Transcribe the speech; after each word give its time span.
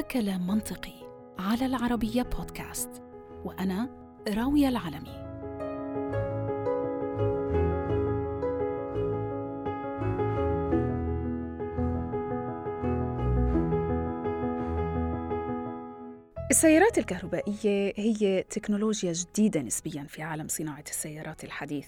هذا 0.00 0.08
كلام 0.08 0.46
منطقي 0.46 0.92
على 1.38 1.66
العربية 1.66 2.22
بودكاست 2.22 3.02
وأنا 3.44 3.88
راوية 4.28 4.68
العلمي. 4.68 5.20
السيارات 16.50 16.98
الكهربائية 16.98 17.92
هي 17.96 18.42
تكنولوجيا 18.42 19.12
جديدة 19.12 19.60
نسبياً 19.60 20.06
في 20.08 20.22
عالم 20.22 20.48
صناعة 20.48 20.84
السيارات 20.88 21.44
الحديث. 21.44 21.86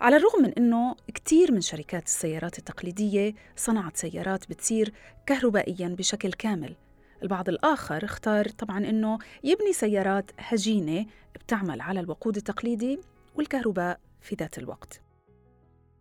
على 0.00 0.16
الرغم 0.16 0.42
من 0.42 0.52
أنه 0.52 0.96
كثير 1.14 1.52
من 1.52 1.60
شركات 1.60 2.06
السيارات 2.06 2.58
التقليدية 2.58 3.34
صنعت 3.56 3.96
سيارات 3.96 4.50
بتصير 4.50 4.92
كهربائياً 5.26 5.88
بشكل 5.88 6.32
كامل 6.32 6.76
البعض 7.22 7.48
الآخر 7.48 8.04
اختار 8.04 8.48
طبعاً 8.48 8.78
أنه 8.78 9.18
يبني 9.44 9.72
سيارات 9.72 10.30
هجينة 10.38 11.06
بتعمل 11.34 11.80
على 11.80 12.00
الوقود 12.00 12.36
التقليدي 12.36 13.00
والكهرباء 13.34 14.00
في 14.20 14.34
ذات 14.34 14.58
الوقت. 14.58 15.00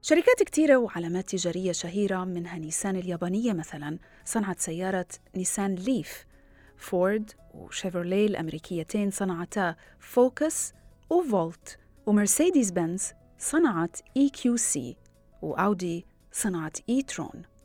شركات 0.02 0.44
كتيرة 0.44 0.78
وعلامات 0.78 1.30
تجارية 1.30 1.72
شهيرة 1.72 2.24
منها 2.24 2.58
نيسان 2.58 2.96
اليابانية 2.96 3.54
مثلاً 3.54 3.98
صنعت 4.26 4.60
سيارة 4.60 5.08
نيسان 5.36 5.76
ليف. 5.76 6.26
فورد 6.78 7.32
وشيفروليه 7.54 8.28
الأمريكيتين 8.28 9.12
صنعتا 9.12 9.76
فوكس 10.00 10.74
وفولت 11.10 11.78
ومرسيدس 12.06 12.72
بنز 12.72 13.12
صنعت 13.40 13.98
إي 14.18 14.30
كيو 14.30 14.58
سي 14.58 14.98
وأودي 15.42 16.06
صنعت 16.32 16.78
e-tron. 16.90 17.57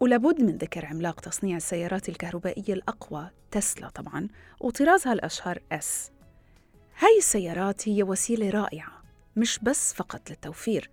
ولابد 0.00 0.42
من 0.42 0.56
ذكر 0.56 0.86
عملاق 0.86 1.20
تصنيع 1.20 1.56
السيارات 1.56 2.08
الكهربائية 2.08 2.72
الأقوى 2.74 3.30
تسلا 3.50 3.88
طبعا 3.88 4.28
وطرازها 4.60 5.12
الأشهر 5.12 5.58
S 5.72 6.10
هاي 6.98 7.18
السيارات 7.18 7.88
هي 7.88 8.02
وسيلة 8.02 8.50
رائعة 8.50 9.02
مش 9.36 9.58
بس 9.62 9.92
فقط 9.94 10.30
للتوفير 10.30 10.90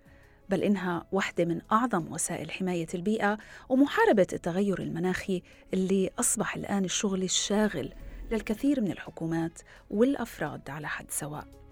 بل 0.48 0.62
إنها 0.62 1.06
واحدة 1.12 1.44
من 1.44 1.60
أعظم 1.72 2.12
وسائل 2.12 2.50
حماية 2.50 2.86
البيئة 2.94 3.38
ومحاربة 3.68 4.26
التغير 4.32 4.78
المناخي 4.82 5.42
اللي 5.74 6.10
أصبح 6.18 6.56
الآن 6.56 6.84
الشغل 6.84 7.22
الشاغل 7.22 7.92
للكثير 8.30 8.80
من 8.80 8.90
الحكومات 8.90 9.58
والأفراد 9.90 10.70
على 10.70 10.88
حد 10.88 11.10
سواء. 11.10 11.63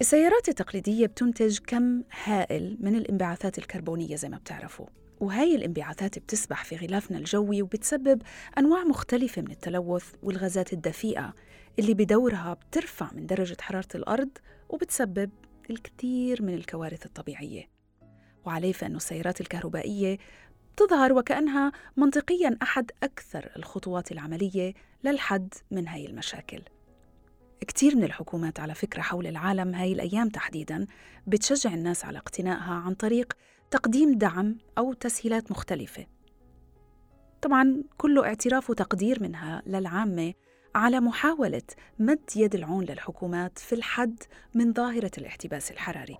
السيارات 0.00 0.48
التقليدية 0.48 1.06
بتنتج 1.06 1.58
كم 1.66 2.02
هائل 2.24 2.76
من 2.80 2.96
الانبعاثات 2.96 3.58
الكربونية 3.58 4.16
زي 4.16 4.28
ما 4.28 4.36
بتعرفوا. 4.36 4.86
وهاي 5.20 5.54
الانبعاثات 5.54 6.18
بتسبح 6.18 6.64
في 6.64 6.76
غلافنا 6.76 7.18
الجوي 7.18 7.62
وبتسبب 7.62 8.22
أنواع 8.58 8.84
مختلفة 8.84 9.42
من 9.42 9.50
التلوث 9.50 10.12
والغازات 10.22 10.72
الدفيئة 10.72 11.34
اللي 11.78 11.94
بدورها 11.94 12.54
بترفع 12.54 13.10
من 13.12 13.26
درجة 13.26 13.56
حرارة 13.60 13.88
الأرض 13.94 14.28
وبتسبب 14.68 15.30
الكثير 15.70 16.42
من 16.42 16.54
الكوارث 16.54 17.06
الطبيعية. 17.06 17.68
وعليه 18.44 18.72
فإنه 18.72 18.96
السيارات 18.96 19.40
الكهربائية 19.40 20.18
تظهر 20.76 21.12
وكأنها 21.12 21.72
منطقياً 21.96 22.58
أحد 22.62 22.90
أكثر 23.02 23.50
الخطوات 23.56 24.12
العملية 24.12 24.74
للحد 25.04 25.54
من 25.70 25.88
هاي 25.88 26.06
المشاكل. 26.06 26.62
كثير 27.64 27.96
من 27.96 28.04
الحكومات 28.04 28.60
على 28.60 28.74
فكرة 28.74 29.02
حول 29.02 29.26
العالم 29.26 29.74
هاي 29.74 29.92
الأيام 29.92 30.28
تحديداً 30.28 30.86
بتشجع 31.26 31.74
الناس 31.74 32.04
على 32.04 32.18
اقتنائها 32.18 32.74
عن 32.74 32.94
طريق 32.94 33.32
تقديم 33.70 34.18
دعم 34.18 34.58
أو 34.78 34.92
تسهيلات 34.92 35.50
مختلفة 35.50 36.06
طبعاً 37.42 37.82
كله 37.96 38.26
اعتراف 38.26 38.70
وتقدير 38.70 39.22
منها 39.22 39.62
للعامة 39.66 40.34
على 40.74 41.00
محاولة 41.00 41.62
مد 41.98 42.30
يد 42.36 42.54
العون 42.54 42.84
للحكومات 42.84 43.58
في 43.58 43.74
الحد 43.74 44.22
من 44.54 44.72
ظاهرة 44.72 45.10
الاحتباس 45.18 45.70
الحراري. 45.70 46.18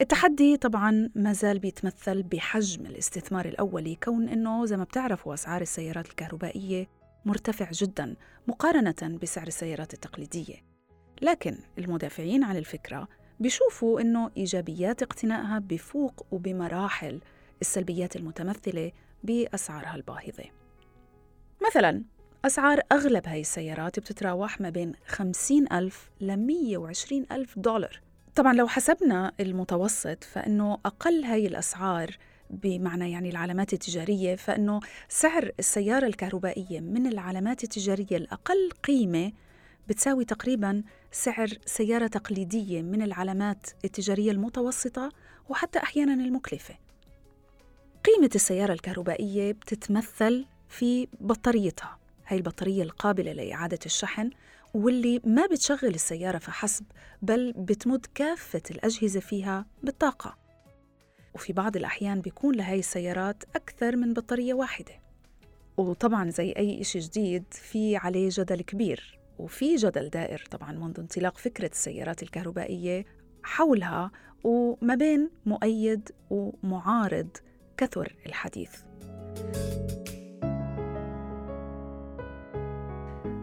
التحدي 0.00 0.56
طبعا 0.56 1.10
ما 1.14 1.32
زال 1.32 1.58
بيتمثل 1.58 2.22
بحجم 2.22 2.86
الاستثمار 2.86 3.46
الأولي 3.46 3.94
كون 3.94 4.28
أنه 4.28 4.66
زي 4.66 4.76
ما 4.76 4.84
بتعرفوا 4.84 5.34
أسعار 5.34 5.62
السيارات 5.62 6.06
الكهربائية 6.06 6.88
مرتفع 7.24 7.70
جدا 7.72 8.16
مقارنة 8.48 9.18
بسعر 9.22 9.46
السيارات 9.46 9.94
التقليدية. 9.94 10.56
لكن 11.22 11.58
المدافعين 11.78 12.44
عن 12.44 12.56
الفكرة 12.56 13.08
بيشوفوا 13.40 14.00
أنه 14.00 14.30
إيجابيات 14.36 15.02
اقتنائها 15.02 15.58
بفوق 15.58 16.26
وبمراحل 16.30 17.20
السلبيات 17.60 18.16
المتمثلة 18.16 18.92
بأسعارها 19.24 19.94
الباهظة. 19.94 20.44
مثلا 21.66 22.02
أسعار 22.44 22.80
أغلب 22.92 23.28
هاي 23.28 23.40
السيارات 23.40 24.00
بتتراوح 24.00 24.60
ما 24.60 24.70
بين 24.70 24.92
50 25.06 25.72
ألف 25.72 26.10
ل 26.20 26.36
120 26.36 27.26
ألف 27.32 27.58
دولار. 27.58 28.00
طبعا 28.34 28.52
لو 28.52 28.66
حسبنا 28.66 29.32
المتوسط 29.40 30.24
فإنه 30.24 30.78
أقل 30.86 31.24
هاي 31.24 31.46
الأسعار 31.46 32.16
بمعنى 32.50 33.10
يعني 33.10 33.30
العلامات 33.30 33.72
التجارية 33.72 34.36
فإنه 34.36 34.80
سعر 35.08 35.52
السيارة 35.58 36.06
الكهربائية 36.06 36.80
من 36.80 37.06
العلامات 37.06 37.64
التجارية 37.64 38.16
الأقل 38.16 38.70
قيمة 38.84 39.32
بتساوي 39.88 40.24
تقريبا 40.24 40.82
سعر 41.12 41.48
سيارة 41.66 42.06
تقليدية 42.06 42.82
من 42.82 43.02
العلامات 43.02 43.66
التجارية 43.84 44.30
المتوسطة 44.30 45.08
وحتى 45.48 45.78
أحيانا 45.78 46.14
المكلفة. 46.14 46.74
قيمة 48.04 48.30
السيارة 48.34 48.72
الكهربائية 48.72 49.52
بتتمثل 49.52 50.46
في 50.68 51.08
بطاريتها 51.20 51.98
هاي 52.26 52.36
البطارية 52.36 52.82
القابلة 52.82 53.32
لإعادة 53.32 53.78
الشحن 53.86 54.30
واللي 54.74 55.20
ما 55.24 55.46
بتشغل 55.46 55.94
السيارة 55.94 56.38
فحسب 56.38 56.84
بل 57.22 57.52
بتمد 57.52 58.06
كافة 58.14 58.62
الأجهزة 58.70 59.20
فيها 59.20 59.66
بالطاقة. 59.82 60.36
وفي 61.34 61.52
بعض 61.52 61.76
الأحيان 61.76 62.20
بيكون 62.20 62.54
لهاي 62.54 62.78
السيارات 62.78 63.44
أكثر 63.56 63.96
من 63.96 64.14
بطارية 64.14 64.54
واحدة. 64.54 64.92
وطبعا 65.76 66.30
زي 66.30 66.52
أي 66.52 66.80
إشي 66.80 66.98
جديد 66.98 67.44
في 67.50 67.96
عليه 67.96 68.28
جدل 68.32 68.60
كبير 68.60 69.18
وفي 69.38 69.76
جدل 69.76 70.08
دائر 70.08 70.44
طبعا 70.50 70.72
منذ 70.72 71.00
انطلاق 71.00 71.38
فكرة 71.38 71.70
السيارات 71.72 72.22
الكهربائية 72.22 73.04
حولها 73.42 74.10
وما 74.44 74.94
بين 74.94 75.30
مؤيد 75.46 76.10
ومعارض 76.30 77.28
كثر 77.76 78.16
الحديث. 78.26 78.70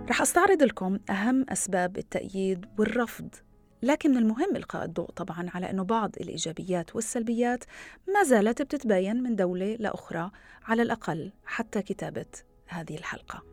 رح 0.09 0.21
أستعرض 0.21 0.63
لكم 0.63 0.99
أهم 1.09 1.45
أسباب 1.49 1.97
التأييد 1.97 2.65
والرفض 2.79 3.35
لكن 3.81 4.11
من 4.11 4.17
المهم 4.17 4.55
إلقاء 4.55 4.85
الضوء 4.85 5.11
طبعا 5.11 5.49
على 5.53 5.69
أنه 5.69 5.83
بعض 5.83 6.15
الإيجابيات 6.21 6.95
والسلبيات 6.95 7.63
ما 8.07 8.23
زالت 8.23 8.61
بتتباين 8.61 9.23
من 9.23 9.35
دولة 9.35 9.75
لأخرى 9.75 10.31
على 10.63 10.81
الأقل 10.81 11.31
حتى 11.45 11.81
كتابة 11.81 12.25
هذه 12.67 12.97
الحلقة. 12.97 13.43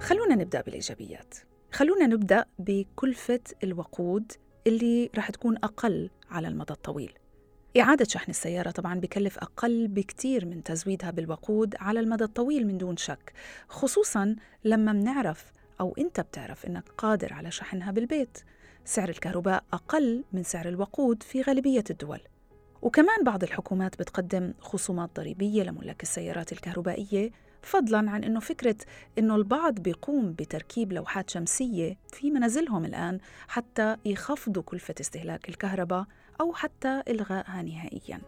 خلونا 0.00 0.34
نبدأ 0.34 0.60
بالإيجابيات. 0.60 1.34
خلونا 1.72 2.06
نبدأ 2.06 2.44
بكلفة 2.58 3.40
الوقود 3.64 4.32
اللي 4.66 5.10
رح 5.16 5.30
تكون 5.30 5.56
أقل 5.56 6.10
على 6.30 6.48
المدى 6.48 6.72
الطويل. 6.72 7.12
إعادة 7.76 8.04
شحن 8.04 8.30
السيارة 8.30 8.70
طبعا 8.70 9.00
بكلف 9.00 9.38
أقل 9.38 9.88
بكتير 9.88 10.46
من 10.46 10.62
تزويدها 10.62 11.10
بالوقود 11.10 11.74
على 11.80 12.00
المدى 12.00 12.24
الطويل 12.24 12.66
من 12.66 12.78
دون 12.78 12.96
شك 12.96 13.32
خصوصا 13.68 14.36
لما 14.64 14.92
منعرف 14.92 15.52
أو 15.80 15.94
أنت 15.98 16.20
بتعرف 16.20 16.66
أنك 16.66 16.84
قادر 16.98 17.32
على 17.32 17.50
شحنها 17.50 17.90
بالبيت. 17.90 18.38
سعر 18.84 19.08
الكهرباء 19.08 19.64
أقل 19.72 20.24
من 20.32 20.42
سعر 20.42 20.68
الوقود 20.68 21.22
في 21.22 21.42
غالبية 21.42 21.84
الدول. 21.90 22.20
وكمان 22.82 23.24
بعض 23.24 23.42
الحكومات 23.42 23.98
بتقدم 23.98 24.54
خصومات 24.60 25.10
ضريبية 25.16 25.62
لملاك 25.62 26.02
السيارات 26.02 26.52
الكهربائية 26.52 27.30
فضلا 27.62 28.10
عن 28.10 28.24
إنه 28.24 28.40
فكرة 28.40 28.76
إنه 29.18 29.36
البعض 29.36 29.74
بيقوم 29.74 30.32
بتركيب 30.32 30.92
لوحات 30.92 31.30
شمسية 31.30 31.96
في 32.12 32.30
منازلهم 32.30 32.84
الآن 32.84 33.18
حتى 33.48 33.96
يخفضوا 34.04 34.62
كلفة 34.62 34.94
استهلاك 35.00 35.48
الكهرباء 35.48 36.06
أو 36.40 36.52
حتى 36.52 37.02
إلغائها 37.08 37.62
نهائياً. 37.62 38.20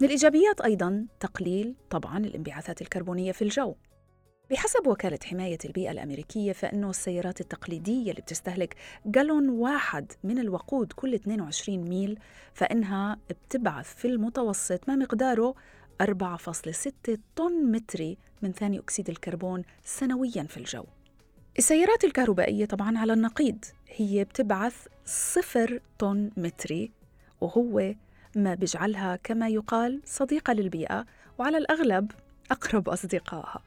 من 0.00 0.06
الإيجابيات 0.06 0.60
أيضاً 0.60 1.06
تقليل 1.20 1.74
طبعاً 1.90 2.18
الانبعاثات 2.18 2.82
الكربونية 2.82 3.32
في 3.32 3.42
الجو. 3.42 3.74
بحسب 4.50 4.86
وكالة 4.86 5.18
حماية 5.24 5.58
البيئة 5.64 5.90
الأمريكية 5.90 6.52
فإنه 6.52 6.90
السيارات 6.90 7.40
التقليدية 7.40 8.10
اللي 8.10 8.22
بتستهلك 8.22 8.76
جالون 9.06 9.48
واحد 9.48 10.12
من 10.24 10.38
الوقود 10.38 10.92
كل 10.92 11.14
22 11.14 11.88
ميل 11.88 12.18
فإنها 12.54 13.18
بتبعث 13.30 13.94
في 13.94 14.08
المتوسط 14.08 14.88
ما 14.88 14.96
مقداره 14.96 15.54
4.6 16.02 17.18
طن 17.36 17.72
متري 17.72 18.18
من 18.42 18.52
ثاني 18.52 18.78
أكسيد 18.78 19.08
الكربون 19.08 19.62
سنوياً 19.84 20.42
في 20.42 20.56
الجو. 20.56 20.84
السيارات 21.58 22.04
الكهربائية 22.04 22.64
طبعا 22.64 22.98
على 22.98 23.12
النقيض. 23.12 23.64
هي 23.88 24.24
بتبعث 24.24 24.86
صفر 25.04 25.80
طن 25.98 26.30
متري 26.36 26.92
وهو 27.40 27.94
ما 28.36 28.54
بيجعلها 28.54 29.16
كما 29.16 29.48
يقال 29.48 30.00
صديقة 30.04 30.52
للبيئة 30.52 31.06
وعلى 31.38 31.58
الأغلب 31.58 32.10
أقرب 32.50 32.88
أصدقائها. 32.88 33.62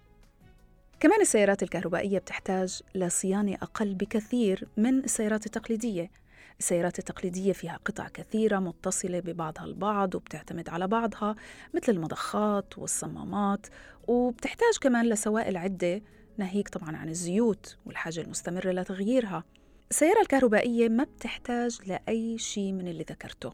كمان 0.99 1.21
السيارات 1.21 1.63
الكهربائية 1.63 2.19
بتحتاج 2.19 2.81
لصيانة 2.95 3.53
أقل 3.53 3.95
بكثير 3.95 4.67
من 4.77 4.99
السيارات 4.99 5.45
التقليدية. 5.45 6.11
السيارات 6.59 6.99
التقليدية 6.99 7.53
فيها 7.53 7.79
قطع 7.85 8.07
كثيرة 8.07 8.59
متصلة 8.59 9.19
ببعضها 9.19 9.65
البعض 9.65 10.15
وبتعتمد 10.15 10.69
على 10.69 10.87
بعضها 10.87 11.35
مثل 11.73 11.91
المضخات 11.91 12.77
والصمامات 12.77 13.67
وبتحتاج 14.07 14.77
كمان 14.81 15.05
لسوائل 15.05 15.57
عدة 15.57 16.01
ناهيك 16.37 16.69
طبعا 16.69 16.97
عن 16.97 17.09
الزيوت 17.09 17.77
والحاجة 17.85 18.21
المستمرة 18.21 18.71
لتغييرها. 18.71 19.43
السيارة 19.91 20.21
الكهربائية 20.21 20.89
ما 20.89 21.03
بتحتاج 21.03 21.79
لأي 21.85 22.37
شيء 22.37 22.71
من 22.71 22.87
اللي 22.87 23.03
ذكرته 23.09 23.53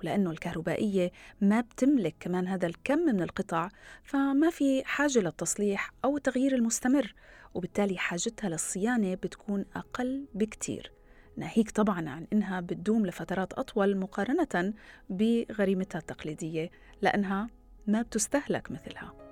ولأنه 0.00 0.30
الكهربائية 0.30 1.12
ما 1.40 1.60
بتملك 1.60 2.14
كمان 2.20 2.48
هذا 2.48 2.66
الكم 2.66 2.98
من 2.98 3.22
القطع 3.22 3.68
فما 4.02 4.50
في 4.50 4.82
حاجة 4.84 5.18
للتصليح 5.18 5.92
أو 6.04 6.16
التغيير 6.16 6.54
المستمر 6.54 7.14
وبالتالي 7.54 7.98
حاجتها 7.98 8.48
للصيانة 8.50 9.14
بتكون 9.14 9.64
أقل 9.76 10.26
بكتير. 10.34 10.92
ناهيك 11.36 11.70
طبعا 11.70 12.08
عن 12.08 12.26
إنها 12.32 12.60
بتدوم 12.60 13.06
لفترات 13.06 13.52
أطول 13.52 13.96
مقارنة 13.96 14.74
بغريمتها 15.10 15.98
التقليدية 15.98 16.70
لأنها 17.02 17.48
ما 17.86 18.02
بتستهلك 18.02 18.70
مثلها. 18.70 19.29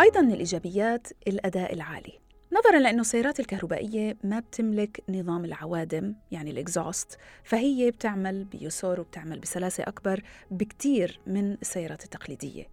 أيضا 0.00 0.20
من 0.20 0.32
الإيجابيات 0.32 1.08
الأداء 1.28 1.72
العالي. 1.72 2.18
نظرا 2.52 2.78
لأنه 2.78 3.00
السيارات 3.00 3.40
الكهربائية 3.40 4.16
ما 4.24 4.40
بتملك 4.40 5.02
نظام 5.08 5.44
العوادم 5.44 6.14
يعني 6.30 6.50
الإكزوست 6.50 7.18
فهي 7.44 7.90
بتعمل 7.90 8.44
بيسور 8.44 9.00
وبتعمل 9.00 9.38
بسلاسة 9.38 9.84
أكبر 9.84 10.22
بكتير 10.50 11.20
من 11.26 11.52
السيارات 11.52 12.04
التقليدية. 12.04 12.66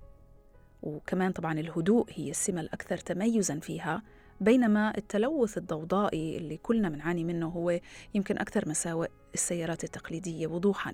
وكمان 0.83 1.31
طبعا 1.31 1.59
الهدوء 1.59 2.05
هي 2.13 2.29
السمة 2.29 2.61
الأكثر 2.61 2.97
تميزا 2.97 3.59
فيها 3.59 4.03
بينما 4.41 4.97
التلوث 4.97 5.57
الضوضائي 5.57 6.37
اللي 6.37 6.57
كلنا 6.57 6.89
بنعاني 6.89 7.23
منه 7.23 7.47
هو 7.47 7.79
يمكن 8.13 8.37
أكثر 8.37 8.69
مساوئ 8.69 9.07
السيارات 9.33 9.83
التقليدية 9.83 10.47
وضوحا. 10.47 10.93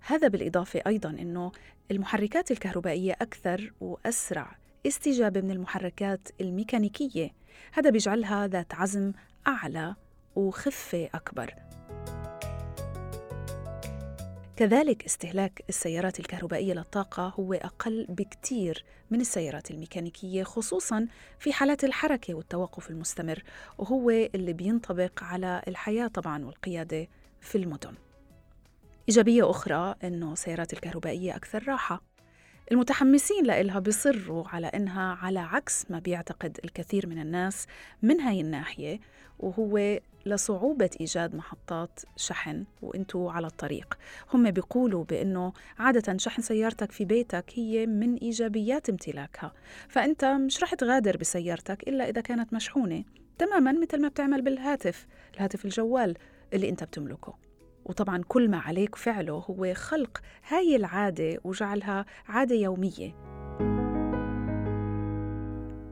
هذا 0.00 0.28
بالإضافة 0.28 0.82
أيضا 0.86 1.10
أنه 1.10 1.52
المحركات 1.90 2.50
الكهربائية 2.50 3.12
أكثر 3.12 3.72
وأسرع 3.80 4.65
استجابة 4.86 5.40
من 5.40 5.50
المحركات 5.50 6.28
الميكانيكية. 6.40 7.30
هذا 7.72 7.90
بيجعلها 7.90 8.46
ذات 8.46 8.74
عزم 8.74 9.12
أعلى 9.46 9.94
وخفة 10.36 11.08
أكبر. 11.14 11.54
كذلك 14.56 15.04
استهلاك 15.04 15.64
السيارات 15.68 16.20
الكهربائية 16.20 16.74
للطاقة 16.74 17.28
هو 17.28 17.54
أقل 17.54 18.06
بكتير 18.08 18.84
من 19.10 19.20
السيارات 19.20 19.70
الميكانيكية 19.70 20.42
خصوصا 20.42 21.06
في 21.38 21.52
حالات 21.52 21.84
الحركة 21.84 22.34
والتوقف 22.34 22.90
المستمر 22.90 23.42
وهو 23.78 24.10
اللي 24.10 24.52
بينطبق 24.52 25.22
على 25.24 25.62
الحياة 25.68 26.06
طبعا 26.06 26.44
والقيادة 26.44 27.08
في 27.40 27.58
المدن. 27.58 27.94
إيجابية 29.08 29.50
أخرى 29.50 29.94
أنه 30.04 30.32
السيارات 30.32 30.72
الكهربائية 30.72 31.36
أكثر 31.36 31.68
راحة. 31.68 32.15
المتحمسين 32.72 33.44
لإلها 33.44 33.78
بيصروا 33.78 34.48
على 34.48 34.66
إنها 34.66 35.14
على 35.14 35.38
عكس 35.38 35.90
ما 35.90 35.98
بيعتقد 35.98 36.58
الكثير 36.64 37.06
من 37.06 37.18
الناس 37.18 37.66
من 38.02 38.20
هاي 38.20 38.40
الناحية 38.40 39.00
وهو 39.38 39.98
لصعوبة 40.26 40.90
إيجاد 41.00 41.34
محطات 41.34 42.00
شحن 42.16 42.64
وإنتوا 42.82 43.32
على 43.32 43.46
الطريق. 43.46 43.98
هم 44.34 44.50
بيقولوا 44.50 45.04
بأنه 45.04 45.52
عادة 45.78 46.16
شحن 46.18 46.42
سيارتك 46.42 46.92
في 46.92 47.04
بيتك 47.04 47.44
هي 47.54 47.86
من 47.86 48.14
إيجابيات 48.14 48.88
امتلاكها. 48.90 49.52
فأنت 49.88 50.24
مش 50.24 50.62
رح 50.62 50.74
تغادر 50.74 51.16
بسيارتك 51.16 51.88
إلا 51.88 52.08
إذا 52.08 52.20
كانت 52.20 52.52
مشحونة. 52.52 53.04
تماما 53.38 53.72
مثل 53.72 54.02
ما 54.02 54.08
بتعمل 54.08 54.42
بالهاتف 54.42 55.06
الهاتف 55.34 55.64
الجوال 55.64 56.16
اللي 56.52 56.68
أنت 56.68 56.84
بتملكه. 56.84 57.45
وطبعا 57.86 58.22
كل 58.28 58.50
ما 58.50 58.58
عليك 58.58 58.94
فعله 58.94 59.32
هو 59.32 59.74
خلق 59.74 60.20
هاي 60.48 60.76
العادة 60.76 61.40
وجعلها 61.44 62.06
عادة 62.28 62.54
يومية. 62.54 63.14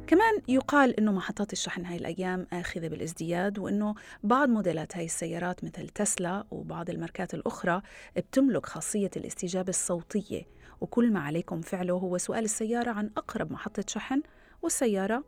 كمان 0.07 0.43
يقال 0.49 1.01
إنه 1.01 1.13
محطات 1.13 1.53
الشحن 1.53 1.85
هاي 1.85 1.97
الأيام 1.97 2.47
آخذة 2.53 2.89
بالازدياد 2.89 3.59
وإنه 3.59 3.95
بعض 4.23 4.49
موديلات 4.49 4.97
هاي 4.97 5.05
السيارات 5.05 5.65
مثل 5.65 5.89
تسلا 5.89 6.45
وبعض 6.51 6.91
الماركات 6.91 7.35
الأخرى 7.35 7.83
بتملك 8.17 8.67
خاصية 8.67 9.11
الاستجابة 9.17 9.69
الصوتية. 9.69 10.43
وكل 10.81 11.13
ما 11.13 11.21
عليكم 11.21 11.61
فعله 11.61 11.95
هو 11.95 12.19
سؤال 12.19 12.45
السيارة 12.45 12.91
عن 12.91 13.11
أقرب 13.17 13.53
محطة 13.53 13.85
شحن 13.89 14.23
والسيارة 14.63 15.25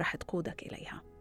رح 0.00 0.16
تقودك 0.16 0.62
إليها. 0.62 1.17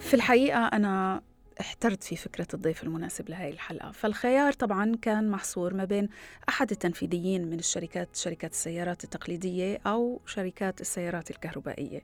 في 0.00 0.14
الحقيقة 0.14 0.66
أنا 0.66 1.22
احترت 1.60 2.04
في 2.04 2.16
فكرة 2.16 2.46
الضيف 2.54 2.82
المناسب 2.82 3.28
لهذه 3.28 3.52
الحلقة. 3.52 3.90
فالخيار 3.90 4.52
طبعا 4.52 4.96
كان 5.02 5.30
محصور 5.30 5.74
ما 5.74 5.84
بين 5.84 6.08
أحد 6.48 6.70
التنفيذيين 6.70 7.50
من 7.50 7.58
الشركات 7.58 8.16
شركات 8.16 8.52
السيارات 8.52 9.04
التقليدية 9.04 9.78
أو 9.86 10.20
شركات 10.26 10.80
السيارات 10.80 11.30
الكهربائية. 11.30 12.00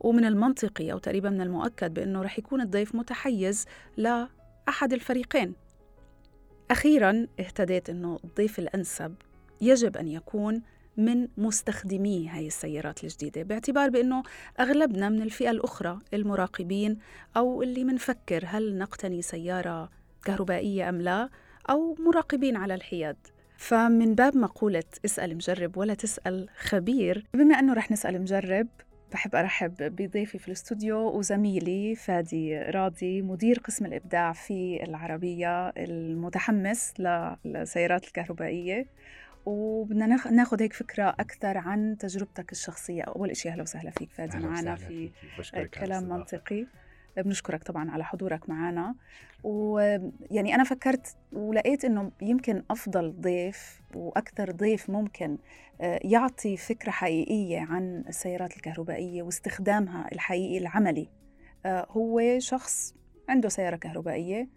ومن 0.00 0.24
المنطقي 0.24 0.92
أو 0.92 0.98
تقريبا 0.98 1.30
من 1.30 1.40
المؤكد 1.40 1.94
بأنه 1.94 2.22
رح 2.22 2.38
يكون 2.38 2.60
الضيف 2.60 2.94
متحيز 2.94 3.64
لأحد 3.96 4.92
الفريقين. 4.92 5.54
أخيرا 6.70 7.26
اهتديت 7.40 7.90
أنه 7.90 8.18
الضيف 8.24 8.58
الأنسب 8.58 9.14
يجب 9.60 9.96
أن 9.96 10.08
يكون 10.08 10.62
من 10.96 11.28
مستخدمي 11.36 12.28
هاي 12.28 12.46
السيارات 12.46 13.04
الجديدة 13.04 13.42
باعتبار 13.42 13.90
بأنه 13.90 14.22
أغلبنا 14.60 15.08
من 15.08 15.22
الفئة 15.22 15.50
الأخرى 15.50 15.98
المراقبين 16.14 16.98
أو 17.36 17.62
اللي 17.62 17.84
منفكر 17.84 18.44
هل 18.46 18.78
نقتني 18.78 19.22
سيارة 19.22 19.90
كهربائية 20.24 20.88
أم 20.88 21.00
لا 21.02 21.28
أو 21.70 21.96
مراقبين 21.98 22.56
على 22.56 22.74
الحياد. 22.74 23.16
فمن 23.58 24.14
باب 24.14 24.36
مقولة 24.36 24.84
اسأل 25.04 25.34
مجرب 25.34 25.76
ولا 25.76 25.94
تسأل 25.94 26.48
خبير 26.58 27.24
بما 27.34 27.58
أنه 27.58 27.74
رح 27.74 27.90
نسأل 27.90 28.20
مجرب 28.20 28.68
بحب 29.12 29.34
أرحب 29.34 29.74
بضيفي 29.78 30.38
في 30.38 30.48
الاستوديو 30.48 30.98
وزميلي 30.98 31.94
فادي 31.94 32.58
راضي 32.58 33.22
مدير 33.22 33.58
قسم 33.58 33.86
الإبداع 33.86 34.32
في 34.32 34.82
العربية 34.82 35.68
المتحمس 35.68 36.94
للسيارات 37.44 38.04
الكهربائية. 38.04 38.86
وبدنا 39.46 40.06
ناخذ 40.30 40.62
هيك 40.62 40.72
فكرة 40.72 41.08
أكثر 41.08 41.58
عن 41.58 41.96
تجربتك 41.98 42.52
الشخصية. 42.52 43.02
أول 43.02 43.36
شيء 43.36 43.52
أهلا 43.52 43.62
وسهلا 43.62 43.90
فيك 43.90 44.10
فادي 44.12 44.38
معنا 44.38 44.76
في 44.76 45.10
كلام 45.74 46.08
منطقي. 46.08 46.66
بنشكرك 47.16 47.62
طبعا 47.64 47.90
على 47.90 48.04
حضورك 48.04 48.48
معنا. 48.48 48.94
ويعني 49.44 50.54
أنا 50.54 50.64
فكرت 50.64 51.16
ولقيت 51.32 51.84
إنه 51.84 52.12
يمكن 52.22 52.62
أفضل 52.70 53.20
ضيف 53.20 53.80
وأكثر 53.94 54.50
ضيف 54.50 54.90
ممكن 54.90 55.38
آه، 55.80 56.00
يعطي 56.04 56.56
فكرة 56.56 56.90
حقيقية 56.90 57.60
عن 57.60 58.04
السيارات 58.08 58.56
الكهربائية 58.56 59.22
واستخدامها 59.22 60.08
الحقيقي 60.12 60.58
العملي. 60.58 61.08
آه، 61.66 61.86
هو 61.90 62.38
شخص 62.38 62.94
عنده 63.28 63.48
سيارة 63.48 63.76
كهربائية 63.76 64.48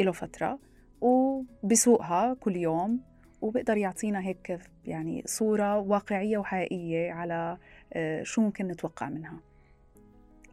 له 0.00 0.12
فترة 0.12 0.58
وبسوقها 1.00 2.34
كل 2.34 2.56
يوم. 2.56 3.13
وبقدر 3.44 3.76
يعطينا 3.76 4.20
هيك 4.20 4.60
يعني 4.84 5.22
صورة 5.26 5.78
واقعية 5.78 6.38
وحقيقية 6.38 7.12
على 7.12 7.58
آه، 7.92 8.22
شو 8.22 8.40
ممكن 8.40 8.68
نتوقع 8.68 9.08
منها 9.08 9.40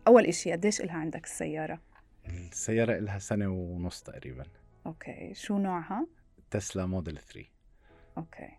أول 0.07 0.25
إشي 0.25 0.51
قديش 0.51 0.81
إلها 0.81 0.95
عندك 0.95 1.25
السيارة؟ 1.25 1.81
السيارة 2.27 2.97
إلها 2.97 3.19
سنة 3.19 3.47
ونص 3.47 4.01
تقريبا 4.01 4.45
أوكي 4.85 5.33
شو 5.33 5.57
نوعها؟ 5.57 6.07
تسلا 6.51 6.85
موديل 6.85 7.17
3 7.17 7.45
okay 8.17 8.49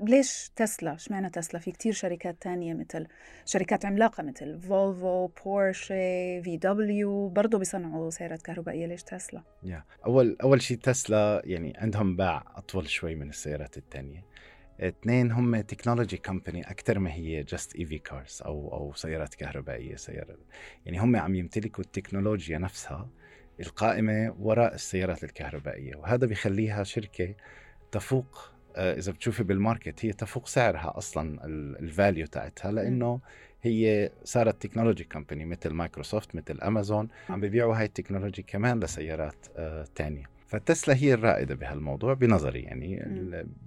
ليش 0.00 0.50
تسلا؟ 0.56 0.94
اشمعنى 0.94 1.30
تسلا؟ 1.30 1.60
في 1.60 1.72
كتير 1.72 1.92
شركات 1.92 2.42
تانية 2.42 2.74
مثل 2.74 3.06
شركات 3.46 3.84
عملاقة 3.84 4.22
مثل 4.22 4.60
فولفو، 4.60 5.26
بورشي، 5.26 6.42
VW 6.42 7.28
برضه 7.28 7.58
بيصنعوا 7.58 8.10
سيارات 8.10 8.42
كهربائية، 8.42 8.86
ليش 8.86 9.02
تسلا؟ 9.02 9.42
yeah. 9.64 10.06
أول 10.06 10.36
أول 10.42 10.62
شيء 10.62 10.76
تسلا 10.76 11.42
يعني 11.44 11.72
عندهم 11.76 12.16
باع 12.16 12.44
أطول 12.56 12.88
شوي 12.88 13.14
من 13.14 13.28
السيارات 13.28 13.76
التانية. 13.76 14.24
اثنين 14.80 15.32
هم 15.32 15.60
technology 15.60 16.16
company 16.16 16.70
أكثر 16.70 16.98
ما 16.98 17.12
هي 17.12 17.42
just 17.42 17.76
EV 17.76 17.98
cars 17.98 18.42
أو 18.46 18.72
أو 18.72 18.92
سيارات 18.94 19.34
كهربائية 19.34 19.96
سيارة 19.96 20.36
يعني 20.86 20.98
هم 20.98 21.16
عم 21.16 21.34
يمتلكوا 21.34 21.84
التكنولوجيا 21.84 22.58
نفسها 22.58 23.10
القائمة 23.60 24.36
وراء 24.38 24.74
السيارات 24.74 25.24
الكهربائية 25.24 25.96
وهذا 25.96 26.26
بيخليها 26.26 26.84
شركة 26.84 27.34
تفوق 27.92 28.52
آه، 28.78 28.98
إذا 28.98 29.12
بتشوفي 29.12 29.42
بال 29.42 29.58
market 29.58 30.04
هي 30.04 30.12
تفوق 30.12 30.46
سعرها 30.46 30.92
أصلا 30.98 31.38
ال 31.80 31.88
value 31.88 32.26
تاعتها 32.26 32.72
لأنه 32.72 33.20
هي 33.62 34.10
صارت 34.24 34.62
technology 34.62 35.04
company 35.04 35.44
مثل 35.44 35.70
مايكروسوفت 35.70 36.34
مثل 36.34 36.60
أمازون 36.60 37.08
عم 37.28 37.40
بيبيعوا 37.40 37.76
هاي 37.76 37.84
ال 37.84 37.89
technology 37.89 38.42
كمان 38.42 38.80
لسيارات 38.80 39.46
آه، 39.56 39.86
تانية. 39.94 40.24
فتسلا 40.46 40.96
هي 40.96 41.14
الرائدة 41.14 41.54
بهالموضوع 41.54 42.14
بنظري 42.14 42.62
يعني 42.62 43.02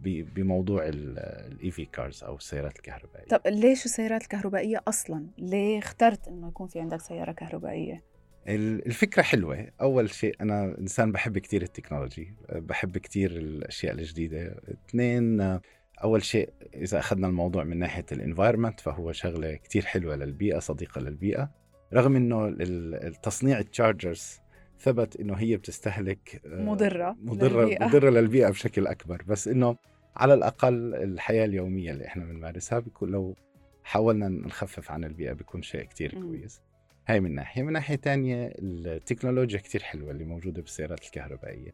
بموضوع 0.03 0.83
ال 0.85 1.71
EV 1.71 1.85
cars 1.85 2.23
أو 2.23 2.35
السيارات 2.35 2.75
الكهربائية. 2.75 3.27
طب 3.27 3.41
ليش 3.47 3.85
السيارات 3.85 4.23
الكهربائية 4.23 4.81
أصلا؟ 4.87 5.25
ليه 5.37 5.79
اخترت 5.79 6.27
إنه 6.27 6.47
يكون 6.47 6.67
في 6.67 6.79
عندك 6.79 7.01
سيارة 7.01 7.31
كهربائية؟ 7.31 8.10
الفكرة 8.47 9.21
حلوة. 9.21 9.67
أول 9.81 10.09
شيء 10.09 10.35
أنا 10.41 10.77
إنسان 10.79 11.11
بحب 11.11 11.37
كتير 11.37 11.61
ال 11.61 11.68
technology 11.68 12.33
بحب 12.51 12.97
كتير 12.97 13.31
الأشياء 13.31 13.93
الجديدة. 13.93 14.61
اثنين 14.89 15.59
أول 16.03 16.23
شيء 16.23 16.49
إذا 16.75 16.99
أخذنا 16.99 17.27
الموضوع 17.27 17.63
من 17.63 17.77
ناحية 17.79 18.05
ال 18.11 18.17
environment 18.17 18.79
فهو 18.79 19.11
شغلة 19.11 19.55
كتير 19.55 19.85
حلوة 19.85 20.15
للبيئة 20.15 20.59
صديقة 20.59 21.01
للبيئة. 21.01 21.51
رغم 21.93 22.15
إنه 22.15 22.55
التصنيع 22.59 23.59
ال 23.59 23.68
chargers 23.68 24.39
ثبت 24.79 25.15
إنه 25.15 25.33
هي 25.33 25.57
بتستهلك 25.57 26.41
آه، 26.45 26.61
مضرة 26.61 27.17
مضرة 27.21 27.61
للبيئة. 27.61 27.85
مضرة 27.85 28.09
للبيئة 28.09 28.49
بشكل 28.49 28.87
أكبر. 28.87 29.23
بس 29.27 29.47
إنه 29.47 29.75
على 30.15 30.33
الأقل 30.33 30.95
الحياة 30.95 31.45
اليومية 31.45 31.91
اللي 31.91 32.05
إحنا 32.05 32.25
بنمارسها 32.25 32.79
بيكون 32.79 33.09
لو 33.09 33.35
حاولنا 33.83 34.27
نخفف 34.29 34.91
عن 34.91 35.03
البيئة 35.03 35.33
بيكون 35.33 35.61
شيء 35.61 35.83
كتير 35.83 36.21
كويس. 36.21 36.61
هاي 37.07 37.19
من 37.19 37.35
ناحية. 37.35 37.63
من 37.63 37.73
ناحية 37.73 37.95
تانية 37.95 38.53
التكنولوجيا 38.59 39.59
كتير 39.59 39.83
حلوة 39.83 40.11
اللي 40.11 40.23
موجودة 40.23 40.61
بالسيارات 40.61 41.03
الكهربائية. 41.05 41.73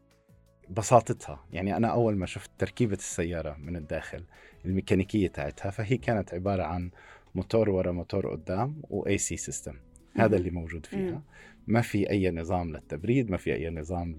بساطتها 0.70 1.44
يعني 1.52 1.76
أنا 1.76 1.88
أول 1.88 2.16
ما 2.16 2.26
شفت 2.26 2.50
تركيبة 2.58 2.94
السيارة 2.94 3.56
من 3.58 3.76
الداخل 3.76 4.24
الميكانيكية 4.64 5.28
تاعتها 5.28 5.70
فهي 5.70 5.96
كانت 5.96 6.34
عبارة 6.34 6.62
عن 6.62 6.90
موتور 7.34 7.70
ورا 7.70 7.92
موتور 7.92 8.30
قدام 8.30 8.82
و 8.90 9.18
AC 9.18 9.36
system 9.36 9.74
هذا 10.16 10.36
اللي 10.36 10.50
موجود 10.50 10.86
فيها. 10.86 11.22
ما 11.66 11.80
في 11.80 12.10
أي 12.10 12.30
نظام 12.30 12.72
للتبريد 12.72 13.30
ما 13.30 13.36
في 13.36 13.54
أي 13.54 13.70
نظام 13.70 14.18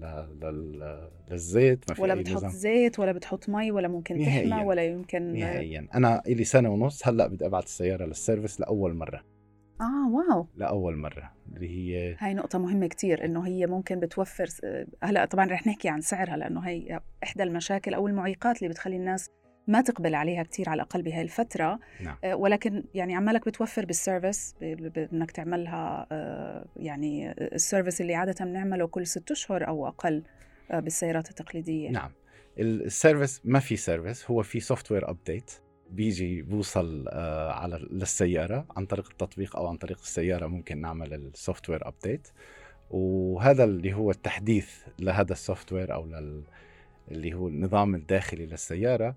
للزيت 1.30 1.84
ما 1.88 1.94
في 1.94 2.02
ولا 2.02 2.14
أي 2.14 2.20
بتحط 2.20 2.36
نظام. 2.36 2.50
زيت 2.50 2.98
ولا 2.98 3.12
بتحط 3.12 3.48
مي 3.48 3.70
ولا 3.70 3.88
ممكن 3.88 4.18
نهائياً. 4.18 4.50
تحمى 4.50 4.64
ولا 4.64 4.84
يمكن 4.84 5.32
نهائيا. 5.32 5.88
أنا 5.94 6.22
لي 6.26 6.44
سنة 6.44 6.70
ونص 6.70 7.08
هلأ 7.08 7.26
بدي 7.26 7.46
أبعث 7.46 7.64
السيارة 7.64 8.04
لل 8.04 8.16
service 8.16 8.60
لأول 8.60 8.94
مرة. 8.94 9.24
آه 9.80 10.08
wow. 10.10 10.46
لأول 10.56 10.96
مرة 10.96 11.32
اللي 11.56 11.68
هي 11.68 12.16
هاي 12.18 12.34
نقطة 12.34 12.58
مهمة 12.58 12.86
كتير 12.86 13.24
إنه 13.24 13.46
هي 13.46 13.66
ممكن 13.66 14.00
بتوفر 14.00 14.48
هلأ 15.02 15.24
طبعا 15.24 15.46
رح 15.46 15.66
نحكي 15.66 15.88
عن 15.88 16.00
سعرها 16.00 16.36
لأنه 16.36 16.60
هي 16.60 17.00
إحدى 17.22 17.42
المشاكل 17.42 17.94
أو 17.94 18.08
المعيقات 18.08 18.58
اللي 18.58 18.68
بتخلي 18.68 18.96
الناس 18.96 19.30
ما 19.66 19.80
تقبل 19.80 20.14
عليها 20.14 20.42
كثير 20.42 20.68
على 20.68 20.82
الأقل 20.82 21.02
بهاي 21.02 21.22
الفترة. 21.22 21.78
نعم. 22.00 22.16
آه، 22.24 22.34
ولكن 22.34 22.84
يعني 22.94 23.14
عمالك 23.14 23.46
بتوفر 23.46 23.84
بال 23.84 24.00
service 24.00 24.54
بانك 24.60 25.30
تعملها 25.30 26.06
آه، 26.12 26.66
يعني 26.76 27.32
ال 27.32 27.41
service 27.41 28.00
اللي 28.00 28.14
عادة 28.14 28.44
بنعمله 28.44 28.86
كل 28.86 29.06
ست 29.06 29.30
أشهر 29.30 29.68
أو 29.68 29.88
أقل 29.88 30.22
آه، 30.70 30.80
بالسيارات 30.80 31.30
التقليدية. 31.30 31.90
نعم. 31.90 32.10
ال 32.58 32.68
service 32.68 33.40
ما 33.44 33.58
في 33.58 33.76
service 33.76 34.30
هو 34.30 34.42
في 34.42 34.60
software 34.60 35.10
update 35.10 35.50
بيجي 35.90 36.42
بوصل 36.42 37.08
على 37.48 37.88
للسيارة 37.90 38.66
عن 38.76 38.86
طريق 38.86 39.08
التطبيق 39.10 39.56
أو 39.56 39.66
عن 39.66 39.76
طريق 39.76 39.98
السيارة 39.98 40.46
ممكن 40.46 40.80
نعمل 40.80 41.14
ال 41.14 41.70
software 41.70 41.88
update 41.88 42.28
وهذا 42.90 43.64
اللي 43.64 43.94
هو 43.94 44.10
التحديث 44.10 44.70
لهذا 44.98 45.32
ال 45.32 45.72
software 45.72 45.94
أو 45.94 46.06
لل 46.06 46.42
اللي 47.10 47.34
هو 47.34 47.48
النظام 47.48 47.94
الداخلي 47.94 48.46
للسيارة. 48.46 49.16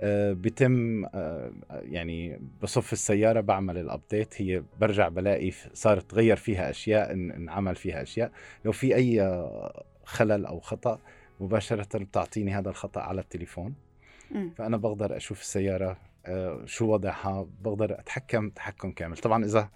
آه، 0.00 0.32
بتم 0.32 1.04
آه، 1.14 1.52
يعني 1.70 2.40
بصف 2.62 2.92
السيارة 2.92 3.40
بعمل 3.40 3.78
ال 3.78 3.87
update 3.87 4.42
هي 4.42 4.62
برجع 4.80 5.08
بلاقي 5.08 5.50
صارت 5.72 6.10
تغير 6.10 6.36
فيها 6.36 6.70
أشياء 6.70 7.12
انعمل 7.12 7.76
فيها 7.76 8.02
أشياء. 8.02 8.32
لو 8.64 8.72
في 8.72 8.94
أي 8.94 9.20
خلل 10.04 10.46
أو 10.46 10.60
خطأ 10.60 10.98
مباشرة 11.40 11.98
بتعطيني 11.98 12.54
هذا 12.54 12.70
الخطأ 12.70 13.00
على 13.00 13.20
التليفون. 13.20 13.74
فأنا 14.56 14.76
بقدر 14.76 15.16
أشوف 15.16 15.40
السيارة 15.40 15.90
آه، 15.90 15.96
شو 16.64 16.86
وضعها 16.86 17.48
بقدر 17.60 17.98
أتحكم 18.00 18.50
تحكم 18.50 18.92
كامل. 18.92 19.16
طبعا 19.16 19.44
إذا 19.44 19.70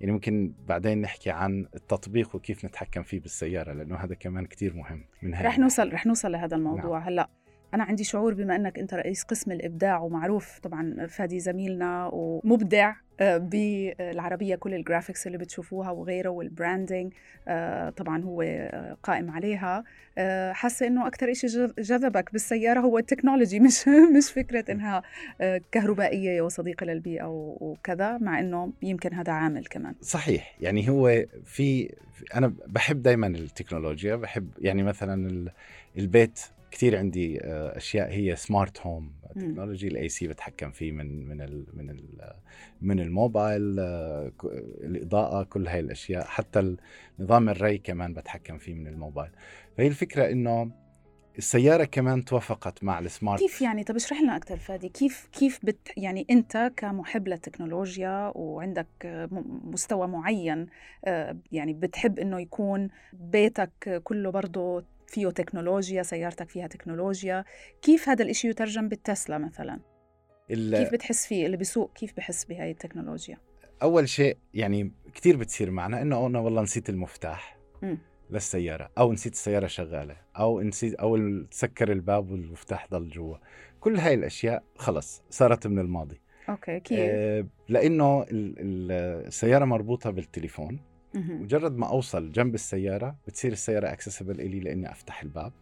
يعني 0.00 0.12
ممكن 0.12 0.54
بعدين 0.66 1.00
نحكي 1.00 1.30
عن 1.30 1.66
التطبيق 1.74 2.36
وكيف 2.36 2.64
نتحكم 2.64 3.02
فيه 3.02 3.20
بالسيارة 3.20 3.72
لأنه 3.72 3.96
هذا 3.96 4.14
كمان 4.14 4.46
كثير 4.46 4.74
مهم 4.74 5.04
من 5.22 5.34
رح 5.34 5.58
نوصل 5.58 5.92
رح 5.92 6.06
نوصل 6.06 6.32
لهذا 6.32 6.56
الموضوع. 6.56 6.98
نعم. 6.98 7.08
هلأ 7.08 7.28
أنا 7.74 7.84
عندي 7.84 8.04
شعور 8.04 8.34
بما 8.34 8.56
أنك 8.56 8.78
أنت 8.78 8.94
رئيس 8.94 9.22
قسم 9.22 9.52
الإبداع 9.52 9.98
ومعروف 9.98 10.58
طبعا 10.58 11.06
فادي 11.06 11.40
زميلنا 11.40 12.10
ومبدع 12.12 12.94
آه، 13.20 13.36
بالعربية 13.36 14.56
كل 14.56 14.74
ال 14.74 14.80
graphics 14.80 15.26
اللي 15.26 15.38
بتشوفوها 15.38 15.90
وغيره 15.90 16.28
وال 16.28 16.45
branding 16.45 17.12
آه، 17.48 17.90
طبعا 17.90 18.22
هو 18.22 18.42
آه، 18.42 18.96
قائم 19.02 19.30
عليها. 19.30 19.84
حاسة 20.52 20.86
إنه 20.86 21.06
أكثر 21.06 21.32
شيء 21.32 21.50
جذبك 21.78 22.32
بالسيارة 22.32 22.80
هو 22.80 22.98
ال 22.98 23.04
technology 23.04 23.60
مش 23.66 23.88
مش 24.16 24.32
فكرة 24.32 24.72
إنها 24.72 25.02
كهربائية 25.72 26.42
وصديقة 26.42 26.86
للبيئة 26.86 27.26
وكذا 27.60 28.18
مع 28.18 28.40
إنه 28.40 28.72
يمكن 28.82 29.14
هذا 29.14 29.32
عامل 29.32 29.66
كمان. 29.66 29.94
صحيح. 30.00 30.56
يعني 30.60 30.88
هو 30.88 31.24
في 31.44 31.94
أنا 32.34 32.54
بحب 32.66 33.02
دائما 33.02 33.26
التكنولوجيا 33.26 34.16
بحب 34.16 34.48
يعني 34.58 34.82
مثلا 34.82 35.48
البيت 35.98 36.40
كثير 36.74 36.98
عندي 36.98 37.40
آه، 37.44 37.76
أشياء 37.76 38.10
هي 38.10 38.36
smart 38.36 38.80
home 38.80 39.12
technology 39.34 39.88
ال 39.88 40.08
AC 40.08 40.28
بتحكم 40.28 40.70
فيه 40.70 40.92
من 40.92 41.28
من 41.28 41.40
ال 41.40 41.66
من 41.74 41.90
ال 41.90 42.32
من 42.82 43.00
الموبايل 43.00 43.76
آه، 43.80 44.32
الإضاءة 44.80 45.42
كل 45.42 45.68
هاي 45.68 45.80
الأشياء. 45.80 46.24
حتى 46.24 46.76
نظام 47.18 47.48
الري 47.48 47.78
كمان 47.78 48.14
بتحكم 48.14 48.58
فيه 48.58 48.74
من 48.74 48.86
الموبايل. 48.86 49.30
فهي 49.76 49.86
الفكرة 49.86 50.30
إنه 50.30 50.70
السيارة 51.38 51.84
كمان 51.84 52.24
توافقت 52.24 52.84
مع 52.84 52.98
السمارت 52.98 53.40
كيف 53.40 53.62
يعني؟ 53.62 53.84
طب 53.84 53.96
اشرح 53.96 54.20
لنا 54.20 54.36
أكثر 54.36 54.56
فادي. 54.56 54.88
كيف 54.88 55.28
كيف 55.32 55.60
بت 55.62 55.88
يعني 55.96 56.26
أنت 56.30 56.72
كمحب 56.76 57.28
للتكنولوجيا 57.28 58.32
وعندك 58.34 58.86
مستوى 59.64 60.06
معين 60.06 60.66
آه، 61.04 61.36
يعني 61.52 61.72
بتحب 61.72 62.18
إنه 62.18 62.40
يكون 62.40 62.88
بيتك 63.12 64.00
كله 64.04 64.30
برضه 64.30 64.84
فيه 65.14 65.30
تكنولوجيا 65.30 66.02
سيارتك 66.02 66.48
فيها 66.48 66.66
تكنولوجيا. 66.66 67.44
كيف 67.82 68.08
هذا 68.08 68.24
الإشي 68.24 68.48
يترجم 68.48 68.88
بالتسلا 68.88 69.38
مثلا؟ 69.38 69.80
كيف 70.48 70.92
بتحس 70.92 71.26
فيه؟ 71.26 71.46
اللي 71.46 71.56
بيسوق 71.56 71.92
كيف 71.92 72.16
بحس 72.16 72.44
بهاي 72.44 72.70
التكنولوجيا؟ 72.70 73.38
أول 73.82 74.08
شيء 74.08 74.36
يعني 74.54 74.92
كثير 75.14 75.36
بتصير 75.36 75.70
معنا 75.70 76.02
إنه 76.02 76.26
أنا 76.26 76.38
والله 76.38 76.62
نسيت 76.62 76.88
المفتاح 76.88 77.58
م. 77.82 77.96
للسيارة 78.30 78.90
أو 78.98 79.12
نسيت 79.12 79.32
السيارة 79.32 79.66
شغالة 79.66 80.16
أو 80.38 80.60
نسيت 80.60 80.94
أو 80.94 81.42
تسكر 81.42 81.92
الباب 81.92 82.30
والمفتاح 82.30 82.88
ضل 82.90 83.08
جوا. 83.08 83.36
كل 83.80 83.96
هاي 83.96 84.14
الأشياء 84.14 84.62
خلص 84.76 85.22
صارت 85.30 85.66
من 85.66 85.78
الماضي. 85.78 86.20
okay 86.48 86.80
كيف؟ 86.80 86.98
آه 87.00 87.46
لأنه 87.68 88.26
السيارة 88.30 89.64
مربوطة 89.64 90.10
بالتليفون. 90.10 90.80
مجرد 91.14 91.76
ما 91.76 91.88
أوصل 91.88 92.32
جنب 92.32 92.54
السيارة 92.54 93.16
بتصير 93.26 93.52
السيارة 93.52 93.92
accessible 93.92 94.40
إلي 94.40 94.60
لإني 94.60 94.90
أفتح 94.90 95.22
الباب 95.22 95.52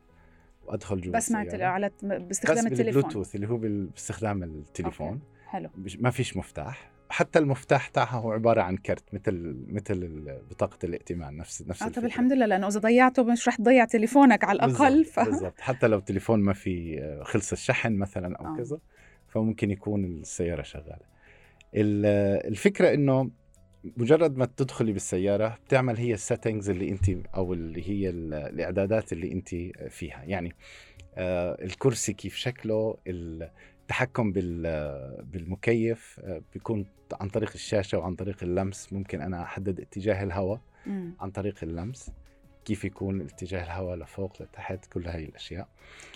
وأدخل 0.65 1.01
جوا 1.01 1.13
بس 1.13 1.31
مع 1.31 1.47
على 1.53 1.91
باستخدام 2.03 2.65
بس 2.65 2.73
التليفون. 2.73 3.03
بالبلوتوث 3.03 3.35
اللي 3.35 3.49
هو 3.49 3.57
باستخدام 3.57 4.43
التليفون. 4.43 5.09
okay. 5.09 5.21
حلو. 5.47 5.71
ما 6.01 6.11
فيش 6.11 6.37
مفتاح. 6.37 6.93
حتى 7.11 7.39
المفتاح 7.39 7.89
تاعها 7.89 8.17
هو 8.17 8.33
عبارة 8.33 8.63
عن 8.63 8.77
كرت 8.77 9.15
مثل 9.15 9.57
مثل 9.69 10.25
بطاقة 10.51 10.79
الائتمان 10.85 11.37
نفس 11.37 11.63
نفس 11.63 11.83
آه 11.83 11.89
طب 11.89 12.05
الحمد 12.05 12.33
لله 12.33 12.47
لأنه 12.47 12.69
إذا 12.69 12.81
ضيعته 12.81 13.25
مش 13.25 13.49
رح 13.49 13.57
تضيع 13.57 13.85
تليفونك 13.85 14.45
على 14.45 14.57
الأقل. 14.57 15.05
ف... 15.05 15.21
بالضبط. 15.21 15.61
حتى 15.61 15.87
لو 15.87 16.01
تليفون 16.01 16.41
ما 16.41 16.53
في 16.53 17.01
آه، 17.01 17.23
خلص 17.23 17.53
الشحن 17.53 17.93
مثلا 17.93 18.37
أو 18.37 18.47
آه. 18.47 18.57
كذا 18.57 18.79
فممكن 19.29 19.71
يكون 19.71 20.05
السيارة 20.05 20.63
شغالة. 20.63 21.13
الفكرة 21.75 22.95
إنه 22.95 23.31
مجرد 23.97 24.37
ما 24.37 24.49
تدخلي 24.57 24.93
بالسيارة 24.93 25.59
بتعمل 25.67 25.97
هي 25.97 26.15
ال 26.15 26.21
settings 26.21 26.71
اللي 26.71 26.89
انت 26.89 27.09
أو 27.35 27.53
اللي 27.53 27.89
هي 27.89 28.11
الإعدادات 28.11 29.13
اللي 29.13 29.33
انت 29.33 29.49
فيها. 29.89 30.23
يعني 30.25 30.53
آه 31.15 31.65
الكرسي 31.65 32.13
كيف 32.13 32.37
شكله 32.37 32.97
التحكم 33.07 34.33
بالمكيف 35.23 36.21
آه 36.25 36.43
بيكون 36.53 36.87
عن 37.21 37.29
طريق 37.29 37.51
الشاشة 37.55 37.99
وعن 37.99 38.15
طريق 38.15 38.43
اللمس. 38.43 38.93
ممكن 38.93 39.21
أنا 39.21 39.43
أحدد 39.43 39.81
اتجاه 39.81 40.23
الهواء 40.23 40.61
عن 41.21 41.31
طريق 41.31 41.57
اللمس. 41.63 42.11
كيف 42.65 42.85
يكون 42.85 43.21
اتجاه 43.21 43.65
الهواء 43.65 43.97
لفوق 43.97 44.43
لتحت 44.43 44.87
كل 44.87 45.07
هاي 45.07 45.25
الأشياء. 45.25 45.69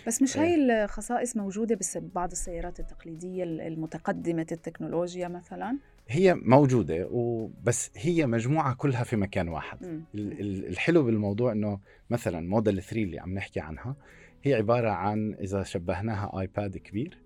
بس 0.06 0.22
مش 0.22 0.36
هاي 0.36 0.54
الخصائص 0.84 1.36
موجودة 1.36 1.74
بس 1.76 1.98
ببعض 1.98 2.30
السيارات 2.30 2.80
التقليدية 2.80 3.44
المتقدمة 3.44 4.46
التكنولوجيا 4.52 5.28
مثلا؟ 5.28 5.78
هي 6.08 6.34
موجودة 6.34 7.08
وبس 7.10 7.90
هي 7.96 8.26
مجموعة 8.26 8.74
كلها 8.74 9.04
في 9.04 9.16
مكان 9.16 9.48
واحد. 9.48 10.04
الحلو 10.14 11.02
بالموضوع 11.02 11.52
إنه 11.52 11.80
مثلا 12.10 12.48
موديل 12.48 12.82
3 12.82 13.02
اللي 13.02 13.18
عم 13.18 13.34
نحكي 13.34 13.60
عنها 13.60 13.96
هي 14.42 14.54
عبارة 14.54 14.90
عن 14.90 15.34
إذا 15.34 15.62
شبهناها 15.62 16.40
iPad 16.40 16.76
كبير 16.76 17.18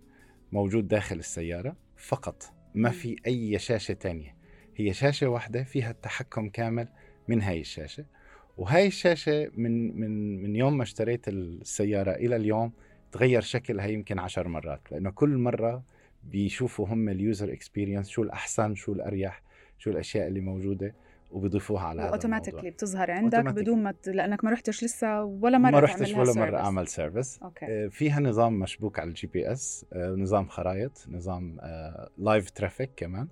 موجود 0.52 0.88
داخل 0.88 1.16
السيارة 1.18 1.76
فقط 1.96 2.42
ما. 2.75 2.90
في 2.90 3.16
أي 3.26 3.58
شاشة 3.58 3.94
تانية. 3.94 4.37
هي 4.76 4.92
شاشة 4.92 5.28
واحدة 5.28 5.62
فيها 5.62 5.90
التحكم 5.90 6.49
كامل 6.49 6.88
من 7.28 7.42
هاي 7.42 7.60
الشاشة 7.60 8.04
وهاي 8.56 8.87
الشاشة 8.87 9.50
من 9.56 10.00
من 10.00 10.42
من 10.42 10.56
يوم 10.56 10.76
ما 10.76 10.82
اشتريت 10.82 11.28
السيارة 11.28 12.10
إلى 12.10 12.37
اليوم 12.37 12.72
تغير 13.12 13.40
شكلها 13.40 13.87
يمكن 13.87 14.18
عشر 14.18 14.49
مرات 14.49 14.92
لأنه 14.92 15.10
كل 15.10 15.37
مرة 15.37 15.82
بيشوفوا 16.24 16.86
هم 16.88 17.08
ال 17.09 17.17
user 17.17 17.52
experience 17.52 18.09
شو 18.08 18.22
الأحسن 18.22 18.74
شو 18.74 18.92
الأريح 18.92 19.42
شو 19.78 19.90
الأشياء 19.90 20.28
اللي 20.28 20.40
موجودة 20.40 20.94
وبيضيفوها 21.30 21.82
على 21.82 22.02
هذا 22.02 22.10
automatically 22.11 22.70
بتظهر 22.70 23.10
عندك. 23.10 23.44
بدون 23.44 23.82
ما 23.82 23.92
ت... 23.92 24.08
لأنك 24.08 24.44
ما 24.44 24.50
رحتش 24.50 24.84
لسه 24.84 25.24
ولا 25.24 25.58
مرة 25.58 25.70
ما 25.70 25.80
رحتش 25.80 26.12
ولا 26.12 26.32
مرة. 26.32 26.56
أعمل 26.56 26.88
service 26.88 27.38
okay 27.42 27.66
آه، 27.66 27.88
فيها 27.88 28.20
نظام 28.20 28.58
مشبوك 28.58 28.98
على 28.98 29.08
ال 29.09 29.26
GPS 29.26 29.87
آه، 29.92 30.10
نظام 30.10 30.48
خرائط 30.48 31.06
نظام 31.08 31.58
live 32.18 32.50
traffic 32.50 32.90
كمان 32.96 33.28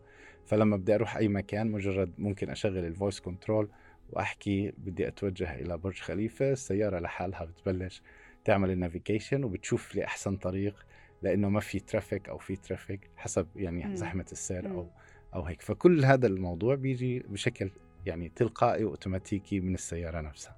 فلما 0.46 0.76
بدي 0.76 0.94
أروح 0.94 1.16
أي 1.16 1.28
مكان 1.28 1.70
مجرد 1.70 2.12
ممكن 2.18 2.50
أشغل 2.50 2.78
ال 2.78 2.85
voice 2.85 3.20
control 3.20 3.68
وأحكي 4.10 4.72
بدي 4.78 5.08
أتوجه 5.08 5.54
إلى 5.54 5.78
برج 5.78 6.00
خليفة 6.00 6.52
السيارة 6.52 6.98
لحالها 6.98 7.44
بتبلش 7.44 8.02
تعمل 8.44 8.70
ال 8.70 8.77
navigation 8.77 9.44
وبتشوف 9.44 9.94
لي 9.94 10.04
أحسن 10.04 10.36
طريق 10.36 10.86
لأنه 11.22 11.48
ما 11.48 11.60
في 11.60 11.78
traffic 11.78 12.28
أو 12.28 12.38
في 12.38 12.56
traffic 12.56 13.10
حسب 13.16 13.46
يعني 13.56 13.84
مم. 13.84 13.94
زحمة 13.94 14.26
السير. 14.32 14.70
أو 14.70 14.88
أو 15.34 15.42
هيك 15.42 15.62
فكل 15.62 16.04
هذا 16.04 16.26
الموضوع 16.26 16.74
بيجي 16.74 17.18
بشكل 17.18 17.70
يعني 18.06 18.28
تلقائي 18.28 18.84
وأوتوماتيكي 18.84 19.60
من 19.60 19.74
السيارة 19.74 20.20
نفسها. 20.20 20.56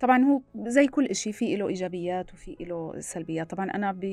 طبعا 0.00 0.24
هو 0.24 0.40
زي 0.66 0.86
كل 0.86 1.14
شيء 1.14 1.32
في 1.32 1.56
له 1.56 1.68
إيجابيات 1.68 2.34
وفي 2.34 2.56
له 2.60 3.00
سلبيات 3.00 3.50
طبعا 3.50 3.70
أنا 3.70 3.92
ب... 3.92 4.04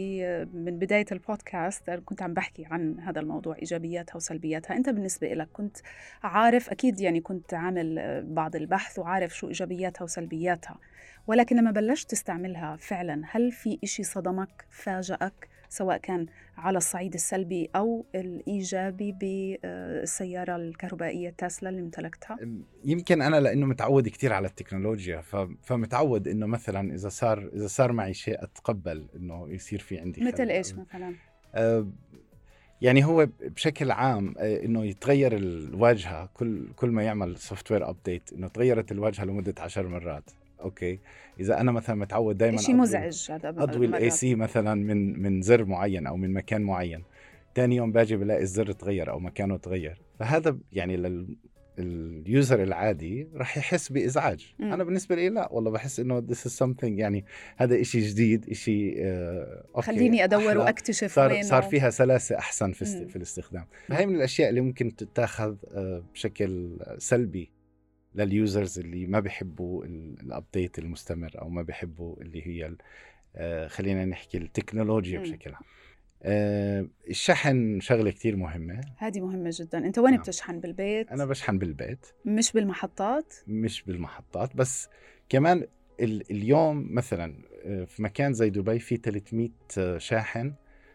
من 0.54 0.80
بداية 0.80 1.06
البودكاست 1.12 1.90
كنت 1.90 2.22
عم 2.22 2.34
بحكي 2.34 2.66
عن 2.66 3.00
هذا 3.00 3.20
الموضوع 3.20 3.56
إيجابياتها 3.56 4.16
وسلبياتها 4.16 4.78
أنت 4.78 4.90
بالنسبة 4.90 5.34
لك 5.34 5.50
كنت 5.54 5.78
عارف 6.24 6.70
أكيد 6.70 7.00
يعني 7.00 7.22
كنت 7.22 7.54
عامل 7.54 8.24
بعض 8.28 8.56
البحث 8.56 9.00
وعارف 9.00 9.38
شو 9.38 9.48
إيجابياتها 9.48 10.04
وسلبياتها 10.04 10.80
ولكن 11.28 11.56
لما 11.56 11.72
بلشت 11.72 12.12
تستعملها 12.12 12.76
فعلا 12.76 13.22
هل 13.32 13.52
في 13.52 13.80
إشي 13.84 14.04
صدمك 14.04 14.66
فاجأك 14.70 15.53
سواء 15.74 15.98
كان 15.98 16.26
على 16.58 16.78
الصعيد 16.78 17.14
السلبي 17.14 17.70
أو 17.76 18.06
الإيجابي 18.16 19.12
بالسياره 19.12 20.56
الكهربائية 20.56 21.30
تسلا 21.30 21.70
اللي 21.70 21.82
امتلكتها 21.82 22.38
يمكن 22.86 23.22
أنا 23.22 23.40
لأنه 23.40 23.66
متعود 23.66 24.08
كثير 24.08 24.34
على 24.34 24.48
التكنولوجيا. 24.48 25.22
فمتعود 25.64 26.28
إنه 26.28 26.46
مثلا 26.46 26.94
إذا 26.94 27.10
صار 27.10 27.50
إذا 27.54 27.68
صار 27.68 27.92
معي 27.92 28.14
شيء 28.14 28.44
أتقبل 28.44 29.08
إنه 29.16 29.50
يصير 29.50 29.80
في 29.80 30.00
عندي 30.00 30.22
مثل. 30.22 30.50
إيش 30.50 30.74
مثلا 30.74 31.16
آه، 31.56 31.88
يعني 32.82 33.06
هو 33.06 33.28
بشكل 33.42 33.92
عام 33.92 34.34
آه، 34.38 34.66
إنه 34.66 34.86
يتغير 34.86 35.38
الواجهة 35.38 36.30
كل 36.34 36.68
كل 36.76 36.90
ما 36.90 37.04
يعمل 37.04 37.38
software 37.38 37.90
update 37.90 38.34
إنه 38.34 38.48
تغيرت 38.48 38.92
الواجهة 38.92 39.26
لمدة 39.26 39.54
عشر 39.60 39.88
مرات 39.88 40.24
okay 40.64 41.00
إذا 41.40 41.62
أنا 41.62 41.72
مثلا 41.72 41.96
متعود 41.96 42.38
دائما 42.38 42.58
شيء 42.58 42.76
مزعج 42.76 43.32
هذا 43.32 43.50
أضوي 43.50 43.86
ال 43.86 44.10
EC 44.10 44.36
مثلا 44.36 44.74
من 44.74 45.22
من 45.22 45.42
زر 45.42 45.66
معين 45.66 46.08
أو 46.08 46.18
من 46.18 46.34
مكان 46.34 46.62
معين 46.62 47.04
ثاني 47.56 47.76
يوم 47.76 47.92
باجي 47.92 48.16
بلاقي 48.16 48.42
الزر 48.42 48.72
تغير 48.72 49.12
أو 49.12 49.20
مكانه 49.20 49.58
تغير 49.58 50.02
فهذا 50.20 50.58
يعني 50.72 50.98
لل 50.98 51.38
ال 51.80 51.97
user 51.97 52.64
العادي 52.64 53.28
راح 53.36 53.58
يحس 53.58 53.92
بإزعاج 53.92 54.54
مم. 54.60 54.74
أنا 54.74 54.84
بالنسبة 54.84 55.16
لي 55.16 55.30
لا 55.30 55.52
والله 55.52 55.72
بحس 55.72 56.00
إنه 56.00 56.22
this 56.22 56.50
is 56.50 56.52
something 56.64 56.84
يعني 56.84 57.26
هذا 57.58 57.82
إشي 57.82 58.00
جديد 58.00 58.50
إشي 58.50 59.06
آه 59.06 59.66
okay 59.76 59.88
خليني 59.88 60.24
أدور 60.24 60.48
أحلى. 60.48 60.60
وأكتشف 60.60 61.16
صار 61.16 61.32
وينه 61.32 61.44
صار 61.44 61.64
فيها 61.64 61.90
سلاسة 61.90 62.38
أحسن 62.38 62.72
في. 62.72 62.86
في 63.08 63.16
الاستخدام 63.16 63.66
فهي 63.88 64.06
من 64.06 64.16
الأشياء 64.16 64.50
اللي 64.50 64.62
ممكن 64.62 64.96
تتاخذ 64.96 65.56
آه، 65.74 66.04
بشكل 66.14 66.78
سلبي 66.98 67.52
لل 68.16 68.34
users 68.34 68.80
اللي 68.80 69.06
ما 69.06 69.20
بيحبوا 69.20 69.86
ال- 69.86 70.20
ال 70.20 70.28
update 70.28 70.80
المستمر 70.80 71.32
أو 71.42 71.50
ما 71.50 71.62
بيحبوا 71.62 72.22
اللي 72.22 72.48
هي 72.48 72.76
آه، 73.36 73.68
خلينا 73.68 74.06
نحكي 74.06 74.38
التكنولوجيا. 74.38 75.20
بشكل 75.20 75.54
عام 75.54 75.64
آه، 76.24 76.88
الشحن 77.10 77.80
شغلة 77.80 78.12
كتير 78.12 78.36
مهمة. 78.36 78.82
هذه 78.98 79.20
مهمة 79.22 79.50
جدا. 79.54 79.78
أنت 79.78 80.00
وين 80.00 80.12
نعم. 80.14 80.22
بتشحن؟ 80.22 80.60
بالبيت؟ 80.60 81.12
أنا 81.12 81.26
بشحن 81.26 81.58
بالبيت. 81.58 82.06
مش 82.26 82.52
بالمحطات؟ 82.52 83.34
مش 83.48 83.84
بالمحطات 83.84 84.56
بس 84.56 84.90
كمان 85.30 85.68
ال- 86.00 86.32
اليوم 86.32 86.88
مثلا 86.94 87.36
آه، 87.66 87.84
في 87.86 88.04
مكان 88.04 88.34
زي 88.34 88.50
دبي 88.50 88.80
في 88.80 88.98
300 88.98 89.50
شاحن 89.98 90.54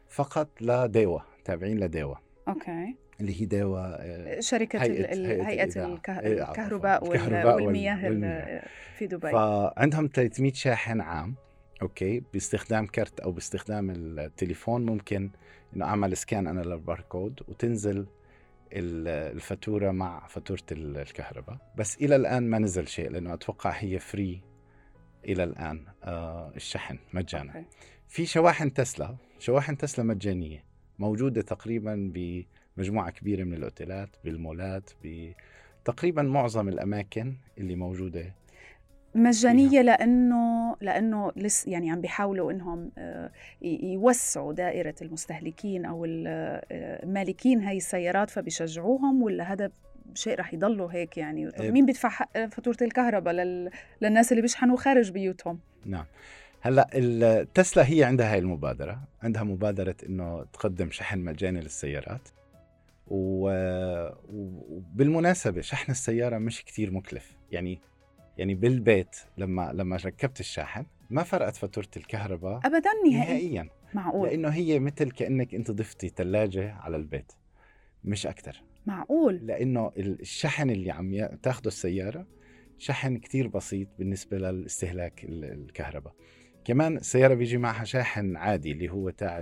فقط 0.09 0.63
لديوا 0.63 1.21
تابعين 1.45 1.81
لديوا 1.81 2.15
أوكي. 2.49 2.95
اللي 3.21 3.41
هي 3.41 3.45
ديوا 3.47 3.81
آه، 3.81 4.41
شركة 4.41 4.79
هيئة- 4.79 4.85
هيئة. 5.47 5.65
الكه- 5.95 6.21
إيه،. 6.21 6.49
الكهرباء 6.51 7.05
الكهرباء 7.15 7.55
وال- 7.57 7.63
والمياه 7.65 7.95
ال- 7.95 8.05
والمياه. 8.05 8.65
في 8.99 9.07
دبي 9.07 9.31
فعندهم 9.31 10.07
300 10.15 10.53
شاحن 10.53 11.01
عام 11.01 11.35
okay 11.83 12.23
باستخدام 12.33 12.87
كرت 12.87 13.21
أو 13.21 13.33
باستخدام 13.33 13.91
التليفون 13.91 14.87
ممكن 14.87 15.31
إنه 15.77 15.85
أعمل 15.85 16.17
scan 16.17 16.47
أنا 16.47 16.61
للباركود 16.61 17.41
وتنزل 17.49 17.97
ال- 18.73 19.09
الفاتورة 19.37 19.91
مع 19.91 20.27
فاتورة 20.27 20.63
ال- 20.73 20.97
الكهرباء 20.99 21.57
بس 21.77 21.97
إلى 21.97 22.17
الآن 22.17 22.51
ما 22.51 22.59
نزل 22.59 22.89
شيء 22.89 23.11
لأنه 23.11 23.35
أتوقع 23.35 23.71
هي 23.71 23.99
free 23.99 24.43
إلى 25.25 25.45
الآن 25.45 25.85
آه 26.05 26.53
الشحن 26.57 26.99
مجانا. 27.13 27.65
في 28.09 28.27
شواحن 28.27 28.73
تسلا 28.73 29.17
شواحن 29.39 29.77
تسلا 29.77 30.05
مجانية 30.05 30.65
موجودة 30.99 31.43
تقريبا 31.43 32.11
بمجموعه 32.79 33.11
كبيرة 33.11 33.45
من 33.45 33.55
الأوتيلات 33.55 34.09
بالمولات 34.25 34.91
بتقريبا 35.05 36.23
معظم 36.23 36.69
الأماكن 36.69 37.35
اللي 37.59 37.77
موجودة 37.77 38.35
مجانية 39.15 39.83
لأنه 39.83 40.77
لأنه 40.81 41.33
لس 41.37 41.67
يعني 41.67 41.91
عم 41.91 42.01
بيحاولوا 42.01 42.53
إنهم 42.53 42.91
آه، 42.99 43.31
يوسعوا 43.83 44.53
دائرة 44.53 44.95
المستهلكين 45.03 45.87
ال- 46.05 46.25
آه، 46.73 47.07
مالكين 47.07 47.61
هاي 47.63 47.77
السيارات 47.77 48.31
فبيشجعوهم 48.31 49.23
ولا 49.23 49.53
هذا 49.53 49.71
شيء 50.15 50.39
رح 50.39 50.55
يضلوا 50.55 50.93
هيك 50.93 51.19
يعني؟ 51.19 51.51
طب 51.51 51.61
إيه. 51.63 51.71
مين 51.71 51.87
بيدفع 51.87 52.09
حق 52.09 52.39
فاتورة 52.47 52.77
الكهرباء 52.83 53.35
لل... 53.35 53.71
للناس 54.03 54.33
اللي 54.33 54.43
بيشحنوا 54.43 54.77
خارج 54.77 55.11
بيوتهم؟ 55.11 55.59
نعم. 55.87 56.05
هلأ 56.61 56.89
التسلا 56.95 57.89
هي 57.91 58.05
عندها 58.05 58.33
هاي 58.33 58.39
المبادرة 58.39 59.01
عندها 59.23 59.43
مبادرة 59.43 59.97
إنه 60.09 60.45
تقدم 60.53 60.91
شحن 60.91 61.19
مجاني 61.19 61.61
للسيارات. 61.61 62.29
و- 63.11 64.09
وبالمناسبة 64.29 65.61
شحن 65.61 65.91
السيارة 65.93 66.39
مش 66.39 66.65
كتير 66.65 66.91
مكلف. 66.91 67.37
يعني 67.51 67.81
يعني 68.39 68.55
بالبيت 68.55 69.17
لما 69.39 69.73
لما 69.75 69.97
ركبت 69.97 70.41
الشاحن 70.41 70.87
ما 71.11 71.23
فرقت 71.23 71.57
فاتورة 71.57 71.89
الكهرباء 71.97 72.59
ابدا 72.65 72.91
نهائي. 73.11 73.49
نهائيا. 73.49 73.69
معقول. 73.95 74.29
لأنه 74.29 74.49
هي 74.49 74.79
مثل 74.81 75.11
كأنك 75.11 75.55
أنت 75.55 75.71
ضفتي 75.71 76.09
ثلاجه 76.09 76.73
على 76.75 76.97
البيت. 76.97 77.33
مش 78.05 78.27
أكثر 78.27 78.63
معقول. 78.87 79.35
لأنه 79.47 79.93
الشحن 79.97 80.71
اللي 80.71 80.91
عم 80.91 81.27
تاخده 81.43 81.69
السيارة 81.69 82.27
شحن 82.79 83.17
كتير 83.19 83.49
بسيط 83.49 83.89
بالنسبة 83.99 84.39
للاستهلاك 84.39 85.25
ال- 85.25 85.45
الكهرباء. 85.45 86.15
كمان 86.65 86.97
السيارة 86.97 87.35
بيجي 87.35 87.59
معها 87.59 87.85
شاحن 87.85 88.37
عادي 88.37 88.73
اللي 88.73 88.89
هو 88.89 89.11
تاع 89.11 89.39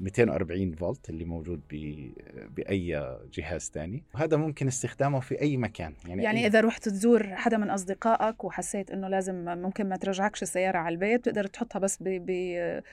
240 0.00 0.72
فولت 0.74 1.10
اللي 1.10 1.24
موجود 1.24 1.60
ب- 1.70 2.12
بأي 2.56 3.16
جهاز 3.32 3.70
تاني. 3.70 4.02
وهذا 4.14 4.36
ممكن 4.36 4.66
استخدامه 4.66 5.20
في 5.20 5.40
أي 5.40 5.56
مكان. 5.56 5.94
يعني, 6.08 6.22
يعني 6.22 6.40
أي 6.40 6.46
إذا 6.46 6.60
رحت 6.60 6.88
تزور 6.88 7.26
حدا 7.36 7.56
من 7.56 7.70
أصدقائك 7.70 8.44
وحسيت 8.44 8.90
إنه 8.90 9.08
لازم 9.08 9.34
ممكن 9.44 9.88
ما 9.88 9.96
ترجعكش 9.96 10.42
السيارة 10.42 10.78
على 10.78 10.92
البيت 10.92 11.20
بتقدر 11.20 11.46
تحطها 11.46 11.78
بس 11.78 11.98
ب... 12.02 12.04
ب... 12.08 12.30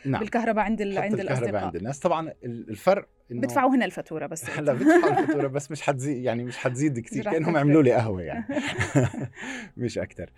نعم. 0.06 0.20
بالكهرباء 0.22 0.66
عند 0.66 0.82
ال... 0.82 0.98
عند 0.98 1.20
الأصدقاء. 1.20 1.64
عند 1.66 1.76
الناس. 1.76 2.00
طبعا 2.00 2.30
ال- 2.44 2.70
الفرق 2.70 3.08
إنه 3.32 3.42
بدفعوا 3.42 3.76
هنا 3.76 3.86
الفاتورة 3.86 4.28
بس 4.28 4.50
هلا 4.60 4.74
بدفعوا 4.74 5.20
الفاتورة 5.20 5.48
بس 5.48 5.72
مش 5.72 5.82
حتزيد 5.82 6.24
يعني 6.24 6.44
مش 6.44 6.58
حتزيد 6.58 7.00
كثير 7.00 7.24
كأنهم. 7.24 7.58
عملوا 7.58 7.84
لي 7.84 7.92
قهوة 7.92 8.22
يعني. 8.22 8.46
مش 9.78 9.98
أكثر 9.98 10.30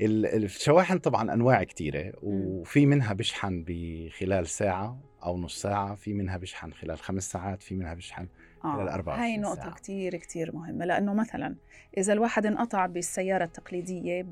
الشواحن 0.00 0.98
طبعا 0.98 1.34
أنواع 1.34 1.62
كثيره 1.62 2.12
وفي 2.22 2.86
منها 2.86 3.12
بشحن 3.12 3.64
بخلال 3.66 4.46
ساعة 4.46 5.00
أو 5.24 5.38
نص 5.38 5.62
ساعة 5.62 5.94
في 5.94 6.14
منها 6.14 6.36
بشحن 6.36 6.72
خلال 6.72 6.98
خمس 6.98 7.30
ساعات 7.30 7.62
في 7.62 7.74
منها 7.74 7.94
بشحن 7.94 8.26
آه. 8.66 8.76
خلال 8.76 8.88
24 8.88 9.20
هاي 9.20 9.36
نقطة 9.38 9.54
ساعة. 9.62 9.74
كتير 9.74 10.16
كتير 10.16 10.56
مهمة 10.56 10.84
لأنه 10.84 11.14
مثلا 11.14 11.56
إذا 11.98 12.12
الواحد 12.12 12.46
انقطع 12.46 12.86
بالسيارة 12.86 13.44
التقليدية 13.44 14.26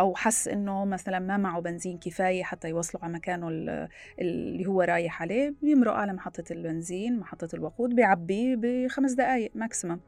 أو 0.00 0.14
حس 0.14 0.48
إنه 0.48 0.84
مثلا 0.84 1.18
ما 1.18 1.36
معه 1.36 1.60
بنزين 1.60 1.98
كفاية 1.98 2.42
حتى 2.42 2.68
يوصله 2.68 3.00
على 3.04 3.12
مكانه 3.12 3.48
ال- 3.48 3.88
اللي 4.20 4.66
هو 4.66 4.82
رايح 4.82 5.22
عليه 5.22 5.54
بيمرق 5.62 5.92
على 5.92 6.12
محطة 6.12 6.44
البنزين 6.50 7.18
محطة 7.18 7.48
الوقود 7.54 7.94
بيعبي 7.94 8.56
بخمس 8.56 9.12
دقايق 9.12 9.50
ماكسيمم 9.54 10.00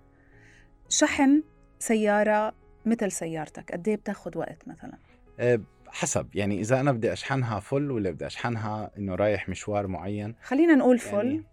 شحن 0.89 1.43
سيارة 1.79 2.55
مثل 2.87 3.13
سيارتك 3.13 3.73
قد 3.73 3.89
إيه 3.89 3.97
بتاخد 3.97 4.37
وقت 4.37 4.69
مثلا 4.69 4.93
آه، 5.41 5.61
حسب 5.89 6.29
يعني 6.35 6.61
إذا 6.61 6.81
أنا 6.81 6.93
بدي 6.93 7.13
أشحنها 7.13 7.61
فل 7.61 7.91
ولا 7.91 8.11
بدي 8.11 8.27
أشحنها 8.27 8.91
إنه 8.99 9.15
رايح 9.15 9.49
مشوار 9.49 9.87
معين 9.87 10.35
خلينا 10.43 10.75
نقول 10.75 10.99
full 10.99 11.27
يعني 11.27 11.45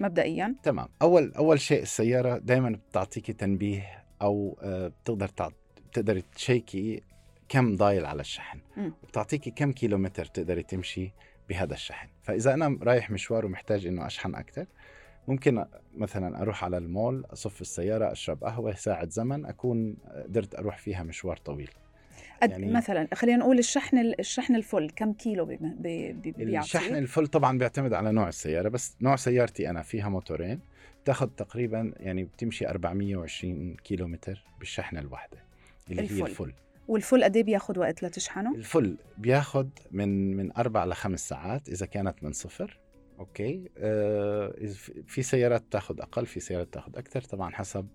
مبدئيا. 0.00 0.54
تمام. 0.62 0.88
أول 1.02 1.32
أول 1.32 1.60
شيء 1.60 1.82
السيارة 1.82 2.38
دائما 2.38 2.78
بتعطيكي 2.90 3.32
تنبيه 3.32 4.04
أو 4.22 4.58
آه، 4.62 4.88
بتقدر 4.88 5.28
تعط... 5.28 5.52
بتقدري 5.90 6.22
تـ 6.34 6.44
check 6.44 6.92
ي 6.92 7.02
كم 7.48 7.76
ضايل 7.76 8.06
على 8.06 8.20
الشحن. 8.20 8.60
مم. 8.76 8.92
بتعطيكي 9.08 9.50
كم 9.50 9.72
كيلومتر 9.72 10.24
تقدري 10.24 10.62
تمشي 10.62 11.12
بهذا 11.48 11.74
الشحن. 11.74 12.08
فإذا 12.22 12.54
أنا 12.54 12.78
رايح 12.82 13.10
مشوار 13.10 13.46
ومحتاج 13.46 13.86
إنه 13.86 14.06
أشحن 14.06 14.34
أكثر 14.34 14.66
ممكن 15.28 15.64
مثلا 15.94 16.42
أروح 16.42 16.64
على 16.64 16.78
المول 16.78 17.24
أصف 17.32 17.60
السيارة 17.60 18.12
أشرب 18.12 18.44
قهوة 18.44 18.74
ساعة 18.74 19.08
زمن 19.08 19.46
أكون 19.46 19.96
قدرت 20.24 20.54
أروح 20.54 20.78
فيها 20.78 21.02
مشوار 21.02 21.36
طويل. 21.36 21.70
يعني- 22.42 22.72
مثلا 22.72 23.08
خلينا 23.14 23.38
نقول 23.38 23.58
الشحن 23.58 23.98
الشحن 24.18 24.54
ال 24.56 24.63
full 24.63 24.90
كم 24.96 25.12
كيلو 25.12 25.44
بي 25.44 25.56
بي 25.56 26.12
بي 26.12 26.32
بيعطي 26.32 26.66
الشحن 26.66 26.94
الفل 26.96 27.26
طبعا 27.26 27.58
بيعتمد 27.58 27.92
على 27.92 28.12
نوع 28.12 28.28
السيارة 28.28 28.68
بس 28.68 28.96
نوع 29.00 29.16
سيارتي 29.16 29.70
أنا 29.70 29.82
فيها 29.82 30.08
موتورين 30.08 30.60
بتاخذ 31.04 31.26
تقريبا 31.28 31.92
يعني 31.96 32.24
بتمشي 32.24 32.68
420 32.68 33.76
كيلومتر 33.84 34.44
بالشحنة 34.58 35.00
الواحدة 35.00 35.38
اللي 35.90 36.02
الفل. 36.02 36.14
هي 36.14 36.22
الفل 36.22 36.52
والفل 36.88 37.24
قد 37.24 37.36
إيه 37.36 37.44
بياخد 37.44 37.78
وقت 37.78 38.02
لتشحنه؟ 38.02 38.54
الفل 38.54 38.96
بياخذ 39.18 39.66
من 39.90 40.36
من 40.36 40.56
أربع 40.56 40.84
لخمس 40.84 41.28
ساعات 41.28 41.68
إذا 41.68 41.86
كانت 41.86 42.22
من 42.22 42.32
صفر 42.32 42.78
أوكي 43.18 43.70
آه 43.78 44.54
في- 45.06 45.22
سيارات 45.22 45.64
تاخذ 45.70 46.00
أقل 46.00 46.26
في 46.26 46.40
سيارات 46.40 46.72
تاخذ 46.74 46.98
أكثر 46.98 47.20
طبعا 47.20 47.50
حسب 47.54 47.86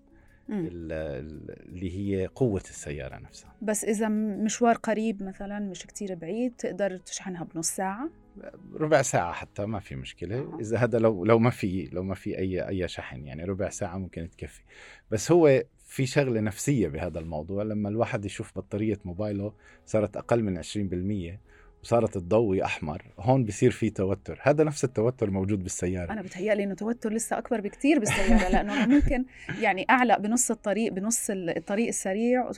اللي 0.50 1.96
هي 1.98 2.26
قوة 2.26 2.60
السيارة 2.60 3.16
نفسها. 3.16 3.54
بس 3.62 3.84
إذا 3.84 4.08
مشوار 4.08 4.76
قريب 4.76 5.22
مثلا 5.22 5.58
مش 5.58 5.86
كتير 5.86 6.14
بعيد 6.14 6.52
تقدر 6.58 6.96
تشحنها 6.96 7.44
بنص 7.44 7.68
ساعة؟ 7.68 8.10
ربع 8.74 9.02
ساعة 9.02 9.32
حتى 9.32 9.66
ما 9.66 9.80
في 9.80 9.96
مشكلة. 9.96 10.38
آه. 10.38 10.58
إذا 10.60 10.78
هذا 10.78 10.98
لو 10.98 11.24
لو 11.24 11.38
ما 11.38 11.50
في 11.50 11.88
لو 11.92 12.02
ما 12.02 12.14
في 12.14 12.38
أي 12.38 12.68
أي 12.68 12.88
شحن 12.88 13.26
يعني 13.26 13.44
ربع 13.44 13.68
ساعة 13.68 13.98
ممكن 13.98 14.30
تكفي. 14.30 14.62
بس 15.10 15.32
هو 15.32 15.62
في 15.84 16.06
شغلة 16.06 16.40
نفسية 16.40 16.88
بهذا 16.88 17.18
الموضوع. 17.18 17.62
لما 17.62 17.88
الواحد 17.88 18.24
يشوف 18.24 18.58
بطارية 18.58 18.98
موبايله 19.04 19.52
صارت 19.86 20.16
أقل 20.16 20.42
من 20.42 20.62
20% 20.62 21.40
وصارت 21.82 22.14
تضوي 22.18 22.64
أحمر 22.64 23.02
هون 23.18 23.44
بصير 23.44 23.70
في 23.70 23.90
توتر. 23.90 24.38
هذا 24.42 24.64
نفس 24.64 24.84
التوتر 24.84 25.30
موجود 25.30 25.62
بالسيارة. 25.62 26.12
أنا 26.12 26.22
بتهيألي 26.22 26.64
إنه 26.64 26.74
توتر 26.74 27.12
لسه 27.12 27.38
أكبر 27.38 27.60
بكتير 27.60 27.98
بالسيارة 27.98 28.48
لأنه 28.48 28.84
أنا 28.84 28.86
ممكن 28.94 29.24
يعني 29.60 29.86
أعلق 29.90 30.18
بنص 30.18 30.50
الطريق 30.50 30.92
بنص 30.92 31.30
ال- 31.30 31.56
الطريق 31.56 31.88
السريع. 31.88 32.50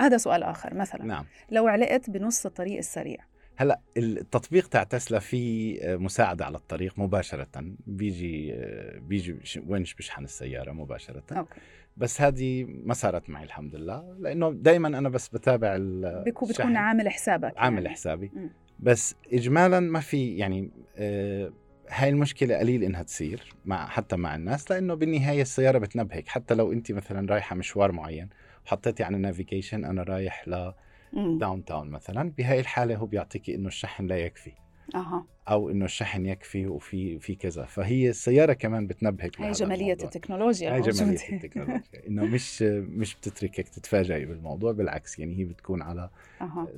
هذا 0.00 0.16
سؤال 0.16 0.42
آخر 0.42 0.74
مثلا. 0.74 1.04
نعم. 1.04 1.24
لو 1.50 1.66
علقت 1.68 2.10
بنص 2.10 2.46
الطريق 2.46 2.78
السريع 2.78 3.18
هلا 3.60 3.80
التطبيق 3.96 4.66
تاع 4.66 4.82
تسلا 4.82 5.18
في 5.18 5.78
مساعدة 6.00 6.44
على 6.44 6.56
الطريق 6.56 6.98
مباشرة 6.98 7.48
بيجي 7.86 8.54
بيجي 8.96 9.36
ونش 9.66 9.94
بشحن 9.94 10.24
السيارة 10.24 10.72
مباشرة 10.72 11.22
أوكي 11.32 11.60
بس 11.96 12.20
هذه 12.20 12.64
ما 12.68 12.94
صارت 12.94 13.30
معي 13.30 13.44
الحمد 13.44 13.76
لله 13.76 14.16
لأنه 14.18 14.52
دائما 14.52 14.88
أنا 14.88 15.08
بس 15.08 15.28
بتابع 15.28 15.76
الشحن. 15.76 16.48
بتكون 16.48 16.76
عامل 16.76 17.08
حسابك 17.08 17.52
عامل 17.56 17.82
يعني. 17.82 17.88
حسابي 17.96 18.30
مم. 18.34 18.50
بس 18.78 19.14
اجمالا 19.32 19.80
ما 19.80 20.00
في 20.00 20.36
يعني 20.36 20.70
آه 20.96 21.52
هاي 21.88 22.08
المشكلة 22.08 22.58
قليل 22.58 22.82
إنها 22.82 23.02
تصير 23.02 23.54
مع 23.64 23.86
حتى 23.86 24.16
مع 24.16 24.34
الناس 24.34 24.70
لأنه 24.70 24.94
بالنهاية 24.94 25.42
السيارة 25.42 25.78
بتنبهك 25.78 26.28
حتى 26.28 26.54
لو 26.54 26.72
انت 26.72 26.92
مثلا 26.92 27.32
رايحة 27.32 27.56
مشوار 27.56 27.92
معين 27.92 28.28
وحطيتي 28.66 29.02
على 29.02 29.16
ال 29.16 29.22
navigation 29.22 29.84
أنا 29.84 30.02
رايح 30.02 30.48
مم. 30.48 30.74
ل 31.12 31.64
Downtown 31.64 31.90
مثلا 31.90 32.30
بهاي 32.38 32.60
الحالة 32.60 32.96
هو 32.96 33.06
بيعطيكي 33.06 33.54
إنه 33.54 33.68
الشحن 33.68 34.06
لا 34.06 34.16
يكفي. 34.18 34.52
أها. 34.94 35.24
أو 35.48 35.70
إنه 35.70 35.84
الشحن 35.84 36.26
يكفي 36.26 36.66
وفي 36.66 37.18
في 37.18 37.34
كذا. 37.34 37.64
فهي 37.64 38.08
السيارة 38.08 38.52
كمان 38.52 38.86
بتنبهك 38.86 39.40
هاي 39.40 39.46
بهذا 39.46 39.52
جمالية 39.64 39.84
الموضوع. 39.92 40.04
التكنولوجيا 40.04 40.70
هاي 40.70 40.78
الموجودة. 40.78 41.28
التكنولوجيا. 41.32 42.06
إنه 42.08 42.24
مش 42.24 42.62
مش 42.62 43.14
بتتركك 43.14 43.68
تتفاجئي 43.68 44.24
بالموضوع 44.24 44.72
بالعكس 44.72 45.18
يعني 45.18 45.38
هي 45.38 45.44
بتكون 45.44 45.82
على 45.82 46.10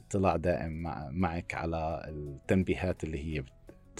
اطلاع 0.08 0.36
دائم 0.36 0.72
مع 0.72 1.08
معك 1.10 1.54
على 1.54 2.06
التنبيهات 2.08 3.04
اللي 3.04 3.18
هي 3.34 3.40
بت- 3.40 3.52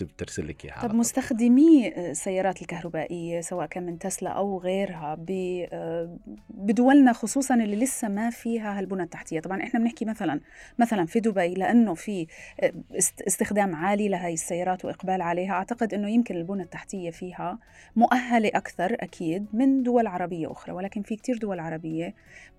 بترسل 0.03 0.49
لك 0.49 0.65
إياها 0.65 0.83
طب. 0.89 0.95
مستخدمي 0.95 1.89
السيارات 2.11 2.63
الكهربائية 2.63 3.41
سواء 3.41 3.67
كان 3.67 3.87
من 3.87 3.99
تسلا 3.99 4.31
أو 4.31 4.59
غيرها 4.59 5.17
آه، 5.31 6.17
بدولنا 6.51 7.13
خصوصا 7.13 7.55
اللي 7.55 7.77
لسه 7.77 8.09
ما 8.09 8.31
فيها 8.31 8.79
هالبنى 8.79 9.03
التحتية. 9.03 9.41
طبعا 9.41 9.63
إحنا 9.63 9.81
بنحكي 9.81 10.05
مثلا 10.05 10.41
مثلا 10.79 11.07
في 11.07 11.21
دبي 11.21 11.55
لأنه 11.55 11.95
في 11.95 12.27
آه، 12.61 12.73
است- 12.99 13.23
استخدام 13.23 13.75
عالي 13.75 14.09
لهي 14.09 14.33
السيارات 14.33 14.85
وإقبال 14.85 15.23
عليها. 15.23 15.53
أعتقد 15.53 15.95
أنه 15.95 16.11
يمكن 16.11 16.37
البنى 16.37 16.63
التحتية 16.63 17.11
فيها 17.11 17.59
مؤهلة 17.97 18.49
أكثر 18.55 18.97
أكيد 19.01 19.47
من 19.53 19.83
دول 19.83 20.07
عربية 20.07 20.53
أخرى. 20.53 20.73
ولكن 20.73 21.03
في 21.03 21.17
كتير 21.17 21.39
دول 21.39 21.61
عربية 21.61 22.15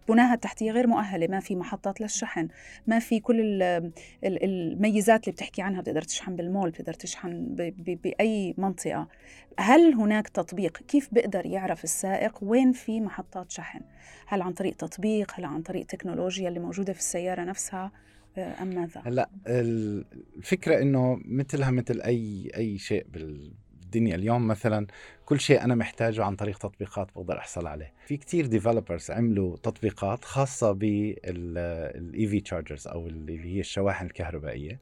بناها 0.07 0.33
التحتية 0.33 0.71
غير 0.71 0.87
مؤهلة. 0.87 1.27
ما 1.27 1.39
في 1.39 1.55
محطات 1.55 2.01
للشحن 2.01 2.47
ما 2.87 2.99
في 2.99 3.19
كل 3.19 3.39
ال- 3.41 3.91
ال- 4.23 4.43
الميزات 4.43 5.23
اللي 5.23 5.31
بتحكي 5.31 5.61
عنها. 5.61 5.81
بتقدر 5.81 6.01
تشحن 6.01 6.35
بالمول 6.35 6.69
بتقدر 6.69 6.93
تشحن 6.93 7.22
ب- 7.31 7.55
ب- 7.83 8.01
بأي 8.01 8.55
منطقة. 8.57 9.07
هل 9.59 9.93
هناك 9.93 10.27
تطبيق؟ 10.27 10.77
كيف 10.77 11.09
بيقدر 11.13 11.45
يعرف 11.45 11.83
السائق 11.83 12.39
وين 12.41 12.71
في 12.71 13.01
محطات 13.01 13.51
شحن؟ 13.51 13.79
هل 14.27 14.41
عن 14.41 14.53
طريق 14.53 14.75
تطبيق؟ 14.75 15.31
هل 15.35 15.45
عن 15.45 15.61
طريق 15.61 15.85
تكنولوجيا 15.85 16.47
اللي 16.49 16.59
موجودة 16.59 16.93
في 16.93 16.99
السيارة 16.99 17.43
نفسها؟ 17.43 17.91
آه، 18.37 18.61
أم 18.61 18.67
ماذا؟ 18.67 19.01
هلا 19.05 19.29
ال- 19.47 20.05
الفكرة 20.37 20.81
إنه 20.81 21.19
مثلها 21.25 21.71
مثل 21.71 22.01
أي 22.01 22.51
أي 22.57 22.77
شيء 22.77 23.05
بالدنيا 23.09 24.15
اليوم 24.15 24.47
مثلا 24.47 24.87
كل 25.25 25.39
شيء 25.39 25.63
أنا 25.63 25.75
محتاجه 25.75 26.23
عن 26.23 26.35
طريق 26.35 26.57
تطبيقات 26.57 27.07
بقدر 27.15 27.37
أحصل 27.37 27.67
عليه. 27.67 27.93
في 28.07 28.17
كتير 28.17 28.45
developers 28.45 29.11
عملوا 29.11 29.57
تطبيقات 29.57 30.25
خاصة 30.25 30.71
بال 30.71 32.27
EV 32.27 32.39
chargers 32.39 32.87
أو 32.87 33.07
اللي 33.07 33.39
هي 33.45 33.59
الشواحن 33.59 34.05
الكهربائية. 34.05 34.79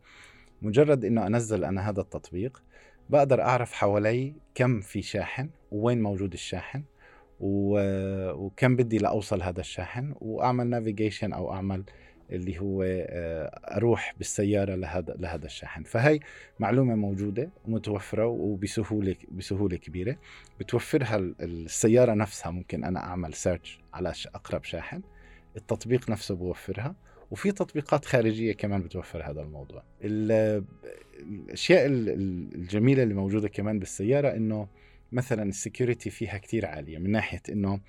مجرد 0.61 1.05
إنه 1.05 1.27
أنزل 1.27 1.63
أنا 1.63 1.89
هذا 1.89 2.01
التطبيق 2.01 2.63
بقدر 3.09 3.41
أعرف 3.41 3.73
حوالي 3.73 4.33
كم 4.55 4.79
في 4.79 5.01
شاحن 5.01 5.49
ووين 5.71 6.01
موجود 6.01 6.33
الشاحن 6.33 6.83
وكم 7.39 8.75
بدي 8.75 8.97
لأوصل 8.97 9.41
هذا 9.41 9.59
الشاحن 9.59 10.15
وأعمل 10.21 10.67
navigation 10.67 11.33
أو 11.33 11.53
أعمل 11.53 11.83
اللي 12.31 12.59
هو 12.59 12.83
آه، 12.83 13.59
أروح 13.77 14.15
بالسيارة 14.17 14.75
لهذا 14.75 15.15
لهذا 15.19 15.45
الشاحن. 15.45 15.83
فهي 15.83 16.19
معلومة 16.59 16.95
موجودة 16.95 17.49
ومتوفرة 17.65 18.25
وبسهولة 18.25 19.15
بسهولة 19.31 19.77
كبيرة. 19.77 20.15
بتوفرها 20.59 21.15
ال- 21.15 21.35
السيارة 21.41 22.13
نفسها 22.13 22.51
ممكن 22.51 22.83
أنا 22.83 22.99
أعمل 22.99 23.33
search 23.33 23.79
على 23.93 24.13
أقرب 24.35 24.63
شاحن. 24.63 25.01
التطبيق 25.57 26.09
نفسه 26.09 26.35
بوفرها. 26.35 26.95
وفي 27.31 27.51
تطبيقات 27.51 28.05
خارجية 28.05 28.53
كمان 28.53 28.81
بتوفر 28.81 29.23
هذا 29.31 29.41
الموضوع. 29.41 29.83
ال- 30.03 30.63
الأشياء 31.19 31.85
ال- 31.85 32.09
ال- 32.09 32.55
الجميلة 32.55 33.03
اللي 33.03 33.13
موجودة 33.13 33.47
كمان 33.47 33.79
بالسيارة 33.79 34.29
إنه 34.35 34.67
مثلا 35.11 35.43
ال 35.43 35.50
security 35.50 36.09
فيها 36.09 36.37
كتير 36.37 36.65
عالية 36.65 36.97
من 36.97 37.11
ناحية 37.11 37.41
إنه 37.49 37.79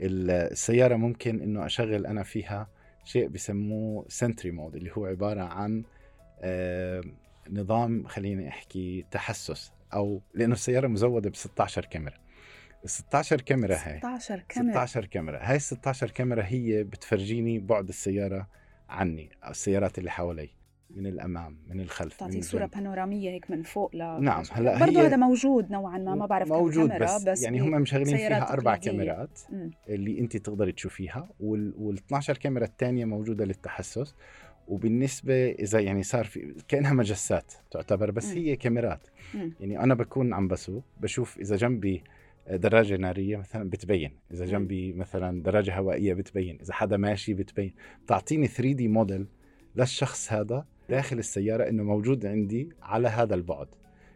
ال- 0.00 0.30
السيارة 0.30 0.96
ممكن 0.96 1.40
إنه 1.40 1.66
أشغل 1.66 2.06
أنا 2.06 2.22
فيها 2.22 2.68
شيء 3.04 3.28
بسموه 3.28 4.04
Sentry 4.08 4.50
Mode 4.50 4.76
اللي 4.76 4.90
هو 4.96 5.06
عبارة 5.06 5.40
عن 5.42 5.82
آه، 6.40 7.00
نظام 7.50 8.06
خليني 8.06 8.48
أحكي 8.48 9.04
تحسس 9.10 9.72
أو 9.94 10.22
لأنه 10.34 10.52
السيارة 10.52 10.86
مزودة 10.86 11.30
ب 11.30 11.36
16 11.36 11.84
كاميرا. 11.84 12.16
ال 12.84 12.90
16 12.90 13.40
كاميرا 13.40 13.74
هاي 13.76 13.98
16 13.98 14.44
كاميرا. 14.48 14.72
16 14.86 15.04
كاميرا. 15.04 15.38
هاي 15.42 15.56
ال 15.56 15.60
16 15.62 16.10
كاميرا 16.10 16.42
هي 16.46 16.84
بتفرجيني 16.84 17.58
بعد 17.58 17.88
السيارة 17.88 18.48
عني 18.88 19.30
السيارات 19.48 19.98
اللي 19.98 20.10
حوالي 20.10 20.48
من 20.90 21.06
الأمام 21.06 21.58
من 21.68 21.80
الخلف 21.80 22.22
من 22.22 22.28
تعطيك 22.28 22.44
صورة 22.44 22.64
الجنب. 22.64 22.82
بانورامية 22.82 23.30
هيك 23.30 23.50
من 23.50 23.62
فوق 23.62 23.96
ل 23.96 23.98
نعم، 23.98 24.42
هلأ 24.52 24.78
برضه 24.78 25.00
هذا 25.06 25.16
موجود 25.16 25.70
نوعا 25.70 25.98
ما 25.98 26.14
ما 26.14 26.26
بعرف 26.26 26.48
موجود 26.48 26.88
كاميرا 26.88 27.16
بس, 27.16 27.24
بس 27.24 27.42
يعني 27.42 27.60
هم 27.60 27.70
مشغلين 27.70 28.16
فيها 28.16 28.52
أربع 28.52 28.76
تقليدية. 28.76 29.04
كاميرات. 29.04 29.40
اللي 29.88 30.18
أنت 30.20 30.36
تقدري 30.36 30.72
تشوفيها 30.72 31.28
وال 31.40 31.94
12 31.94 32.36
كاميرا 32.36 32.64
الثانية 32.64 33.04
موجودة 33.04 33.44
للتحسس 33.44 34.14
وبالنسبة 34.68 35.50
إذا 35.50 35.80
يعني 35.80 36.02
صار 36.02 36.24
في 36.24 36.54
كأنها 36.68 36.92
مجسات 36.92 37.52
تعتبر 37.70 38.10
بس 38.10 38.26
مم. 38.26 38.38
هي 38.38 38.56
كاميرات 38.56 39.06
مم. 39.34 39.52
يعني 39.60 39.80
أنا 39.80 39.94
بكون 39.94 40.34
عم 40.34 40.48
بسوق 40.48 40.82
بشوف 41.00 41.38
إذا 41.38 41.56
جنبي 41.56 42.04
دراجة 42.50 42.96
نارية 42.96 43.36
مثلا 43.36 43.70
بتبين. 43.70 44.10
إذا 44.32 44.44
جنبي 44.44 44.92
مثلا 44.92 45.42
دراجة 45.42 45.78
هوائية 45.78 46.14
بتبين. 46.14 46.58
إذا 46.62 46.74
حدا 46.74 46.96
ماشي 46.96 47.34
بتبين. 47.34 47.74
بتعطيني 48.04 48.46
3 48.46 48.72
دي 48.72 48.88
موديل 48.88 49.26
للشخص 49.76 50.32
هذا 50.32 50.66
داخل 50.88 51.18
السيارة 51.18 51.68
إنه 51.68 51.82
موجود 51.82 52.26
عندي 52.26 52.68
على 52.82 53.08
هذا 53.08 53.34
البعد. 53.34 53.68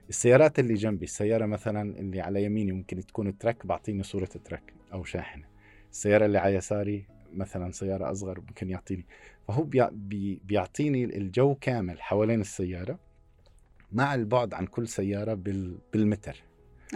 السيارات 0.08 0.58
اللي 0.58 0.74
جنبي 0.74 1.04
السيارة 1.04 1.46
مثلا 1.46 1.98
اللي 1.98 2.20
على 2.20 2.44
يميني 2.44 2.72
ممكن 2.72 3.00
تكون 3.00 3.38
ترك 3.38 3.66
بعطيني 3.66 4.02
صورة 4.02 4.24
ترك 4.24 4.74
أو 4.92 5.04
شاحنة. 5.04 5.44
السيارة 5.90 6.26
اللي 6.26 6.38
على 6.38 6.54
يساري 6.54 7.06
مثلا 7.34 7.70
سيارة 7.70 8.10
أصغر 8.10 8.40
ممكن 8.40 8.70
يعطيني. 8.70 9.06
فهو 9.48 9.64
بي 9.92 10.40
بيعطيني 10.44 11.04
الجو 11.04 11.54
كامل 11.54 12.00
حوالين 12.00 12.40
السيارة 12.40 12.98
مع 13.92 14.14
البعد 14.14 14.54
عن 14.54 14.66
كل 14.66 14.88
سيارة 14.88 15.34
بالمتر. 15.92 16.42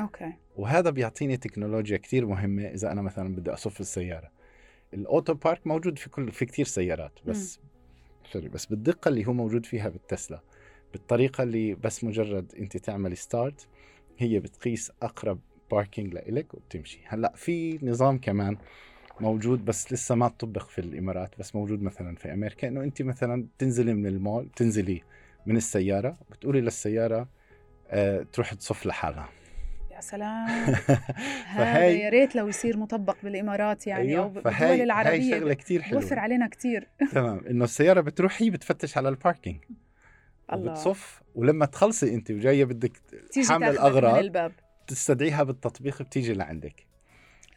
okay. 0.00 0.32
وهذا 0.56 0.90
بيعطيني 0.90 1.36
تكنولوجيا 1.36 1.96
كثير 1.96 2.26
مهمة 2.26 2.62
إذا 2.62 2.92
أنا 2.92 3.02
مثلا 3.02 3.36
بدي 3.36 3.50
أصف 3.50 3.80
السيارة. 3.80 4.30
ال 4.94 5.02
auto 5.02 5.34
park 5.34 5.66
موجود 5.66 5.98
في 5.98 6.10
كل 6.10 6.32
في 6.32 6.46
كثير 6.46 6.64
سيارات 6.66 7.12
بس 7.26 7.60
sorry 8.32 8.48
بس 8.48 8.66
بالدقة 8.66 9.08
اللي 9.08 9.26
هو 9.26 9.32
موجود 9.32 9.66
فيها 9.66 9.88
بالتسلا 9.88 10.40
بالطريقة 10.92 11.42
اللي 11.42 11.74
بس 11.74 12.04
مجرد 12.04 12.52
أنت 12.58 12.76
تعملي 12.76 13.14
start 13.14 13.68
هي 14.18 14.38
بتقيس 14.38 14.92
أقرب 15.02 15.40
parking 15.70 16.14
لإلك 16.14 16.54
وبتمشي. 16.54 17.00
هلأ 17.06 17.32
في 17.36 17.78
نظام 17.82 18.18
كمان 18.18 18.56
موجود 19.20 19.64
بس 19.64 19.92
لسه 19.92 20.14
ما 20.14 20.28
طبق 20.28 20.68
في 20.68 20.80
الإمارات 20.80 21.38
بس 21.38 21.54
موجود 21.56 21.82
مثلا 21.82 22.16
في 22.16 22.32
أمريكا 22.32 22.68
إنه 22.68 22.82
أنت 22.82 23.02
مثلا 23.02 23.46
تنزلي 23.58 23.94
من 23.94 24.06
المول 24.06 24.48
تنزلي 24.56 25.02
من 25.46 25.56
السيارة 25.56 26.16
بتقولي 26.30 26.60
للسيارة 26.60 27.28
أه 27.88 28.26
تروح 28.32 28.54
تصف 28.54 28.86
لحالها. 28.86 29.28
يا 29.96 30.00
سلام. 30.00 30.46
هذا 31.46 31.86
يا 31.86 32.08
ريت 32.08 32.36
لو 32.36 32.48
يصير 32.48 32.76
مطبق 32.76 33.16
بالإمارات 33.22 33.86
يعني 33.86 34.08
أيوه. 34.08 34.24
أو 34.24 34.28
بالدول 34.28 34.80
العربية 34.80 35.10
هاي 35.12 35.30
شغله 35.30 35.54
كثير 35.54 35.82
حلوة. 35.82 36.00
بوفر 36.00 36.18
علينا 36.18 36.48
كثير 36.48 36.88
تمام. 37.12 37.40
إنه 37.50 37.64
السيارة 37.64 38.00
بتروح 38.00 38.42
هي 38.42 38.50
بتفتش 38.50 38.96
على 38.96 39.08
ال 39.08 39.15
parking 39.15 39.64
الله. 40.52 40.72
بتصف 40.72 41.22
ولما 41.34 41.66
تخلصي 41.66 42.14
انت 42.14 42.30
وجاية 42.30 42.64
بدك 42.64 42.92
حامله 43.48 43.70
الأغراض 43.70 44.18
الباب. 44.18 44.52
تستدعيها 44.86 45.42
بالتطبيق 45.42 46.02
بتيجي 46.02 46.32
لعندك. 46.34 46.86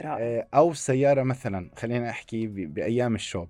رائع. 0.02 0.18
آه، 0.20 0.48
أو 0.54 0.72
السياره 0.72 1.24
مثلا 1.24 1.72
خلينا 1.76 2.10
أحكي 2.10 2.48
بأيام 2.48 3.16
الشوب. 3.16 3.50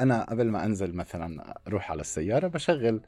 أنا 0.00 0.24
قبل 0.24 0.50
ما 0.50 0.64
أنزل 0.64 0.94
مثلا 0.94 1.54
أروح 1.66 1.90
على 1.90 2.00
السيارة 2.00 2.48
بشغل 2.48 3.00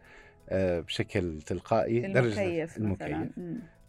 آه، 0.49 0.81
بشكل 0.81 1.43
تلقائي 1.43 2.01
درجة 2.01 2.69
المكيف 2.77 3.39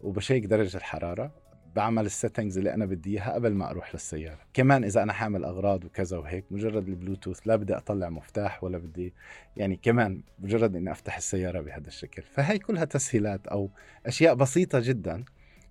وب 0.03 0.15
check 0.15 0.45
درجة 0.45 0.77
الحرارة 0.77 1.31
بعمل 1.75 2.05
ال 2.05 2.11
settings 2.11 2.57
اللي 2.57 2.73
أنا 2.73 2.85
بدي 2.85 3.09
إياها 3.09 3.33
قبل 3.33 3.53
ما 3.53 3.69
أروح 3.69 3.93
للسيارة. 3.93 4.39
كمان 4.53 4.83
إذا 4.83 5.03
أنا 5.03 5.13
حامل 5.13 5.43
أغراض 5.43 5.85
وكذا 5.85 6.17
وهيك 6.17 6.45
مجرد 6.51 6.87
البلوتوث 6.87 7.39
لا 7.45 7.55
بدي 7.55 7.77
أطلع 7.77 8.09
مفتاح 8.09 8.63
ولا 8.63 8.77
بدي 8.77 9.13
يعني 9.57 9.75
كمان 9.75 10.23
مجرد 10.39 10.75
إني 10.75 10.91
أفتح 10.91 11.17
السيارة 11.17 11.61
بهذا 11.61 11.87
الشكل. 11.87 12.21
فهي 12.21 12.59
كلها 12.59 12.85
تسهيلات 12.85 13.47
أو 13.47 13.69
أشياء 14.05 14.33
بسيطة 14.33 14.79
جدا 14.79 15.23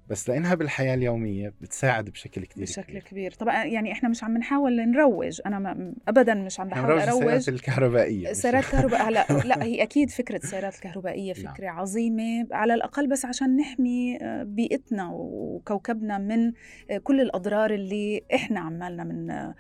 بس 0.09 0.29
لإنها 0.29 0.55
بالحياة 0.55 0.95
اليومية 0.95 1.53
بتساعد 1.61 2.11
بشكل 2.11 2.45
كثير 2.45 2.65
بشكل 2.65 2.83
كبير. 2.83 3.03
كبير 3.03 3.33
طبعا 3.33 3.65
يعني 3.65 3.93
إحنا 3.93 4.09
مش 4.09 4.25
عم 4.25 4.39
نحاول 4.39 4.77
نروج 4.77 5.41
أنا 5.47 5.59
ما 5.59 5.95
ابدا 6.09 6.35
مش 6.35 6.61
عم 6.61 6.69
بحاول 6.69 7.01
اروج 7.01 7.23
السيارات 7.23 7.49
الكهربائية 7.49 8.31
السيارات 8.31 8.65
الكهربائيه 8.65 9.09
هلأ 9.09 9.27
لأ 9.49 9.63
هي 9.63 9.83
أكيد 9.83 10.11
فكرة 10.11 10.37
السيارات 10.37 10.75
الكهربائية 10.75 11.35
نعم. 11.43 11.55
فكرة 11.55 11.65
نعم. 11.65 11.79
عظيمة 11.79 12.47
على 12.53 12.75
الأقل 12.75 13.09
بس 13.09 13.25
عشان 13.25 13.57
نحمي 13.57 14.19
آه، 14.23 14.43
بيئتنا 14.43 15.11
وكوكبنا 15.13 16.19
من 16.19 16.53
آه، 16.91 16.99
كل 16.99 17.21
الأضرار 17.21 17.71
اللي 17.71 18.23
إحنا 18.35 18.61
عمالنا 18.61 19.05
من 19.05 19.31
آه، 19.31 19.55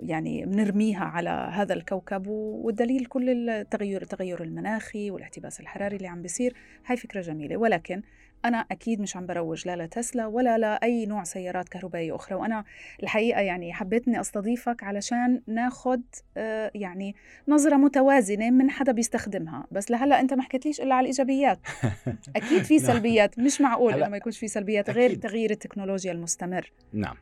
يعني 0.00 0.46
بنرميها 0.46 1.04
على 1.04 1.30
هذا 1.52 1.74
الكوكب 1.74 2.26
والدليل 2.26 3.06
كل 3.06 3.50
التغير 3.50 4.02
التغير 4.02 4.42
المناخي 4.42 5.10
والاحتباس 5.10 5.60
الحراري 5.60 5.96
اللي 5.96 6.08
عم 6.08 6.22
بيصير 6.22 6.54
هاي 6.86 6.96
فكرة 6.96 7.20
جميلة 7.20 7.56
ولكن 7.56 8.02
أنا 8.44 8.58
أكيد 8.70 9.00
مش 9.00 9.16
عم 9.16 9.26
بروج 9.26 9.68
لا 9.68 9.84
لتسلا 9.84 10.26
ولا 10.26 10.58
لأي 10.58 11.06
نوع 11.06 11.24
سيارات 11.24 11.68
كهربائية 11.68 12.16
أخرى 12.16 12.34
وأنا 12.34 12.64
الحقيقة 13.02 13.40
يعني 13.40 13.72
حبيت 13.72 14.08
إني 14.08 14.20
أستضيفك 14.20 14.82
علشان 14.82 15.42
ناخد 15.46 16.02
آه، 16.36 16.70
يعني 16.74 17.14
نظرة 17.48 17.76
متوازنة 17.76 18.50
من 18.50 18.70
حدا 18.70 18.92
بيستخدمها. 18.92 19.66
بس 19.70 19.90
لهلأ 19.90 20.20
أنت 20.20 20.34
ما 20.34 20.42
حكيتليش 20.42 20.80
إلا 20.80 20.94
على 20.94 21.04
الإيجابيات. 21.04 21.58
أكيد 22.36 22.62
في 22.62 22.76
نعم. 22.76 22.86
سلبيات. 22.86 23.38
مش 23.38 23.60
معقول 23.60 23.94
إنه 23.94 24.08
ما 24.08 24.16
يكونش 24.16 24.38
في 24.38 24.48
سلبيات 24.48 24.90
غير 24.90 25.14
تغيير 25.14 25.50
التكنولوجيا 25.50 26.12
المستمر. 26.12 26.72
نعم. 26.92 27.16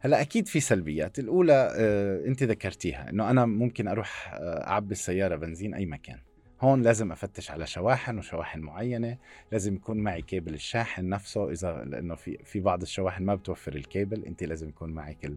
هلأ 0.00 0.20
أكيد 0.20 0.48
في 0.48 0.60
سلبيات. 0.60 1.18
الأولى 1.18 1.74
آه، 1.78 2.26
أنت 2.26 2.42
ذكرتيها 2.42 3.10
إنه 3.10 3.30
أنا 3.30 3.46
ممكن 3.46 3.88
أروح 3.88 4.34
آه، 4.34 4.66
أعبي 4.66 4.92
السيارة 4.92 5.36
بنزين 5.36 5.74
أي 5.74 5.86
مكان. 5.86 6.18
هون 6.60 6.82
لازم 6.82 7.12
أفتش 7.12 7.50
على 7.50 7.66
شواحن 7.66 8.18
وشواحن 8.18 8.60
معينة 8.60 9.16
لازم 9.52 9.74
يكون 9.74 9.98
معي 9.98 10.22
كيبل 10.22 10.54
الشاحن 10.54 11.08
نفسه 11.08 11.50
إذا 11.50 11.84
لأنه 11.84 12.14
في 12.14 12.38
في 12.44 12.60
بعض 12.60 12.82
الشواحن 12.82 13.24
ما 13.24 13.34
بتوفر 13.34 13.74
الكيبل 13.74 14.24
انت 14.24 14.42
لازم 14.42 14.68
يكون 14.68 14.90
معك 14.90 15.32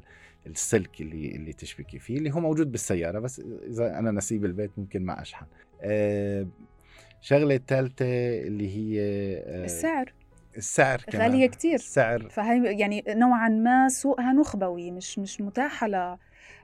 السلك 0.48 1.02
اللي 1.02 1.36
اللي 1.36 1.54
تشبكي 1.54 2.00
فيه 2.00 2.18
اللي 2.18 2.32
هو 2.32 2.40
موجود 2.40 2.72
بالسيارة 2.72 3.20
بس 3.20 3.42
إذا 3.68 4.00
أنا 4.00 4.12
ناسيه 4.12 4.46
بالبيت 4.46 4.72
ممكن 4.78 5.06
ما 5.06 5.22
أشحن. 5.22 5.46
أه 5.82 6.48
شغلة 7.22 7.56
الثالثه 7.56 8.06
اللي 8.40 8.76
هي 8.78 9.00
أه 9.02 9.66
السعر. 9.66 10.14
السعر 10.58 11.02
كمان. 11.08 11.32
غالية 11.32 11.48
كثير 11.48 11.76
السعر 11.76 12.30
فهي 12.30 12.80
يعني 12.80 13.04
نوعا 13.08 13.50
ما 13.50 13.90
سوقها 13.90 14.34
نخبوي 14.34 14.92
مش 14.92 15.20
مش 15.20 15.42
متاحة 15.42 16.20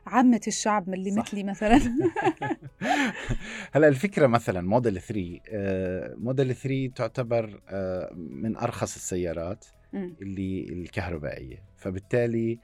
عامة 0.05 0.41
الشعب 0.47 0.87
من 0.89 0.93
اللي 0.93 1.11
صح. 1.11 1.17
مثلي 1.17 1.43
مثلا. 1.43 1.81
هلا 3.73 3.87
الفكرة 3.87 4.27
مثلا 4.27 4.61
موديل 4.61 5.01
3 5.01 5.39
آه، 5.49 6.15
موديل 6.17 6.55
3 6.55 6.87
تعتبر 6.95 7.61
آه، 7.69 8.09
من 8.13 8.57
أرخص 8.57 8.95
السيارات 8.95 9.65
اللي 9.93 10.65
الكهربائية. 10.69 11.63
فبالتالي 11.77 12.59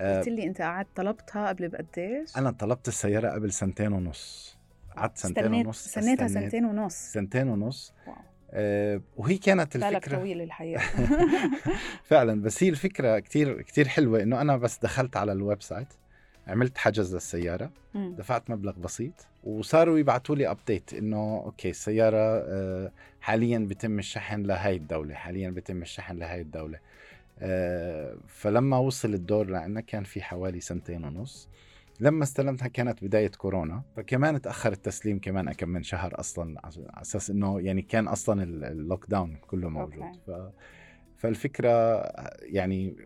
آه، 0.00 0.18
قلت 0.18 0.28
لي 0.28 0.44
أنت 0.46 0.60
قعدت 0.62 0.88
طلبتها 0.96 1.48
قبل 1.48 1.68
بقديش؟ 1.68 2.36
أنا 2.36 2.50
طلبت 2.50 2.88
السيارة 2.88 3.28
قبل 3.30 3.52
سنتين 3.52 3.92
ونص. 3.92 4.56
قعدت 4.96 5.18
سنتين 5.18 5.54
ونص 5.54 5.88
استنيتها 5.88 6.28
سنتين 6.28 6.64
ونص. 6.64 6.94
سنتين 6.94 7.48
ونص. 7.48 7.94
wow. 8.06 8.16
آه 8.52 9.00
وهي 9.16 9.38
كانت 9.38 9.76
الفكرة. 9.76 10.16
طويل 10.16 10.40
الحقيقة 10.40 10.82
فعلا 12.10 12.42
بس 12.42 12.62
هي 12.62 12.68
الفكرة 12.68 13.18
كتير 13.18 13.62
كتير 13.62 13.88
حلوة 13.88 14.22
إنه 14.22 14.40
أنا 14.40 14.56
بس 14.56 14.78
دخلت 14.78 15.16
على 15.16 15.32
ال 15.32 15.62
website. 15.62 15.88
عملت 16.46 16.78
حجز 16.78 17.14
للسيارة 17.14 17.70
م. 17.94 18.14
دفعت 18.14 18.50
مبلغ 18.50 18.72
بسيط 18.78 19.26
وصاروا 19.44 19.98
يبعثوا 19.98 20.36
لي 20.36 20.50
update 20.50 20.94
إنه 20.94 21.42
okay 21.44 21.70
السيارة 21.70 22.16
آه، 22.18 22.92
حاليا 23.20 23.58
بتم 23.58 23.98
الشحن 23.98 24.42
لهي 24.42 24.76
الدولة 24.76 25.14
حاليا 25.14 25.50
بتم 25.50 25.82
الشحن 25.82 26.16
لهي 26.16 26.40
الدولة. 26.40 26.78
آه، 27.38 28.16
فلما 28.26 28.78
وصل 28.78 29.14
الدور 29.14 29.46
لعنا 29.46 29.80
كان 29.80 30.04
في 30.04 30.22
حوالي 30.22 30.60
سنتين 30.60 31.04
ونص. 31.04 31.48
لما 32.00 32.22
استلمتها 32.22 32.68
كانت 32.68 33.04
بداية 33.04 33.28
كورونا 33.28 33.82
فكمان 33.96 34.40
تأخر 34.40 34.72
التسليم 34.72 35.18
كمان 35.18 35.52
كم 35.52 35.68
من 35.68 35.82
شهر 35.82 36.20
أصلا 36.20 36.60
على 36.64 36.86
أساس 36.94 37.30
أنه 37.30 37.60
يعني 37.60 37.82
كان 37.82 38.08
أصلا 38.08 38.42
ال 38.42 39.06
lockdown 39.08 39.36
كله 39.46 39.68
موجود. 39.68 40.04
ف... 40.26 40.30
فالفكرة 41.20 42.02
يعني 42.40 42.96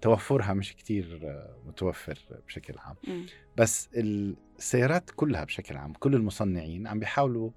توفرها 0.00 0.54
مش 0.54 0.76
كتير 0.76 1.34
متوفر 1.66 2.18
بشكل 2.46 2.74
عام. 2.78 3.26
بس 3.56 3.88
السيارات 3.94 5.10
كلها 5.16 5.44
بشكل 5.44 5.76
عام 5.76 5.92
كل 5.92 6.14
المصنعين 6.14 6.86
عم 6.86 6.98
بيحاولوا 6.98 7.50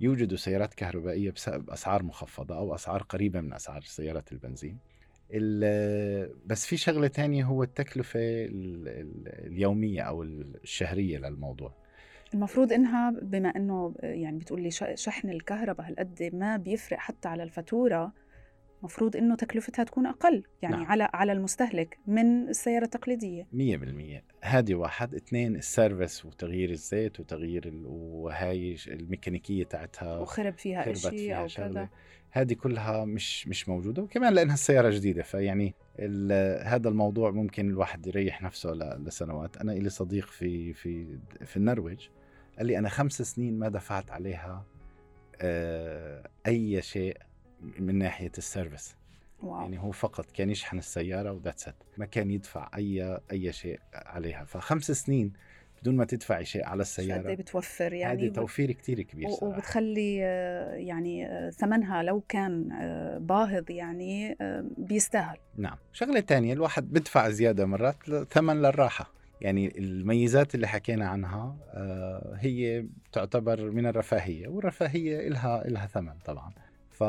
يوجدوا 0.00 0.36
سيارات 0.36 0.74
كهربائية 0.74 1.34
بأسعار 1.48 2.02
مخفضة 2.02 2.56
أو 2.56 2.74
أسعار 2.74 3.02
قريبة 3.02 3.40
من 3.40 3.52
أسعار 3.52 3.82
سيارات 3.82 4.32
البنزين. 4.32 4.78
بس 6.46 6.66
في 6.66 6.76
شغلة 6.76 7.06
تانية 7.06 7.44
هو 7.44 7.62
التكلفة 7.62 8.20
اليومية 8.20 10.02
أو 10.02 10.22
الشهرية 10.22 11.18
للموضوع. 11.18 11.72
المفروض 12.34 12.72
إنها 12.72 13.10
بما 13.10 13.48
إنه 13.48 13.94
يعني 14.02 14.38
بتقول 14.38 14.62
لي 14.62 14.70
شحن 14.94 15.30
الكهرباء 15.30 15.88
هالقد 15.88 16.30
ما 16.32 16.56
بيفرق 16.56 16.98
حتى 16.98 17.28
على 17.28 17.42
الفاتورة 17.42 18.12
مفروض 18.84 19.16
إنه 19.16 19.36
تكلفتها 19.36 19.84
تكون 19.84 20.06
أقل 20.06 20.42
يعني 20.62 20.76
نعم. 20.76 20.86
على 20.86 21.08
على 21.14 21.32
المستهلك 21.32 21.98
من 22.06 22.48
السيارة 22.48 22.84
التقليدية. 22.84 23.46
100% 23.52 24.22
هذه 24.40 24.74
واحد. 24.74 25.14
اثنين 25.14 25.56
السيرفس 25.56 26.24
وتغيير 26.24 26.70
الزيت 26.70 27.20
وتغيير 27.20 27.68
ال... 27.68 27.86
وهاي 27.86 28.76
الميكانيكية 28.86 29.64
تاعتها 29.64 30.18
وخرب 30.18 30.58
فيها 30.58 30.92
شيء 30.92 31.36
أو 31.36 31.46
كذا. 31.46 31.88
هذه 32.30 32.52
كلها 32.52 33.04
مش 33.04 33.48
مش 33.48 33.68
موجودة 33.68 34.02
وكمان 34.02 34.34
لأنها 34.34 34.54
السيارة 34.54 34.90
جديدة 34.90 35.22
فيعني 35.22 35.74
هذا 36.64 36.88
الموضوع 36.88 37.30
ممكن 37.30 37.68
الواحد 37.68 38.06
يريح 38.06 38.42
نفسه 38.42 38.72
لسنوات. 38.72 39.56
أنا 39.56 39.72
لي 39.72 39.88
صديق 39.88 40.26
في 40.26 40.72
في 40.72 41.18
في 41.44 41.56
النرويج 41.56 42.08
قال 42.58 42.66
لي 42.66 42.78
أنا 42.78 42.88
خمس 42.88 43.22
سنين 43.22 43.58
ما 43.58 43.68
دفعت 43.68 44.10
عليها 44.10 44.66
آه، 45.40 46.30
أي 46.46 46.82
شيء 46.82 47.16
من 47.60 47.98
ناحية 47.98 48.32
ال 48.38 48.44
service. 48.44 48.96
wow. 49.42 49.60
يعني 49.60 49.78
هو 49.78 49.90
فقط 49.90 50.30
كان 50.30 50.50
يشحن 50.50 50.78
السيارة 50.78 51.32
and 51.32 51.42
that's 51.42 51.62
it 51.62 51.68
ما 51.98 52.06
كان 52.06 52.30
يدفع 52.30 52.70
أي 52.76 53.18
أي 53.32 53.52
شيء 53.52 53.80
عليها. 53.94 54.44
فخمس 54.44 54.90
سنين 54.90 55.32
بدون 55.84 55.96
ما 55.96 56.04
تدفعي 56.04 56.44
شيء 56.44 56.64
على 56.64 56.74
قد 56.74 56.80
السيارة 56.80 57.28
إيه 57.28 57.36
بتوفر 57.36 57.92
يعني؟ 57.92 58.22
هذا 58.22 58.32
توفير 58.32 58.72
كتير 58.72 59.02
كبير 59.02 59.30
صراحة. 59.30 59.46
وبتخلي 59.46 60.24
آه، 60.24 60.74
يعني 60.74 61.26
آه، 61.26 61.50
ثمنها 61.50 62.02
لو 62.02 62.20
كان 62.28 62.72
آه، 62.72 63.18
باهظ 63.18 63.70
يعني 63.70 64.36
بيستاهل. 64.78 65.36
نعم. 65.56 65.76
شغلة 65.92 66.20
تانية 66.20 66.52
الواحد 66.52 66.92
بدفع 66.92 67.30
زيادة 67.30 67.66
مرات 67.66 67.96
ثمن 68.30 68.62
للراحة. 68.62 69.14
يعني 69.40 69.78
الميزات 69.78 70.54
اللي 70.54 70.66
حكينا 70.66 71.08
عنها 71.08 71.56
هي 72.40 72.86
تعتبر 73.12 73.70
من 73.70 73.86
الرفاهية 73.86 74.48
والرفاهية 74.48 75.28
إلها 75.28 75.68
إلها 75.68 75.86
ثمن 75.86 76.12
طبعا. 76.24 76.52
ف... 76.94 77.02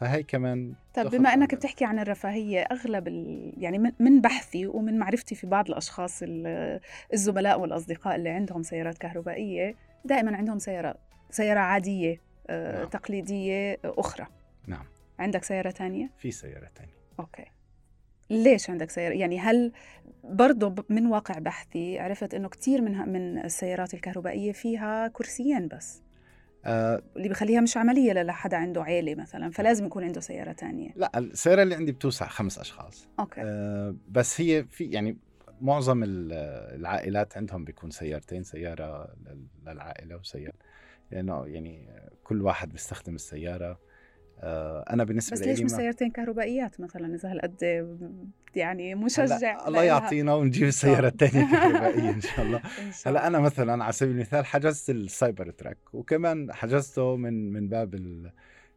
فهي 0.00 0.22
كمان 0.22 0.74
تاخد 0.94 1.10
بما 1.10 1.34
إنك 1.34 1.54
بتحكي 1.54 1.84
عن 1.84 1.98
الرفاهية 1.98 2.60
أغلب 2.60 3.08
ال... 3.08 3.52
يعني 3.58 3.92
من- 4.00 4.20
بحثي 4.20 4.66
ومن 4.66 4.98
معرفتي 4.98 5.34
في 5.34 5.46
بعض 5.46 5.68
الأشخاص 5.68 6.22
ال- 6.22 6.80
الزملاء 7.12 7.60
والأصدقاء 7.60 8.16
اللي 8.16 8.28
عندهم 8.28 8.62
سيارات 8.62 8.98
كهربائية 8.98 9.74
دائما 10.04 10.36
عندهم 10.36 10.58
سياره 10.58 10.94
سيارة 11.30 11.58
عادية 11.60 12.20
آه، 12.50 12.78
نعم. 12.78 12.88
تقليدية 12.88 13.78
أخرى. 13.84 14.26
نعم. 14.66 14.84
عندك 15.18 15.44
سيارة 15.44 15.70
تانية؟ 15.70 16.10
في 16.18 16.30
سيارة 16.30 16.70
تانية. 16.74 16.92
أوكي. 17.20 17.44
ليش 18.30 18.70
عندك 18.70 18.90
سيارة؟ 18.90 19.14
يعني 19.14 19.38
هل 19.38 19.72
برضه 20.24 20.84
من 20.88 21.06
واقع 21.06 21.38
بحثي 21.38 21.98
عرفت 21.98 22.34
إنه 22.34 22.48
كثير 22.48 22.80
من 22.82 23.08
من 23.08 23.38
السيارات 23.44 23.94
الكهربائية 23.94 24.52
فيها 24.52 25.08
كرسيين 25.08 25.68
بس. 25.68 26.02
آه 26.64 27.02
اللي 27.16 27.28
بخليها 27.28 27.60
مش 27.60 27.76
عملية 27.76 28.12
لحدا 28.12 28.56
عنده 28.56 28.82
عيلة 28.82 29.14
مثلا 29.14 29.50
فلازم 29.50 29.86
يكون 29.86 30.04
عنده 30.04 30.20
سيارة 30.20 30.52
تانية. 30.52 30.90
لا 30.96 31.18
السيارة 31.18 31.62
اللي 31.62 31.74
عندي 31.74 31.92
بتوسع 31.92 32.26
خمس 32.28 32.58
أشخاص. 32.58 33.08
أوكي. 33.20 33.40
آه 33.44 33.94
بس 34.08 34.40
هي 34.40 34.64
في 34.64 34.84
يعني 34.84 35.16
معظم 35.60 36.02
ال- 36.02 36.32
العائلات 36.80 37.36
عندهم 37.36 37.64
بيكون 37.64 37.90
سيارتين 37.90 38.42
سيارة 38.42 39.14
لل- 39.26 39.46
للعائلة 39.72 40.16
وسيارة 40.16 40.54
لأنه 41.10 41.46
يعني 41.46 41.88
كل 42.24 42.42
واحد 42.42 42.72
بيستخدم 42.72 43.14
السيارة. 43.14 43.70
آه 43.70 43.78
أنا 44.42 45.04
بالنسبة 45.04 45.34
بس 45.36 45.42
لي 45.42 45.46
ليش 45.50 45.60
مش 45.62 45.70
سيارتين 45.70 46.10
كهربائيات 46.10 46.80
مثلا 46.80 47.14
إذا 47.14 47.32
هالقد 47.32 47.86
يعني 48.56 48.94
مشجع 48.94 49.66
الله؟ 49.68 49.82
يعطينا 49.82 50.34
ونجيب 50.34 50.68
السيارة 50.68 51.08
الثانية 51.08 51.44
كهربائية 51.52 52.10
إن 52.10 52.20
شاء 52.20 52.42
الله 52.46 52.58
إن 52.58 52.92
شاء 52.92 53.12
هلأ. 53.12 53.26
أنا 53.26 53.38
مثلا 53.38 53.84
على 53.84 53.92
سبيل 53.92 54.14
المثال 54.14 54.46
حجزت 54.46 54.90
ال 54.90 55.50
Cybertruck 55.50 55.78
وكمان 55.92 56.52
حجزته 56.52 57.16
من 57.16 57.52
من 57.52 57.68
باب 57.68 57.94
ال 57.94 58.30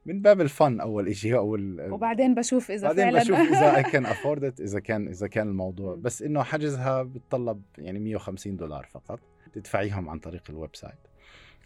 من 0.06 0.22
باب 0.22 0.42
ال 0.42 0.51
fun 0.51 0.80
أول 0.80 1.16
شيء 1.16 1.38
أو 1.38 1.56
ال- 1.56 1.92
وبعدين 1.92 2.36
بشوف 2.36 2.72
إذا 2.72 2.88
بعدين 2.88 3.04
فعلا 3.06 3.20
بشوف 3.20 3.40
إذا 3.40 3.76
اي 3.78 3.84
كان 3.84 4.06
افورد 4.06 4.62
إذا 4.62 4.80
كان 4.80 5.08
إذا 5.08 5.28
كان 5.28 5.48
الموضوع. 5.48 5.96
بس 5.96 6.22
إنه 6.22 6.44
حجزها 6.44 7.04
بتطلب 7.04 7.62
يعني 7.78 8.00
150 8.00 8.58
دولار 8.58 8.88
فقط 8.94 9.20
تدفعيهم 9.54 10.10
عن 10.10 10.20
طريق 10.20 10.44
ال 10.50 10.76
website 10.76 10.94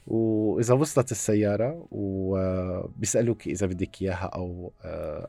وإذا 0.08 0.74
وصلت 0.74 1.12
السيارة 1.12 1.88
وبيسألوك 1.92 3.48
إذا 3.48 3.68
بدك 3.68 4.02
إياها 4.02 4.26
أو 4.26 4.74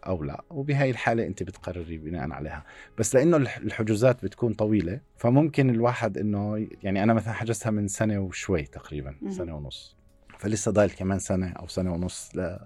أو 0.06 0.22
لا. 0.22 0.44
وبهاي 0.50 0.90
الحالة 0.90 1.26
أنت 1.26 1.42
بتقرري 1.42 1.98
بناء 1.98 2.30
عليها. 2.30 2.64
بس 2.98 3.14
لأنه 3.14 3.36
الح- 3.36 3.56
الحجوزات 3.56 4.24
بتكون 4.24 4.52
طويلة 4.54 5.00
فممكن 5.16 5.70
الواحد 5.70 6.18
إنه 6.18 6.66
يعني 6.82 7.02
أنا 7.02 7.14
مثلا 7.14 7.32
حجزتها 7.32 7.70
من 7.70 7.88
سنة 7.88 8.18
وشوي 8.18 8.62
تقريبا. 8.62 9.14
سنة 9.28 9.56
ونص. 9.56 9.96
فلسه 10.38 10.70
ضايل 10.70 10.90
كمان 10.90 11.18
سنة 11.18 11.48
أو 11.52 11.66
سنة 11.66 11.92
ونص 11.94 12.30
ل... 12.36 12.56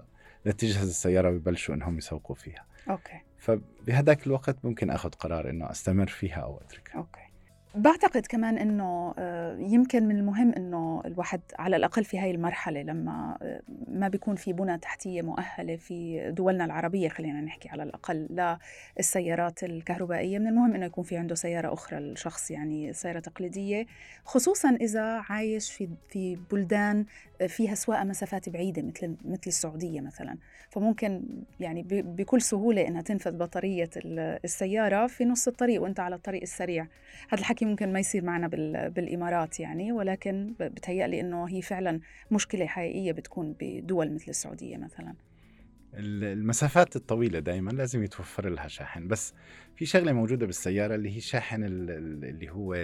لتجهز 0.47 0.89
السيارة 0.89 1.31
ويبلشوا 1.31 1.75
إنهم 1.75 1.99
يسوقوا 1.99 2.37
فيها. 2.37 2.65
okay. 2.91 3.21
فبهذاك 3.39 4.27
الوقت 4.27 4.57
ممكن 4.65 4.91
آخذ 4.91 5.11
قرار 5.11 5.51
إنه 5.51 5.71
أستمر 5.71 6.07
فيها 6.07 6.37
أو 6.41 6.59
أتركها. 6.61 6.97
okay. 6.99 7.21
بعتقد 7.77 8.27
كمان 8.27 8.59
إنه 8.59 9.15
آه، 9.19 9.57
يمكن 9.59 10.09
من 10.09 10.17
المهم 10.17 10.53
إنه 10.53 11.03
الواحد 11.05 11.41
على 11.59 11.77
الأقل 11.77 12.05
في 12.05 12.19
هاي 12.19 12.31
المرحلة 12.31 12.83
لما 12.83 13.39
آه، 13.43 13.61
ما 13.89 14.09
بيكون 14.09 14.37
في 14.37 14.53
بنى 14.53 14.79
تحتية 14.79 15.23
مؤهلة 15.23 15.77
في 15.77 16.31
دولنا 16.31 16.65
العربية 16.65 17.09
خلينا 17.09 17.41
نحكي 17.41 17.69
على 17.69 17.83
الأقل 17.83 18.57
للسيارات 18.97 19.65
الكهربائية. 19.65 20.39
من 20.39 20.47
المهم 20.47 20.75
إنه 20.75 20.87
يكون 20.87 21.05
في 21.05 21.17
عنده 21.17 21.35
سيارة 21.35 21.73
أخرى 21.73 21.99
الشخص 21.99 22.51
يعني 22.51 22.93
سيارة 22.93 23.19
تقليدية 23.19 23.87
خصوصا 24.25 24.77
إذا 24.81 25.23
عايش 25.29 25.73
في 25.73 25.89
في 26.09 26.39
بلدان 26.51 27.07
فيها 27.49 27.75
سواقة 27.75 28.05
مسافات 28.05 28.49
بعيدة 28.49 28.83
مثل 28.83 29.17
مثل 29.25 29.41
السعودية 29.47 30.01
مثلا. 30.01 30.39
فممكن 30.71 31.23
يعني 31.61 31.83
بكل 31.91 32.41
سهولة 32.43 32.89
إنها 32.89 33.03
تنفذ 33.03 33.37
بطارية 33.37 33.91
ال- 33.97 34.39
السيارة 34.45 35.07
في 35.07 35.25
نص 35.25 35.49
الطريق 35.49 35.83
وأنت 35.83 36.01
على 36.01 36.15
الطريق 36.15 36.43
السريع. 36.43 36.83
هذا 37.29 37.41
الحكي 37.41 37.65
ممكن 37.65 37.93
ما 37.93 37.99
يصير 37.99 38.25
معنا 38.25 38.49
بال- 38.49 38.91
بالإمارات 38.91 39.61
يعني 39.61 39.93
ولكن 39.93 40.55
بتهيألي 40.61 41.21
إنه 41.21 41.45
هي 41.45 41.63
فعلا 41.63 42.01
مشكلة 42.31 42.67
حقيقية 42.67 43.13
بتكون 43.13 43.57
بدول 43.61 44.15
مثل 44.15 44.27
السعودية 44.29 44.77
مثلا. 44.77 45.15
ال- 45.95 46.25
المسافات 46.25 46.97
الطويلة 46.97 47.39
دائما 47.39 47.71
لازم 47.71 48.03
يتوفر 48.03 48.49
لها 48.49 48.69
شاحن. 48.69 49.09
بس 49.09 49.35
في 49.77 49.87
شغلة 49.87 50.13
موجودة 50.13 50.47
بالسيارة 50.47 50.95
اللي 50.95 51.17
هي 51.17 51.21
ال- 51.67 52.25
اللي 52.25 52.51
هو 52.51 52.75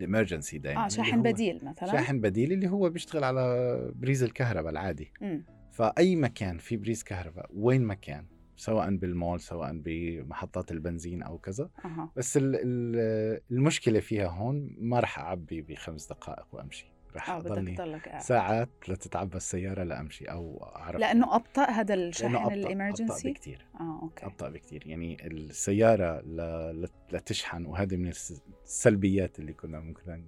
ال 0.00 0.06
emergency 0.06 0.58
دائما 0.58 0.84
آه 0.84 0.88
شاحن 0.88 1.22
بديل 1.22 1.60
مثلا. 1.64 1.92
شاحن 1.92 2.20
بديل 2.20 2.52
اللي 2.52 2.68
هو 2.68 2.90
بيشتغل 2.90 3.24
على 3.24 3.92
بريز 3.96 4.22
الكهرباء 4.22 4.72
العادي. 4.72 5.12
مم. 5.20 5.44
فأي 5.72 6.16
مكان 6.16 6.58
في 6.58 6.76
بريز 6.76 7.02
كهرباء 7.02 7.50
وين 7.54 7.82
ما 7.82 7.94
كان 7.94 8.26
سواء 8.56 8.96
بالمول 8.96 9.40
سواء 9.40 9.72
بمحطات 9.84 10.72
البنزين 10.72 11.22
أو 11.22 11.38
كذا. 11.38 11.70
أها. 11.84 12.12
بس 12.16 12.36
ال- 12.36 12.56
ال- 12.56 13.40
المشكلة 13.50 14.00
فيها 14.00 14.26
هون 14.28 14.76
ما 14.78 15.00
راح 15.00 15.18
أعبي 15.18 15.62
بخمس 15.62 16.08
دقائق 16.08 16.46
وأمشي. 16.52 16.93
راح 17.14 17.30
آه 17.30 17.38
بدك 17.38 17.50
أضلني 17.50 17.74
تضلك 17.76 18.08
قاعد 18.08 18.22
ساعات 18.22 18.68
لتتعبى 18.88 19.36
السيارة 19.36 19.82
لأمشي 19.82 20.24
أو 20.24 20.70
أعرف 20.76 21.00
لأنه 21.00 21.36
أبطأ 21.36 21.64
هذا 21.70 21.94
أبطأ 21.94 22.54
الإمرجنسي؟ 22.54 23.30
بكتير. 23.32 23.66
آه 23.80 23.98
أوكي. 24.02 24.26
أبطأ 24.26 24.48
بكتير. 24.48 24.86
يعني 24.86 25.26
السيارة 25.26 26.20
ل- 26.20 26.88
لتشحن 27.12 27.66
وهذه 27.66 27.96
من 27.96 28.08
الس- 28.08 28.42
السلبيات 28.64 29.38
اللي 29.38 29.52
كنا 29.52 29.80
ممكن 29.80 30.24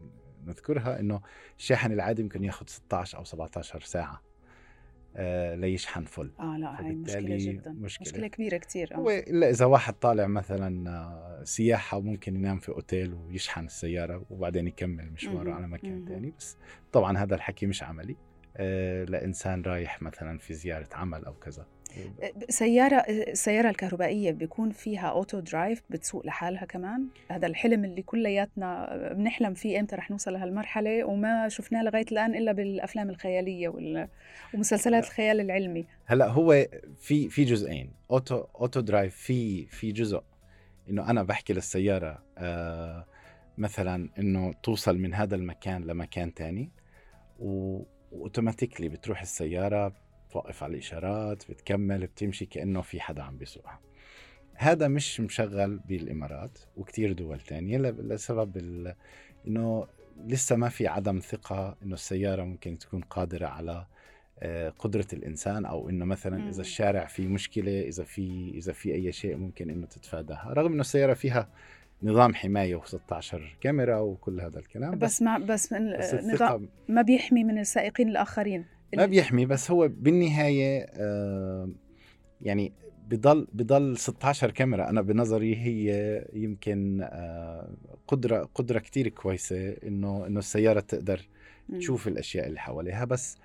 نذكرها 0.46 1.00
إنه 1.00 1.20
الشاحن 1.58 1.92
العادي 1.92 2.22
ممكن 2.22 2.44
ياخذ 2.44 2.66
16 2.66 3.18
أو 3.18 3.24
17 3.24 3.80
ساعة. 3.80 4.12
آه 4.14 4.25
ليشحن 5.54 6.04
فل 6.04 6.30
آه 6.40 6.56
لا 6.58 6.80
هاي 6.80 6.94
مشكلة 6.94 7.20
فبالتالي 7.20 7.36
جدا 7.52 7.70
مشكلة. 7.72 8.06
مشكلة 8.08 8.26
كبيرة 8.26 8.56
كثير 8.56 8.94
آه. 8.94 9.08
الا 9.08 9.50
إذا 9.50 9.64
واحد 9.64 9.94
طالع 9.94 10.26
مثلا 10.26 10.90
آه، 10.90 11.44
سياحة 11.44 12.00
ممكن 12.00 12.36
ينام 12.36 12.58
في 12.58 12.68
أوتيل 12.68 13.14
ويشحن 13.14 13.64
السيارة 13.64 14.24
وبعدين 14.30 14.66
يكمل 14.66 15.10
مشواره. 15.12 15.52
على 15.52 15.68
مكان. 15.68 16.04
ثاني 16.08 16.32
بس 16.38 16.56
طبعا 16.92 17.18
هذا 17.18 17.34
الحكي 17.34 17.66
مش 17.66 17.82
عملي 17.82 18.16
آه، 18.56 19.04
لإنسان 19.04 19.62
رايح 19.62 20.02
مثلا 20.02 20.38
في 20.38 20.54
زيارة 20.54 20.88
عمل 20.92 21.24
أو 21.24 21.34
كذا 21.34 21.66
سيارة 22.48 22.96
السيارة 22.96 23.70
الكهربائية 23.70 24.30
بيكون 24.30 24.70
فيها 24.70 25.06
auto 25.08 25.40
drive 25.40 25.82
بتسوق 25.90 26.26
لحالها 26.26 26.64
كمان؟ 26.64 27.06
هذا 27.30 27.46
الحلم 27.46 27.84
اللي 27.84 28.02
كلياتنا 28.02 28.90
بنحلم 29.16 29.54
فيه 29.54 29.80
إمتى 29.80 29.96
رح 29.96 30.10
نوصل 30.10 30.32
لهالمرحلة 30.32 31.04
وما 31.04 31.48
شفناه 31.48 31.82
لغاية 31.82 32.04
الآن 32.12 32.34
إلا 32.34 32.52
بالأفلام 32.52 33.10
الخيالية 33.10 33.68
وال- 33.68 34.08
ومسلسلات 34.54 35.02
لا. 35.02 35.08
الخيال 35.08 35.40
العلمي. 35.40 35.84
هلأ 36.06 36.26
هو 36.28 36.66
في 37.00 37.28
في 37.28 37.44
جزئين. 37.44 37.90
auto 38.10 38.44
auto 38.60 38.80
drive 38.80 39.16
في 39.16 39.66
في 39.66 39.92
جزء 39.92 40.22
إنه 40.90 41.10
أنا 41.10 41.22
بحكي 41.22 41.52
للسيارة 41.52 42.22
آه 42.38 43.06
مثلا 43.58 44.08
إنه 44.18 44.52
توصل 44.62 44.98
من 44.98 45.14
هذا 45.14 45.34
المكان 45.36 45.84
لمكان 45.84 46.34
تاني 46.34 46.70
و- 47.40 47.82
وأوتوماتيكلي 48.12 48.88
بتروح 48.88 49.20
السيارة 49.20 49.92
بتوقف 50.28 50.62
على 50.62 50.72
الإشارات 50.72 51.50
بتكمل 51.50 52.06
بتمشي 52.06 52.46
كأنه 52.46 52.80
في 52.80 53.00
حدا 53.00 53.22
عم 53.22 53.36
بيسوقها. 53.36 53.80
هذا 54.54 54.88
مش 54.88 55.20
مشغل 55.20 55.78
بالإمارات 55.78 56.58
وكتير 56.76 57.12
دول 57.12 57.40
تانية 57.40 57.78
لسبب 57.78 58.56
إنه 59.46 59.86
لسه 60.24 60.56
ما 60.56 60.68
في 60.68 60.86
عدم 60.86 61.18
ثقة 61.18 61.76
إنه 61.82 61.94
السيارة 61.94 62.42
ممكن 62.42 62.78
تكون 62.78 63.00
قادرة 63.00 63.46
على 63.46 63.86
آه، 64.38 64.68
قدرة 64.68 65.06
الإنسان 65.12 65.64
أو 65.64 65.88
إنه 65.88 66.04
مثلا. 66.04 66.48
إذا 66.48 66.60
الشارع 66.60 67.06
فيه 67.06 67.28
مشكلة 67.28 67.80
إذا 67.80 68.04
في 68.04 68.52
إذا 68.54 68.72
في 68.72 68.94
أي 68.94 69.12
شيء 69.12 69.36
ممكن 69.36 69.70
إنه 69.70 69.86
تتفاداها. 69.86 70.52
رغم 70.52 70.72
إنه 70.72 70.80
السيارة 70.80 71.14
فيها 71.14 71.48
نظام 72.02 72.34
حماية 72.34 72.80
و16 72.80 73.36
كاميرا 73.60 73.98
وكل 73.98 74.40
هذا 74.40 74.58
الكلام 74.58 74.98
بس 74.98 75.22
ما 75.22 75.38
بس, 75.38 75.74
بس 75.74 76.14
نظام 76.14 76.68
ما 76.88 77.02
بيحمي 77.02 77.44
من 77.44 77.58
السائقين 77.58 78.08
الآخرين. 78.08 78.64
ما 78.96 79.06
بيحمي 79.06 79.46
بس 79.46 79.70
هو 79.70 79.88
بالنهاية 79.88 80.86
آه، 80.90 81.70
يعني 82.40 82.72
بضل 83.08 83.48
بضل 83.52 83.96
16 83.98 84.50
كاميرا. 84.50 84.88
أنا 84.90 85.02
بنظري 85.02 85.56
هي 85.56 86.24
يمكن 86.32 87.00
آه، 87.02 87.74
قدرة 88.08 88.48
قدرة 88.54 88.78
كتير 88.78 89.08
كويسة 89.08 89.68
إنه 89.70 90.26
إنه 90.26 90.38
السيارة 90.38 90.80
تقدر. 90.80 91.28
تشوف 91.78 92.08
الأشياء 92.08 92.46
اللي 92.46 92.60
حواليها. 92.60 93.04
بس 93.04 93.36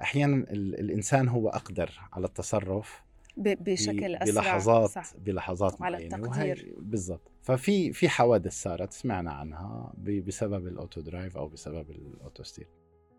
أحيانا 0.00 0.36
ال- 0.50 0.80
الإنسان 0.80 1.28
هو 1.28 1.48
أقدر 1.48 2.00
على 2.12 2.26
التصرف 2.26 3.02
بشكل 3.36 4.14
أسرع. 4.16 4.34
بلحظات 4.42 4.90
صح. 4.90 5.12
بلحظات 5.18 5.82
على 5.82 6.04
التقدير. 6.04 6.74
بالضبط. 6.78 7.30
ففي 7.42 7.92
في 7.92 8.08
حوادث 8.08 8.52
صارت 8.62 8.92
سمعنا 8.92 9.32
عنها 9.32 9.92
بسبب 10.26 10.66
ال 10.66 10.73
auto 10.73 11.00
drive 11.00 11.36
أو 11.36 11.48
بسبب 11.48 11.90
ال 11.90 12.00
auto 12.00 12.42
steer. 12.42 12.66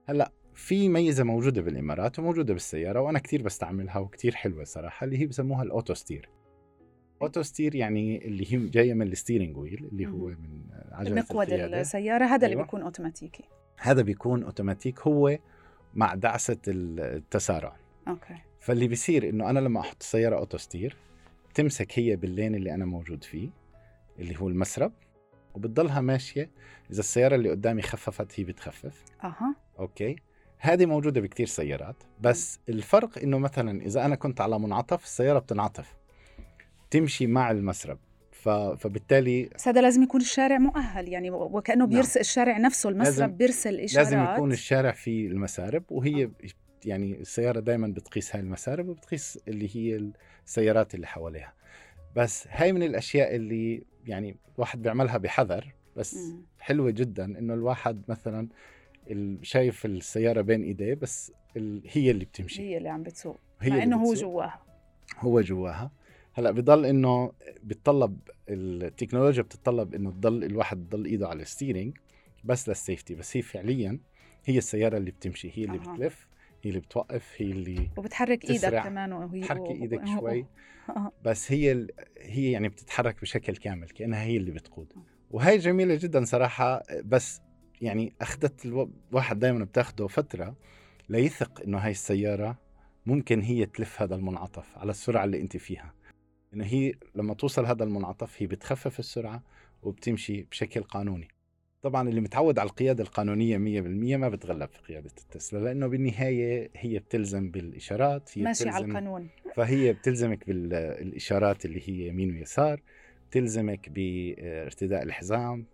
هلأ 0.09 0.31
في 0.55 0.89
ميزة 0.89 1.23
موجودة 1.23 1.61
بالإمارات 1.61 2.19
وموجودة 2.19 2.53
بالسيارة 2.53 2.99
وأنا 3.01 3.19
كثير 3.19 3.41
بستعملها 3.41 3.97
وكثير 3.97 4.35
حلوة 4.35 4.63
صراحة 4.63 5.05
اللي 5.05 5.17
هي 5.17 5.25
بسموها 5.25 5.63
ال 5.63 5.69
auto 5.69 5.93
steer 5.93 6.29
auto 7.21 7.41
steer 7.41 7.75
يعني 7.75 8.25
اللي 8.25 8.53
هي 8.53 8.69
جاية 8.69 8.93
من 8.93 9.07
ال 9.07 9.13
steering 9.13 9.57
wheel 9.57 9.89
اللي 9.91 10.07
هو 10.07 10.27
من 10.27 10.61
عجلة 10.91 11.21
مقود 11.21 11.51
السياره 11.51 12.25
هذا 12.25 12.33
أيوة. 12.33 12.45
اللي 12.45 12.55
بيكون 12.55 12.81
أوتوماتيكي 12.81 13.43
هذا 13.77 14.01
بيكون 14.01 14.43
اوتوماتيك 14.43 14.99
هو 14.99 15.37
مع 15.93 16.15
دعسة 16.15 16.57
التسارع. 16.67 17.75
okay. 18.07 18.35
فاللي 18.59 18.87
بيصير 18.87 19.29
إنه 19.29 19.49
أنا 19.49 19.59
لما 19.59 19.79
أحط 19.79 19.97
السياره 20.01 20.35
auto 20.35 20.57
steer 20.57 20.95
بتمسك 21.49 21.99
هي 21.99 22.15
بال 22.15 22.29
lane 22.29 22.55
اللي 22.55 22.73
أنا 22.73 22.85
موجود 22.85 23.23
فيه 23.23 23.49
اللي 24.19 24.39
هو 24.39 24.49
المسرب 24.49 24.91
وبتضلها 25.53 26.01
ماشية. 26.01 26.49
إذا 26.91 26.99
السيارة 26.99 27.35
اللي 27.35 27.49
قدامي 27.49 27.81
خففت 27.81 28.39
هي 28.39 28.43
بتخفف. 28.43 29.05
أها. 29.23 29.55
okay. 29.79 30.15
هذه 30.61 30.85
موجودة 30.85 31.21
بكثير 31.21 31.47
سيارات 31.47 31.95
بس 32.19 32.59
الفرق 32.69 33.17
إنه 33.17 33.37
مثلا 33.37 33.81
إذا 33.81 34.05
أنا 34.05 34.15
كنت 34.15 34.41
على 34.41 34.59
منعطف 34.59 35.03
السيارة 35.03 35.39
بتنعطف 35.39 35.97
تمشي 36.91 37.27
مع 37.27 37.51
المسرب 37.51 37.99
ف... 38.31 38.49
فبالتالي 38.49 39.49
بس 39.55 39.67
هذا 39.67 39.81
لازم 39.81 40.03
يكون 40.03 40.21
الشارع 40.21 40.57
مؤهل 40.57 41.07
يعني 41.07 41.31
وكأنه 41.31 41.79
نعم. 41.79 41.89
بيرسل 41.89 42.19
الشارع 42.19 42.57
نفسه 42.57 42.89
المسرب 42.89 43.37
بيرسل 43.37 43.79
اشارات 43.79 44.13
لازم 44.13 44.33
يكون 44.33 44.51
الشارع 44.51 44.91
فيه 44.91 45.27
المسارب 45.27 45.83
وهي 45.89 46.23
آه. 46.23 46.31
يعني 46.85 47.21
السيارة 47.21 47.59
دائما 47.59 47.87
بتقيس 47.87 48.35
هاي 48.35 48.41
المسارب 48.41 48.87
وبتقيس 48.87 49.39
اللي 49.47 49.75
هي 49.75 50.11
السيارات 50.45 50.95
اللي 50.95 51.07
حواليها 51.07 51.53
بس 52.15 52.47
هاي 52.51 52.73
من 52.73 52.83
الأشياء 52.83 53.35
اللي 53.35 53.83
يعني 54.05 54.37
الواحد 54.55 54.81
بيعملها 54.81 55.17
بحذر 55.17 55.73
بس 55.95 56.15
م. 56.15 56.41
حلوة 56.59 56.91
جدا 56.91 57.25
إنه 57.25 57.53
الواحد 57.53 58.01
مثلا 58.07 58.47
شايف 59.41 59.85
السيارة 59.85 60.41
بين 60.41 60.63
إيديه 60.63 60.93
بس 60.93 61.31
هي 61.85 62.11
اللي 62.11 62.25
بتمشي. 62.25 62.61
هي 62.61 62.77
اللي 62.77 62.89
عم 62.89 63.03
بتسوق 63.03 63.39
هي 63.61 63.69
مع 63.69 63.83
إنه 63.83 63.97
هو 63.97 64.13
جواها. 64.13 64.61
هو 65.19 65.41
جواها. 65.41 65.91
هلأ 66.33 66.51
بضل 66.51 66.85
إنه 66.85 67.31
بتطلب 67.63 68.19
التكنولوجيا 68.49 69.43
بتتطلب 69.43 69.95
إنه 69.95 70.11
تضل 70.11 70.43
الواحد 70.43 70.79
يضل 70.81 71.05
إيده 71.05 71.27
على 71.27 71.41
الستيرنج 71.41 71.97
بس 72.43 72.69
للسيفتي 72.69 73.15
بس 73.15 73.37
هي 73.37 73.41
فعليا 73.41 73.99
هي 74.45 74.57
السيارة 74.57 74.97
اللي 74.97 75.11
بتمشي 75.11 75.51
هي 75.55 75.63
اللي 75.63 75.77
أه. 75.77 75.93
بتلف 75.93 76.27
هي 76.63 76.69
اللي 76.69 76.79
بتوقف 76.79 77.33
هي 77.37 77.51
اللي 77.51 77.89
وبتحرك 77.97 78.49
إيدك 78.49 78.83
كمان 78.83 79.13
وهي 79.13 79.39
بتحركي 79.39 79.71
إيدك 79.71 80.05
شوي. 80.19 80.45
بس 81.25 81.51
هي 81.51 81.87
هي 82.21 82.51
يعني 82.51 82.69
بتتحرك 82.69 83.21
بشكل 83.21 83.55
كامل 83.55 83.89
كأنها 83.89 84.23
هي 84.23 84.37
اللي 84.37 84.51
بتقود. 84.51 84.93
وهي 85.31 85.57
جميلة 85.57 85.95
جدا 85.95 86.25
صراحة 86.25 86.83
بس 87.03 87.41
يعني 87.81 88.13
أخذت 88.21 88.65
الواحد 88.65 89.39
دائما 89.39 89.65
بتاخده 89.65 90.07
فترة 90.07 90.55
ليثق 91.09 91.61
إنه 91.61 91.77
هاي 91.77 91.91
السيارة 91.91 92.57
ممكن 93.05 93.41
هي 93.41 93.65
تلف 93.65 94.01
هذا 94.01 94.15
المنعطف 94.15 94.77
على 94.77 94.91
السرعة 94.91 95.23
اللي 95.23 95.41
أنت 95.41 95.57
فيها. 95.57 95.93
انه 96.53 96.65
هي 96.65 96.93
لما 97.15 97.33
توصل 97.33 97.65
هذا 97.65 97.83
المنعطف 97.83 98.41
هي 98.41 98.47
بتخفف 98.47 98.99
السرعة 98.99 99.43
وبتمشي 99.83 100.41
بشكل 100.41 100.83
قانوني. 100.83 101.27
طبعا 101.81 102.09
اللي 102.09 102.21
متعود 102.21 102.59
على 102.59 102.69
القيادة 102.69 103.03
القانونية 103.03 103.57
100% 103.57 104.17
ما 104.17 104.29
بتغلب 104.29 104.69
في 104.69 104.81
قيادة 104.81 105.11
التسلا 105.17 105.59
لأنه 105.59 105.87
بالنهاية 105.87 106.69
هي 106.75 106.99
بتلزم 106.99 107.51
بالإشارات 107.51 108.37
هي 108.37 108.43
ماشي 108.43 108.69
على 108.69 108.85
القانون. 108.85 109.27
فهي 109.55 109.93
بتلزمك 109.93 110.47
بالاشارات 110.47 111.65
اللي 111.65 111.89
هي 111.89 112.07
يمين 112.07 112.31
ويسار. 112.31 112.81
بتلزمك 113.31 113.89
بارتداء 113.89 115.03
الحزام 115.03 115.65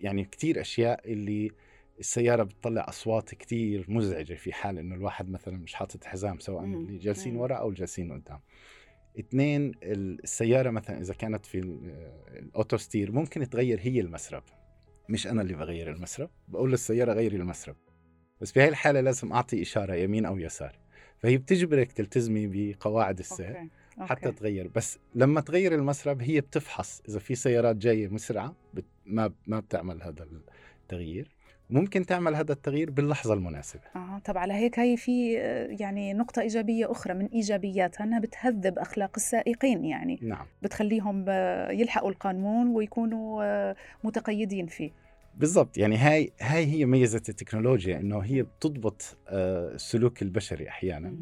يعني 0.00 0.24
كثير 0.24 0.60
أشياء 0.60 1.12
اللي 1.12 1.50
السيارة 1.98 2.42
بتطلع 2.42 2.86
أصوات 2.88 3.34
كثير 3.34 3.84
مزعجة 3.88 4.34
في 4.34 4.52
حال 4.52 4.78
إنه 4.78 4.94
الواحد 4.94 5.30
مثلا 5.30 5.56
مش 5.56 5.74
حاطط 5.74 6.04
حزام 6.04 6.38
سواء 6.38 6.64
اللي 6.64 6.98
جالسين 6.98 7.36
ورا 7.36 7.54
أو 7.56 7.68
الجالسين 7.68 8.12
قدام. 8.12 8.40
اثنين 9.18 9.72
السيارة 9.82 10.70
مثلا 10.70 11.00
إذا 11.00 11.14
كانت 11.14 11.46
في 11.46 11.58
ال 12.38 12.46
auto 12.46 12.76
steer 12.76 13.12
ممكن 13.12 13.50
تغير 13.50 13.80
هي 13.80 14.00
المسرب. 14.00 14.42
مش 15.08 15.26
أنا 15.26 15.42
اللي 15.42 15.54
بغير 15.54 15.90
المسرب 15.90 16.30
بقول 16.48 16.70
للسيارة 16.70 17.12
غيري 17.12 17.36
المسرب. 17.36 17.76
بس 18.40 18.52
بهي 18.52 18.68
الحالة 18.68 19.00
لازم 19.00 19.32
أعطي 19.32 19.62
إشارة 19.62 19.94
يمين 19.94 20.24
أو 20.24 20.38
يسار. 20.38 20.78
فهي 21.18 21.36
بتجبرك 21.38 21.92
تلتزمي 21.92 22.46
بقواعد 22.46 23.18
السير 23.18 23.48
okay. 23.48 23.70
حتى 24.00 24.26
okay. 24.26 24.38
تغير. 24.38 24.70
بس 24.74 24.98
لما 25.14 25.40
تغير 25.40 25.74
المسرب 25.74 26.22
هي 26.22 26.40
بتفحص. 26.40 27.02
إذا 27.08 27.18
في 27.18 27.34
سيارات 27.34 27.76
جاية 27.76 28.08
مسرعة 28.08 28.54
بت... 28.74 28.84
ما 29.06 29.32
ما 29.46 29.60
بتعمل 29.60 30.02
هذا 30.02 30.26
التغيير. 30.82 31.36
ممكن 31.70 32.06
تعمل 32.06 32.34
هذا 32.34 32.52
التغيير 32.52 32.90
باللحظة 32.90 33.34
المناسبة. 33.34 33.82
آه 33.96 34.18
طب 34.24 34.38
على 34.38 34.52
هيك 34.54 34.78
هي 34.78 34.96
في 34.96 35.32
يعني 35.80 36.12
نقطة 36.14 36.42
إيجابية 36.42 36.90
أخرى 36.90 37.14
من 37.14 37.26
إيجابياتها 37.26 38.04
أنها 38.04 38.20
بتهذب 38.20 38.78
أخلاق 38.78 39.10
السائقين 39.16 39.84
يعني. 39.84 40.18
نعم. 40.22 40.46
بتخليهم 40.62 41.24
يلحقوا 41.70 42.10
القانون 42.10 42.68
ويكونوا 42.68 43.74
متقيدين 44.04 44.66
فيه. 44.66 44.90
بالضبط. 45.34 45.78
يعني 45.78 45.96
هاي 45.96 46.32
هاي 46.40 46.66
هي 46.66 46.84
ميزة 46.84 47.22
التكنولوجيا 47.28 48.00
إنه 48.00 48.18
هي 48.18 48.42
بتضبط 48.42 49.16
السلوك 49.28 50.22
البشري 50.22 50.68
أحيانا. 50.68 51.14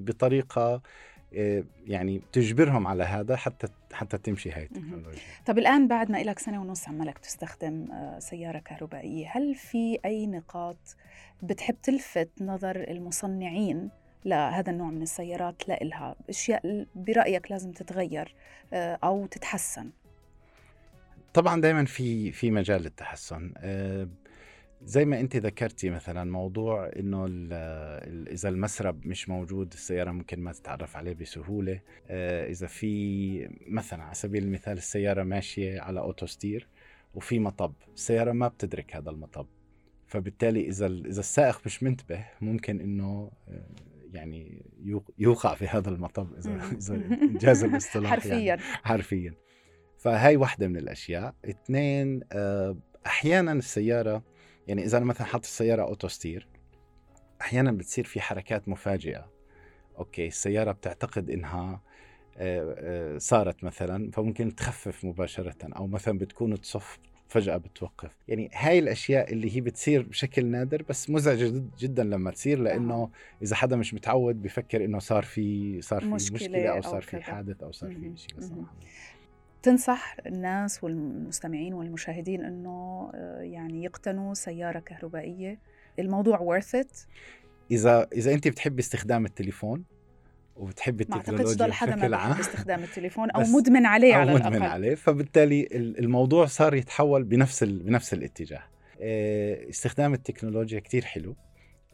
بطريقة 0.00 0.82
آه، 1.36 1.64
يعني 1.86 2.22
تجبرهم 2.32 2.86
على 2.86 3.04
هذا 3.04 3.36
حتى 3.36 3.66
حتى 3.92 4.18
تمشي 4.18 4.50
هاي 4.52 4.62
التكنولوجيا. 4.62 5.20
طب 5.46 5.58
الآن 5.58 5.88
بعد 5.88 6.10
ما 6.10 6.22
لك 6.22 6.38
سنة 6.38 6.60
ونص 6.60 6.88
عمالك 6.88 7.18
تستخدم 7.18 7.92
آه، 7.92 8.18
سيارة 8.18 8.58
كهربائية 8.58 9.30
هل 9.30 9.54
في 9.54 9.98
أي 10.04 10.26
نقاط 10.26 10.96
بتحب 11.42 11.76
تلفت 11.82 12.30
نظر 12.40 12.76
المصنعين 12.90 13.90
لهذا 14.24 14.70
النوع 14.70 14.90
من 14.90 15.02
السيارات؟ 15.02 15.68
لإلها 15.68 16.16
أشياء 16.28 16.86
برأيك 16.94 17.50
لازم 17.50 17.72
تتغير 17.72 18.34
آه، 18.72 18.98
أو 19.04 19.26
تتحسن؟ 19.26 19.90
طبعا 21.34 21.60
دائما 21.60 21.84
في 21.84 22.32
في 22.32 22.50
مجال 22.50 22.82
للتحسن. 22.82 23.52
زي 24.84 25.04
ما 25.04 25.20
أنت 25.20 25.36
ذكرتي 25.36 25.90
مثلا 25.90 26.30
موضوع 26.30 26.90
إنه 26.96 27.26
إذا 28.32 28.48
المسرب 28.48 29.06
مش 29.06 29.28
موجود 29.28 29.72
السيارة 29.72 30.10
ممكن 30.10 30.40
ما 30.40 30.52
تتعرف 30.52 30.96
عليه 30.96 31.14
بسهولة. 31.14 31.80
آه، 32.08 32.50
إذا 32.50 32.66
في 32.66 33.48
مثلا 33.68 34.02
على 34.02 34.14
سبيل 34.14 34.44
المثال 34.44 34.76
السيارة 34.76 35.22
ماشية 35.22 35.80
على 35.80 36.00
اوتوستير 36.00 36.68
وفي 37.14 37.38
مطب 37.38 37.74
السيارة 37.94 38.32
ما 38.32 38.48
بتدرك 38.48 38.96
هذا 38.96 39.10
المطب. 39.10 39.46
فبالتالي 40.06 40.68
إذا 40.68 40.86
إذا 40.86 41.20
السائق 41.20 41.60
مش 41.66 41.82
منتبه 41.82 42.24
ممكن 42.40 42.80
إنه 42.80 43.30
آه، 43.48 43.66
يعني 44.12 44.62
يوقع 45.18 45.54
في 45.54 45.66
هذا 45.66 45.90
المطب 45.90 46.34
إذا 46.34 46.70
إذا 46.78 46.94
إن 47.22 47.36
جاز 47.36 47.64
الاصطلاح 47.64 48.10
حرفيا. 48.10 48.34
يعني 48.34 48.60
حرفيا. 48.62 49.34
فهاي 50.04 50.36
واحدة 50.36 50.68
من 50.68 50.76
الأشياء. 50.76 51.34
اثنين 51.44 52.20
آه، 52.32 52.76
أحيانا 53.06 53.52
السيارة 53.52 54.22
يعني 54.68 54.84
إذا 54.84 54.98
أنا 54.98 55.06
مثلا 55.06 55.26
حاطط 55.26 55.44
السيارة 55.44 55.82
auto 55.82 56.08
steer 56.08 56.48
أحيانا 57.40 57.72
بتصير 57.72 58.04
في 58.04 58.20
حركات 58.20 58.68
مفاجئة. 58.68 59.30
okay 59.98 60.26
السيارة 60.26 60.72
بتعتقد 60.72 61.30
إنها 61.30 61.80
آه، 62.36 62.76
آه، 62.78 63.18
صارت 63.18 63.64
مثلا 63.64 64.10
فممكن 64.10 64.54
تخفف 64.54 65.04
مباشرة 65.04 65.56
أو 65.76 65.86
مثلا 65.86 66.18
بتكون 66.18 66.60
تصف 66.60 66.98
فجأة 67.28 67.56
بتوقف. 67.56 68.16
يعني 68.28 68.50
هاي 68.54 68.78
الأشياء 68.78 69.32
اللي 69.32 69.56
هي 69.56 69.60
بتصير 69.60 70.02
بشكل 70.02 70.46
نادر 70.46 70.82
بس 70.88 71.10
مزعجة 71.10 71.62
جدا 71.78 72.04
لما 72.04 72.30
تصير 72.30 72.58
لأنه 72.58 73.10
إذا 73.42 73.56
حدا 73.56 73.76
مش 73.76 73.94
متعود 73.94 74.42
بفكر 74.42 74.84
إنه 74.84 74.98
صار 74.98 75.22
في 75.22 75.80
صار 75.80 76.00
في 76.00 76.06
مشكلة, 76.06 76.34
مشكلة 76.34 76.68
أو 76.68 76.80
صار 76.80 77.02
في 77.02 77.20
حادث 77.20 77.62
أو 77.62 77.72
صار 77.72 77.90
في 77.90 78.12
شيء 78.16 78.40
تنصح 79.64 80.16
الناس 80.26 80.84
والمستمعين 80.84 81.74
والمشاهدين 81.74 82.44
إنه 82.44 83.10
آه، 83.14 83.40
يعني 83.40 83.84
يقتنوا 83.84 84.34
سيارة 84.34 84.78
كهربائية؟ 84.78 85.58
الموضوع 85.98 86.60
worth 86.60 86.82
it 86.82 87.06
إذا 87.70 88.08
إذا 88.12 88.34
أنت 88.34 88.48
بتحبي 88.48 88.80
استخدام 88.80 89.24
التليفون 89.24 89.84
وبتحبي 90.56 91.04
التكنولوجيا 91.04 91.66
ما 91.66 91.72
حدا 91.72 91.94
بشكل 91.94 92.14
عام 92.14 92.38
استخدام 92.38 92.82
التليفون 92.88 93.30
أو 93.30 93.40
مدمن 93.40 93.86
عليه 93.86 94.14
أو 94.14 94.20
على 94.20 94.34
مدمن 94.34 94.46
الأقل. 94.46 94.62
عليه. 94.62 94.94
فبالتالي 94.94 95.68
الموضوع 95.72 96.46
صار 96.46 96.74
يتحول 96.74 97.24
بنفس 97.24 97.64
بنفس 97.64 98.14
الاتجاه. 98.14 98.62
آه، 99.00 99.68
استخدام 99.68 100.14
التكنولوجيا 100.14 100.80
كتير 100.80 101.04
حلو 101.04 101.36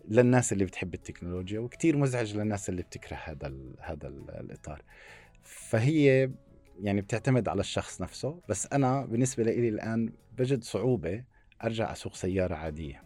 للناس 0.08 0.52
اللي 0.52 0.64
بتحب 0.64 0.94
التكنولوجيا 0.94 1.60
وكتير 1.60 1.96
مزعج 1.96 2.36
للناس 2.36 2.68
اللي 2.68 2.82
بتكره 2.82 3.16
هذا 3.24 3.52
هذا 3.80 4.08
الإطار. 4.40 4.82
فهي 5.42 6.30
يعني 6.82 7.00
بتعتمد 7.00 7.48
على 7.48 7.60
الشخص 7.60 8.00
نفسه 8.00 8.40
بس 8.48 8.68
أنا 8.72 9.06
بالنسبة 9.06 9.44
لي 9.44 9.68
الآن 9.68 10.12
بجد 10.38 10.64
صعوبة 10.64 11.24
أرجع 11.64 11.92
أسوق 11.92 12.14
سيارة 12.14 12.54
عادية 12.54 13.02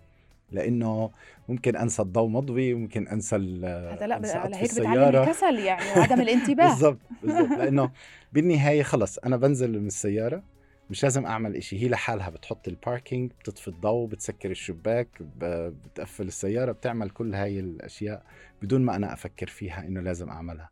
لأنه 0.51 1.11
ممكن 1.49 1.77
أنسى 1.77 2.03
الضوء 2.03 2.29
مضوي 2.29 2.75
ممكن 2.75 3.09
أنسى 3.09 3.37
هذا 3.37 4.07
لا 4.07 4.39
على 4.39 4.57
هيك 4.57 4.81
بتعلم 4.81 5.17
الكسل 5.17 5.59
يعني 5.59 5.91
وعدم 5.97 6.21
الانتباه. 6.27 6.67
بالضبط 6.67 6.99
بالضبط 7.23 7.59
لأنه 7.59 7.91
بالنهاية 8.33 8.83
خلص 8.83 9.19
أنا 9.19 9.37
بنزل 9.37 9.81
من 9.81 9.87
السيارة 9.87 10.43
مش 10.91 11.03
لازم 11.03 11.27
أعمل 11.27 11.57
إشي 11.57 11.83
هي 11.83 11.89
لحالها 11.89 12.31
بتحط 12.31 12.69
الباركينج 12.69 13.33
بتطفي 13.41 13.69
الضوء 13.69 14.09
بتسكر 14.09 14.51
الشباك 14.51 15.09
بتقفل 15.37 16.27
السيارة 16.27 16.73
بتعمل 16.73 17.11
كل 17.11 17.35
هاي 17.35 17.61
الأشياء 17.61 18.23
بدون 18.63 18.83
ما 18.83 18.97
أنا 18.97 19.13
أفكر 19.13 19.47
فيها 19.47 19.87
إنه 19.87 20.01
لازم 20.01 20.29
أعملها. 20.29 20.71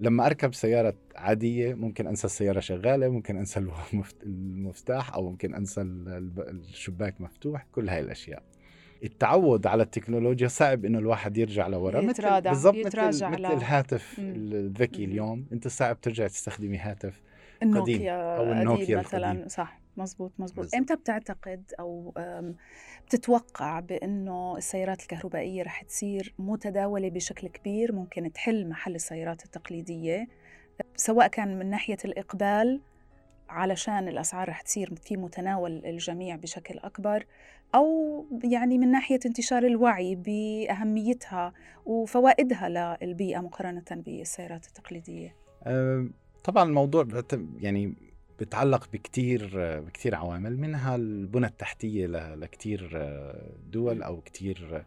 لما 0.00 0.26
أركب 0.26 0.54
سيارة 0.54 0.94
عادية 1.16 1.74
ممكن 1.74 2.06
أنسى 2.06 2.26
السيارة 2.26 2.60
شغالة 2.60 3.08
ممكن 3.08 3.36
أنسى 3.36 3.60
المفتاح 4.22 5.14
أو 5.14 5.30
ممكن 5.30 5.54
أنسى 5.54 5.80
الشباك 5.80 7.20
مفتوح 7.20 7.66
كل 7.72 7.88
هاي 7.88 8.00
الأشياء. 8.00 8.42
التعود 9.04 9.66
على 9.66 9.82
التكنولوجيا 9.82 10.48
صعب 10.48 10.84
إنه 10.84 10.98
الواحد 10.98 11.38
يرجع 11.38 11.66
لورا. 11.66 12.00
مثل 12.00 12.40
بالضبط 12.40 12.76
مثل, 12.76 13.06
مثل 13.06 13.36
الهاتف 13.36 14.16
الذكي 14.18 15.04
اليوم. 15.04 15.46
أنت 15.52 15.68
صعب 15.68 16.00
ترجع 16.00 16.26
تستخدمي 16.26 16.78
هاتف 16.78 17.22
النوكيا 17.62 18.36
أو 18.36 18.52
النوكيا 18.52 18.98
مثلا 18.98 19.32
القديم. 19.32 19.48
صح 19.48 19.80
مزبوط 19.96 20.32
مزبوط. 20.38 20.74
إمتى 20.74 20.96
بتعتقد 20.96 21.72
أو 21.80 22.14
بتتوقع 23.06 23.80
بأنه 23.80 24.56
السيارات 24.56 25.02
الكهربائية 25.02 25.62
رح 25.62 25.82
تصير 25.82 26.34
متداولة 26.38 27.08
بشكل 27.08 27.48
كبير؟ 27.48 27.92
ممكن 27.92 28.32
تحل 28.32 28.68
محل 28.68 28.94
السيارات 28.94 29.44
التقليدية؟ 29.44 30.28
سواء 30.96 31.26
كان 31.26 31.58
من 31.58 31.70
ناحية 31.70 31.96
الإقبال 32.04 32.80
علشان 33.48 34.08
الأسعار 34.08 34.48
رح 34.48 34.60
تصير 34.60 34.94
في 34.94 35.16
متناول 35.16 35.86
الجميع 35.86 36.36
بشكل 36.36 36.78
أكبر 36.78 37.26
أو 37.74 38.26
يعني 38.44 38.78
من 38.78 38.90
ناحية 38.90 39.20
انتشار 39.26 39.62
الوعي 39.62 40.14
بأهميتها 40.14 41.52
وفوائدها 41.86 42.96
للبيئة 43.02 43.40
مقارنة 43.40 43.84
بالسيارات 43.90 44.66
التقليدية. 44.66 45.36
طبعا 46.44 46.64
الموضوع 46.64 47.06
يعني 47.58 47.94
بتعلق 48.40 48.88
بكتير 48.92 49.50
بكتير 49.80 50.14
عوامل 50.14 50.58
منها 50.58 50.96
البنى 50.96 51.46
التحتية 51.46 52.06
لكتير 52.34 53.02
دول 53.70 54.02
أو 54.02 54.20
كتير 54.20 54.84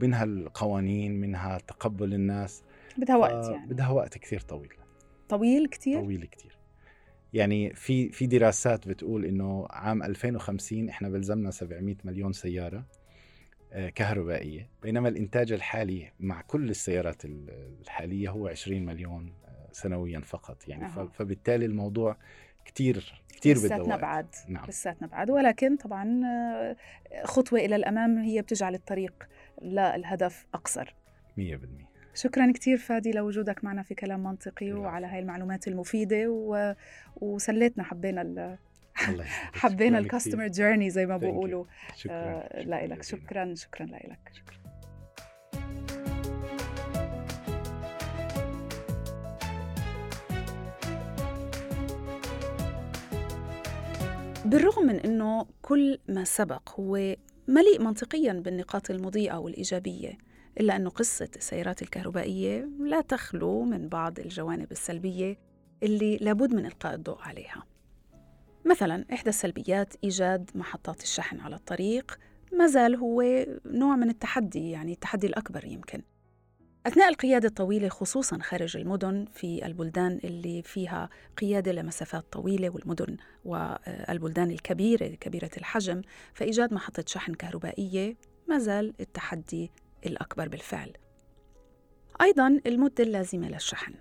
منها 0.00 0.24
القوانين 0.24 1.20
منها 1.20 1.58
تقبل 1.58 2.14
الناس. 2.14 2.62
بدها 2.98 3.16
وقت 3.16 3.50
يعني. 3.50 3.66
بدها 3.66 3.88
وقت 3.88 4.18
كثير 4.18 4.40
طويل. 4.40 4.72
طويل 5.28 5.66
كتير؟ 5.66 6.00
طويل 6.00 6.24
كتير. 6.24 6.58
يعني 7.32 7.74
في 7.74 8.08
في 8.08 8.26
دراسات 8.26 8.88
بتقول 8.88 9.24
إنه 9.24 9.66
عام 9.70 10.02
2050 10.02 10.88
إحنا 10.88 11.08
بلزمنا 11.08 11.50
700 11.50 11.96
مليون 12.04 12.32
سيارة 12.32 12.84
آه، 13.72 13.88
كهربائية. 13.88 14.68
بينما 14.82 15.08
الإنتاج 15.08 15.52
الحالي 15.52 16.12
مع 16.20 16.40
كل 16.40 16.70
السيارات 16.70 17.22
الحالية 17.24 18.30
هو 18.30 18.48
20 18.48 18.86
مليون 18.86 19.32
سنويا 19.72 20.20
فقط 20.20 20.68
يعني. 20.68 20.84
أه. 20.86 21.10
فبالتالي 21.14 21.66
الموضوع 21.66 22.16
كثير 22.64 23.22
كثير 23.28 23.58
بده 23.58 23.66
لساتنا 23.66 23.96
بعد 23.96 24.26
نعم. 24.48 24.64
لساتنا 24.68 25.08
بعد. 25.08 25.30
ولكن 25.30 25.76
طبعا 25.76 26.20
آه، 26.24 26.76
خطوة 27.24 27.60
إلى 27.60 27.76
الأمام 27.76 28.18
هي 28.18 28.42
بتجعل 28.42 28.74
الطريق 28.74 29.28
للهدف 29.62 30.46
أقصر. 30.54 30.94
100% 31.38 31.40
شكرا 32.14 32.52
كثير 32.52 32.76
فادي 32.76 33.12
لوجودك 33.12 33.64
معنا 33.64 33.82
في 33.82 33.94
كلام 33.94 34.22
منطقي 34.22 34.72
وعلى 34.72 35.06
هاي 35.06 35.18
المعلومات 35.18 35.68
المفيدة 35.68 36.28
و... 36.28 36.74
وسليتنا 37.16 37.84
حبينا 37.84 38.22
ال... 38.22 38.58
حبينا 39.62 39.98
الكاستمر 39.98 40.46
جيرني 40.46 40.90
زي 40.90 41.06
ما 41.06 41.16
بقولوا. 41.16 41.64
شكرا, 41.96 42.14
آه 42.14 42.62
لك 42.62 43.02
شكرا 43.02 43.54
شكرا 43.54 43.86
لك 43.86 44.32
بالرغم 54.52 54.86
من 54.86 55.00
أنه 55.00 55.46
كل 55.62 55.98
ما 56.08 56.24
سبق 56.24 56.80
هو 56.80 57.16
مليء 57.48 57.82
منطقيا 57.82 58.32
بالنقاط 58.32 58.90
المضيئة 58.90 59.36
والإيجابية 59.36 60.18
إلا 60.60 60.76
أن 60.76 60.88
قصة 60.88 61.28
السيارات 61.36 61.82
الكهربائية 61.82 62.68
لا 62.80 63.00
تخلو 63.00 63.64
من 63.64 63.88
بعض 63.88 64.18
الجوانب 64.18 64.72
السلبية 64.72 65.38
اللي 65.82 66.16
لابد 66.16 66.54
من 66.54 66.66
إلقاء 66.66 66.94
الضوء 66.94 67.18
عليها. 67.20 67.66
مثلا 68.66 69.04
إحدى 69.12 69.30
السلبيات 69.30 69.94
إيجاد 70.04 70.50
محطات 70.54 71.02
الشحن 71.02 71.40
على 71.40 71.56
الطريق 71.56 72.18
ما 72.52 72.66
زال 72.66 72.96
هو 72.96 73.46
نوع 73.66 73.96
من 73.96 74.10
التحدي 74.10 74.70
يعني 74.70 74.92
التحدي 74.92 75.26
الأكبر 75.26 75.64
يمكن. 75.64 76.02
أثناء 76.86 77.08
القيادة 77.08 77.48
الطويلة 77.48 77.88
خصوصا 77.88 78.38
خارج 78.38 78.76
المدن 78.76 79.24
في 79.32 79.66
البلدان 79.66 80.20
اللي 80.24 80.62
فيها 80.62 81.08
قيادة 81.36 81.72
لمسافات 81.72 82.24
طويلة 82.32 82.70
والمدن 82.70 83.16
والبلدان 83.44 84.50
الكبيرة 84.50 85.06
كبيرة 85.06 85.50
الحجم 85.56 86.02
فإيجاد 86.34 86.74
محطة 86.74 87.04
شحن 87.06 87.34
كهربائية 87.34 88.16
ما 88.48 88.58
زال 88.58 88.94
التحدي 89.00 89.70
الأكبر 90.06 90.48
بالفعل. 90.48 90.92
أيضا 92.20 92.60
المدة 92.66 93.04
اللازمة 93.04 93.48
للشحن. 93.48 93.94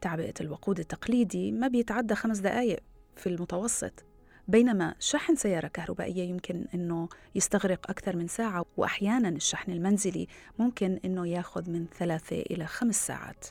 تعبئة 0.00 0.34
الوقود 0.40 0.78
التقليدي 0.78 1.52
ما 1.52 1.68
بيتعدى 1.68 2.14
خمس 2.14 2.38
دقائق 2.38 2.80
في 3.16 3.28
المتوسط. 3.28 4.04
بينما 4.48 4.94
شحن 4.98 5.34
سيارة 5.34 5.66
كهربائية 5.66 6.22
يمكن 6.28 6.64
أنه 6.74 7.08
يستغرق 7.34 7.90
أكثر 7.90 8.16
من 8.16 8.28
ساعة 8.28 8.64
وأحيانا 8.76 9.28
الشحن 9.28 9.72
المنزلي 9.72 10.26
ممكن 10.58 11.00
أنه 11.04 11.28
ياخذ 11.28 11.70
من 11.70 11.86
ثلاثة 11.98 12.40
إلى 12.40 12.66
خمس 12.66 13.06
ساعات. 13.06 13.46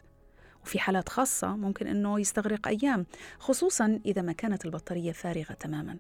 وفي 0.64 0.80
حالات 0.80 1.10
خاصة 1.10 1.56
ممكن 1.56 1.88
أنه 1.88 2.20
يستغرق 2.20 2.68
أيام 2.68 3.06
خصوصا 3.40 4.00
إذا 4.06 4.22
ما 4.22 4.32
كانت 4.32 4.66
البطارية 4.66 5.12
فارغة 5.12 5.54
تماما. 5.54 5.98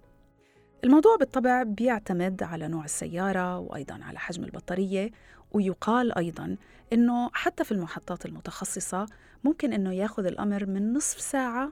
الموضوع 0.83 1.15
بالطبع 1.15 1.63
بيعتمد 1.63 2.43
على 2.43 2.67
نوع 2.67 2.85
السيارة 2.85 3.57
وأيضا 3.57 3.99
على 4.03 4.19
حجم 4.19 4.43
البطارية 4.43 5.11
ويقال 5.51 6.17
أيضا 6.17 6.57
أنه 6.93 7.29
حتى 7.33 7.63
في 7.63 7.71
المحطات 7.71 8.25
المتخصصة 8.25 9.05
ممكن 9.43 9.73
أنه 9.73 9.93
ياخذ 9.93 10.25
الأمر 10.25 10.65
من 10.65 10.93
نصف 10.93 11.21
ساعة 11.21 11.71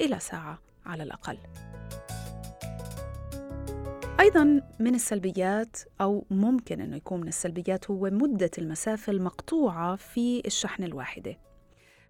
إلى 0.00 0.18
ساعة 0.20 0.58
على 0.86 1.02
الأقل. 1.02 1.38
أيضا 4.20 4.60
من 4.80 4.94
السلبيات 4.94 5.76
أو 6.00 6.24
ممكن 6.30 6.80
أنه 6.80 6.96
يكون 6.96 7.20
من 7.20 7.28
السلبيات 7.28 7.90
هو 7.90 8.10
مدة 8.10 8.50
المسافة 8.58 9.12
المقطوعة 9.12 9.96
في 9.96 10.42
الشحن 10.46 10.84
الواحدة. 10.84 11.36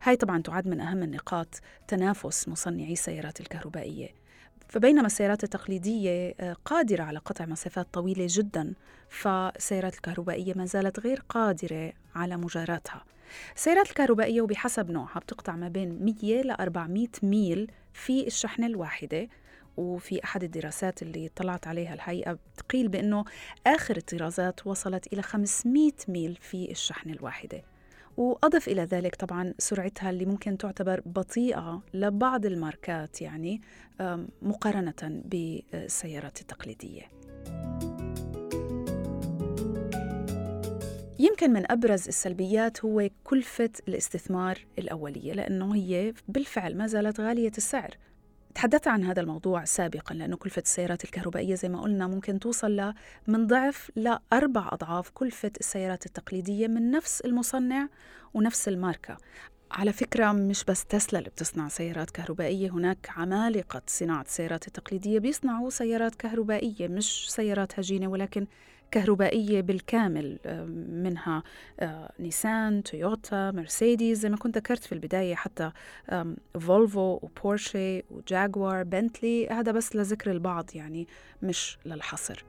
هاي 0.03 0.17
طبعا 0.17 0.43
تعد 0.43 0.69
من 0.69 0.81
أهم 0.81 1.03
النقاط 1.03 1.61
تنافس 1.89 2.49
مصنعي 2.49 2.93
السيارات 2.93 3.41
الكهربائية. 3.41 4.09
فبينما 4.69 5.07
السيارات 5.07 5.45
التقليدية 5.45 6.35
آه، 6.41 6.57
قادرة 6.65 7.03
على 7.03 7.19
قطع 7.19 7.47
مسافات 7.47 7.87
طويلة 7.93 8.27
جدا 8.29 8.75
فالسيارات 9.09 9.95
الكهربائية 9.95 10.55
ما 10.55 10.65
زالت 10.65 11.01
غير 11.01 11.23
قادرة 11.29 11.93
على 12.15 12.37
مجاراتها. 12.37 13.05
السيارات 13.57 13.89
الكهربائية 13.89 14.41
وبحسب 14.41 14.91
نوعها 14.91 15.19
بتقطع 15.21 15.57
ما 15.57 15.69
بين 15.69 16.05
100 16.05 16.43
ل 16.43 16.51
400 16.51 17.09
ميل 17.23 17.71
في 17.93 18.27
الشحنة 18.27 18.67
الواحدة. 18.67 19.29
وفي 19.81 20.25
أحد 20.25 20.45
الدراسات 20.45 21.03
اللي 21.03 21.31
طلعت 21.37 21.67
عليها 21.67 21.95
الحقيقة 21.95 22.33
بتقيل 22.33 22.89
بأنه 22.89 23.25
آخر 23.67 23.97
الطرازات 23.97 24.67
وصلت 24.67 25.13
إلى 25.13 25.23
500 25.23 25.93
ميل 26.09 26.39
في 26.41 26.71
الشحنة 26.71 27.13
الواحدة. 27.13 27.63
وأضف 28.17 28.69
إلى 28.69 28.83
ذلك 28.83 29.15
طبعا 29.15 29.55
سرعتها 29.59 30.11
اللي 30.11 30.25
ممكن 30.25 30.59
تعتبر 30.59 31.03
بطيئة 31.07 31.83
لبعض 31.95 32.47
الماركات 32.47 33.23
يعني 33.23 33.61
مقارنة 34.43 35.23
بالسيارات 35.25 36.41
التقليدية. 36.41 37.03
يمكن 41.19 41.51
من 41.53 41.73
أبرز 41.73 42.09
السلبيات 42.09 42.85
هو 42.85 43.09
كلفة 43.25 43.71
الاستثمار 43.89 44.59
الأولية 44.79 45.33
لأنه 45.33 45.75
هي 45.75 46.13
بالفعل 46.29 46.77
ما 46.77 46.87
زالت 46.87 47.21
غالية 47.21 47.53
السعر. 47.59 47.97
تحدثت 48.61 48.89
عن 48.89 49.05
هذا 49.05 49.21
الموضوع 49.21 49.65
سابقا 49.65 50.15
لأنه 50.15 50.37
كلفة 50.37 50.63
السيارات 50.63 51.05
الكهربائية 51.05 51.55
زي 51.55 51.69
ما 51.69 51.81
قلنا 51.81 52.07
ممكن 52.07 52.39
توصل 52.39 52.93
من 53.27 53.47
ضعف 53.47 53.91
لأربع 53.97 54.69
أضعاف 54.73 55.11
كلفة 55.11 55.51
السيارات 55.61 56.07
التقليدية 56.07 56.69
من 56.69 56.91
نفس 56.91 57.21
المصنع 57.21 57.89
ونفس 58.35 58.69
الماركة. 58.69 59.17
على 59.71 59.93
فكرة 59.93 60.33
مش 60.33 60.65
بس 60.65 60.85
تسلا 60.85 61.19
اللي 61.19 61.31
بتصنع 61.31 61.69
سيارات 61.69 62.11
كهربائية 62.11 62.71
هناك 62.71 63.11
عمالقة 63.17 63.83
صناعة 63.87 64.23
السيارات 64.23 64.67
التقليدية 64.67 65.19
بيصنعوا 65.19 65.71
سيارات 65.71 66.15
كهربائية 66.15 66.89
مش 66.89 67.31
سيارات 67.31 67.79
هجينة 67.79 68.09
ولكن 68.09 68.47
كهربائية 68.91 69.61
بالكامل 69.61 70.39
منها 70.89 71.43
نيسان 72.21 72.83
تويوتا 72.83 73.51
مرسيدس 73.51 74.19
زي 74.19 74.29
ما 74.29 74.37
كنت 74.37 74.57
ذكرت 74.57 74.85
في 74.85 74.93
البداية 74.93 75.35
حتى 75.35 75.73
فولفو 76.61 77.19
وبورشي 77.23 78.03
وجاكوار 78.11 78.83
بنتلي 78.83 79.49
هذا 79.49 79.73
بس 79.73 79.97
لذكر 79.97 80.31
البعض 80.31 80.71
يعني 80.75 81.09
مش 81.43 81.79
للحصر. 81.87 82.45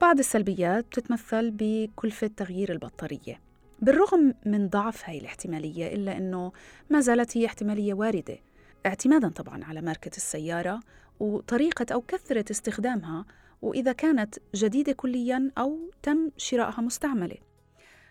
بعض 0.00 0.18
السلبيات 0.18 0.84
بتتمثل 0.84 1.50
بكلفة 1.50 2.30
تغيير 2.36 2.72
البطارية. 2.72 3.40
بالرغم 3.82 4.34
من 4.46 4.68
ضعف 4.68 5.08
هاي 5.08 5.18
الاحتمالية 5.18 5.94
إلا 5.94 6.16
أنه 6.16 6.52
ما 6.90 7.00
زالت 7.00 7.36
هي 7.36 7.46
احتمالية 7.46 7.94
واردة. 7.94 8.38
اعتمادا 8.86 9.28
طبعا 9.28 9.64
على 9.64 9.80
ماركة 9.80 10.16
السيارة 10.16 10.80
وطريقة 11.20 11.86
أو 11.92 12.00
كثرة 12.00 12.44
استخدامها 12.50 13.24
وإذا 13.62 13.92
كانت 13.92 14.34
جديدة 14.54 14.92
كليا 14.92 15.50
أو 15.58 15.78
تم 16.02 16.30
شرائها 16.36 16.80
مستعملة. 16.80 17.36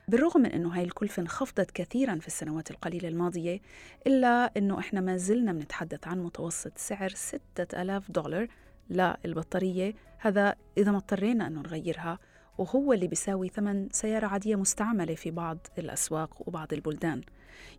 بالرغم 0.07 0.41
من 0.41 0.51
أنه 0.51 0.69
هاي 0.69 0.83
الكلفة 0.83 1.21
انخفضت 1.21 1.71
كثيرا 1.71 2.15
في 2.15 2.27
السنوات 2.27 2.71
القليلة 2.71 3.09
الماضية 3.09 3.59
إلا 4.07 4.51
أنه 4.57 4.79
إحنا 4.79 5.01
ما 5.01 5.17
زلنا 5.17 5.53
بنتحدث 5.53 6.07
عن 6.07 6.19
متوسط 6.19 6.71
سعر 6.75 7.09
6000 7.09 8.11
دولار 8.11 8.47
للبطارية. 8.89 9.93
هذا 10.19 10.55
إذا 10.77 10.91
ما 10.91 10.97
اضطرينا 10.97 11.47
أنه 11.47 11.61
نغيرها 11.61 12.19
وهو 12.57 12.93
اللي 12.93 13.07
بيساوي 13.07 13.49
ثمن 13.49 13.89
سيارة 13.91 14.27
عادية 14.27 14.55
مستعملة 14.55 15.15
في 15.15 15.31
بعض 15.31 15.57
الأسواق 15.77 16.47
وبعض 16.47 16.73
البلدان. 16.73 17.21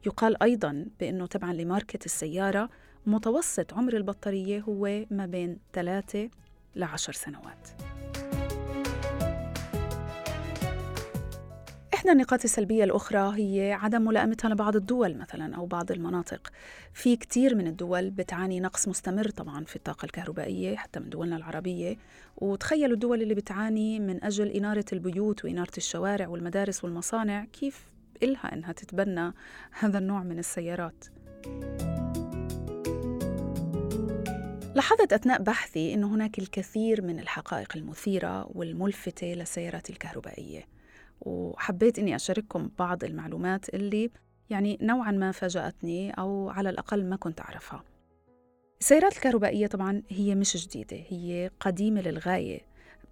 يقال 0.07 0.43
أيضا 0.43 0.87
بأنه 1.01 1.27
تبعا 1.27 1.53
لماركة 1.53 2.05
السيارة 2.07 2.71
متوسط 3.09 3.75
عمر 3.75 3.97
البطارية 3.97 4.61
هو 4.61 5.05
ما 5.11 5.27
بين 5.27 5.59
ثلاثة 5.73 6.31
لعشر 6.77 7.13
سنوات. 7.13 7.69
إحدى 11.95 12.13
النقاط 12.13 12.45
السلبية 12.45 12.85
الأخرى 12.85 13.33
هي 13.37 13.73
عدم 13.73 14.03
ملائمتها 14.03 14.49
لبعض 14.49 14.77
الدول 14.77 15.17
مثلا 15.17 15.57
أو 15.57 15.67
بعض 15.67 15.93
المناطق. 15.93 16.53
في 16.93 17.17
كتير 17.17 17.55
من 17.55 17.67
الدول 17.67 18.11
بتعاني 18.11 18.61
نقص 18.61 18.89
مستمر 18.89 19.29
طبعا 19.29 19.65
في 19.65 19.77
الطاقة 19.77 20.05
الكهربائية 20.05 20.77
حتى 20.77 21.01
من 21.01 21.11
دولنا 21.11 21.37
العربية. 21.37 21.97
وتخيلوا 22.37 22.95
الدول 22.95 23.23
اللي 23.23 23.35
بتعاني 23.35 24.01
من 24.01 24.25
أجل 24.25 24.49
إنارة 24.49 24.85
البيوت 24.93 25.45
وإنارة 25.45 25.77
الشوارع 25.77 26.29
والمدارس 26.29 26.85
والمصانع 26.85 27.45
كيف 27.45 27.85
إلها 28.23 28.53
إنها 28.53 28.73
تتبنى 28.73 29.33
هذا 29.71 29.99
النوع 29.99 30.23
من 30.23 30.39
السيارات؟ 30.39 31.05
لاحظت 34.79 35.13
أثناء 35.13 35.43
بحثي 35.43 35.95
أن 35.95 36.05
هناك 36.05 36.39
الكثير 36.39 37.03
من 37.03 37.21
الحقائق 37.21 37.77
المثيرة 37.77 38.51
والملفتة 38.55 39.27
للسيارات 39.27 39.91
الكهربائية 39.91 40.65
وحبيت 41.21 41.99
أني 41.99 42.17
أشارككم 42.17 42.71
بعض 42.79 43.05
المعلومات 43.05 43.75
اللي 43.75 44.11
يعني 44.51 44.79
نوعا 44.83 45.11
ما 45.11 45.33
فاجأتني 45.33 46.11
أو 46.11 46.51
على 46.51 46.71
الأقل 46.71 47.05
ما 47.05 47.17
كنت 47.17 47.41
أعرفها. 47.41 47.85
السيارات 48.81 49.13
الكهربائية 49.13 49.67
طبعا 49.67 50.03
هي 50.09 50.35
مش 50.35 50.67
جديدة 50.67 50.97
هي 51.09 51.51
قديمة 51.61 52.01
للغاية. 52.01 52.61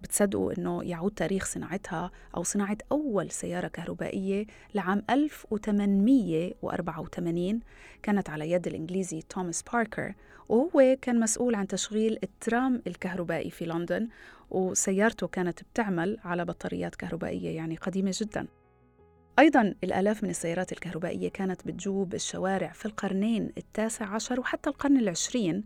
بتصدقوا 0.01 0.53
أنه 0.57 0.83
يعود 0.83 1.11
تاريخ 1.11 1.45
صناعتها 1.45 2.11
أو 2.35 2.43
صناعة 2.43 2.77
أول 2.91 3.31
سيارة 3.31 3.67
كهربائية 3.67 4.45
لعام 4.75 5.03
1884 5.09 7.59
كانت 8.03 8.29
على 8.29 8.51
يد 8.51 8.67
الإنجليزي 8.67 9.21
توماس 9.21 9.61
باركر 9.61 10.13
وهو 10.49 10.97
كان 11.01 11.19
مسؤول 11.19 11.55
عن 11.55 11.67
تشغيل 11.67 12.19
الترام 12.23 12.81
الكهربائي 12.87 13.49
في 13.49 13.65
لندن 13.65 14.07
وسيارته 14.49 15.27
كانت 15.27 15.63
بتعمل 15.63 16.17
على 16.23 16.45
بطاريات 16.45 16.95
كهربائية 16.95 17.55
يعني 17.55 17.75
قديمة 17.75 18.13
جدا. 18.21 18.47
أيضا 19.39 19.73
الآلاف 19.83 20.23
من 20.23 20.29
السيارات 20.29 20.71
الكهربائية 20.71 21.29
كانت 21.29 21.67
بتجوب 21.67 22.13
الشوارع 22.13 22.71
في 22.71 22.85
القرنين 22.85 23.51
التاسع 23.57 24.05
عشر 24.05 24.39
وحتى 24.39 24.69
القرن 24.69 24.97
العشرين 24.97 25.63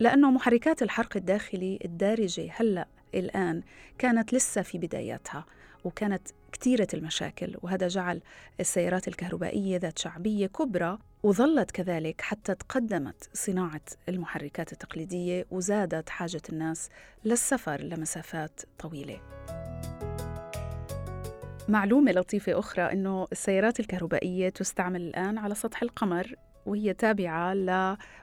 لأنه 0.00 0.30
محركات 0.30 0.82
الحرق 0.82 1.16
الداخلي 1.16 1.78
الدارجة 1.84 2.50
هلأ 2.56 2.88
الآن 3.14 3.62
كانت 3.98 4.34
لسه 4.34 4.62
في 4.62 4.78
بداياتها. 4.78 5.44
وكانت 5.84 6.28
كثيرة 6.52 6.88
المشاكل 6.94 7.56
وهذا 7.62 7.88
جعل 7.88 8.20
السيارات 8.60 9.08
الكهربائية 9.08 9.76
ذات 9.76 9.98
شعبية 9.98 10.46
كبرى 10.46 10.98
وظلت 11.22 11.70
كذلك 11.70 12.20
حتى 12.20 12.54
تقدمت 12.54 13.28
صناعة 13.32 13.80
المحركات 14.08 14.72
التقليدية 14.72 15.46
وزادت 15.50 16.08
حاجة 16.08 16.42
الناس 16.52 16.88
للسفر 17.24 17.80
لمسافات 17.80 18.60
طويلة. 18.78 19.20
معلومة 21.68 22.12
لطيفة 22.12 22.58
أخرى 22.58 22.82
أنه 22.82 23.26
السيارات 23.32 23.80
الكهربائية 23.80 24.48
تستعمل 24.48 25.02
الآن 25.02 25.38
على 25.38 25.54
سطح 25.54 25.82
القمر 25.82 26.34
وهي 26.66 26.94
تابعة 26.94 27.54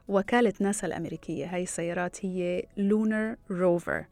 لوكالة 0.10 0.54
ناسا 0.60 0.88
الأمريكية. 0.88 1.56
هاي 1.56 1.64
السيارات 1.64 2.26
هي 2.26 2.64
لونر 2.78 3.36
روفر. 3.52 4.06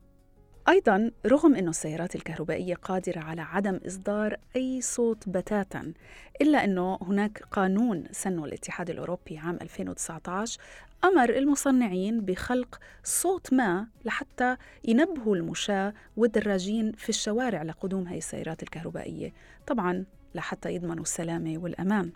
أيضا 0.69 1.11
رغم 1.25 1.55
أن 1.55 1.67
السيارات 1.67 2.15
الكهربائية 2.15 2.75
قادرة 2.75 3.19
على 3.19 3.41
عدم 3.41 3.79
إصدار 3.87 4.37
أي 4.55 4.81
صوت 4.81 5.29
بتاتا 5.29 5.93
إلا 6.41 6.63
أنه 6.63 6.97
هناك 7.01 7.43
قانون 7.51 8.03
سنه 8.11 8.45
الاتحاد 8.45 8.89
الأوروبي 8.89 9.37
عام 9.37 9.57
2019 9.61 10.59
أمر 11.03 11.29
المصنعين 11.29 12.21
بخلق 12.21 12.79
صوت 13.03 13.53
ما 13.53 13.87
لحتى 14.05 14.57
ينبهوا 14.83 15.35
المشاة 15.35 15.93
والدراجين 16.17 16.91
في 16.91 17.09
الشوارع 17.09 17.63
لقدوم 17.63 18.07
هذه 18.07 18.17
السيارات 18.17 18.63
الكهربائية. 18.63 19.33
طبعا 19.67 20.05
لحتى 20.35 20.73
يضمنوا 20.75 21.03
السلامة 21.03 21.57
والأمان. 21.57 22.11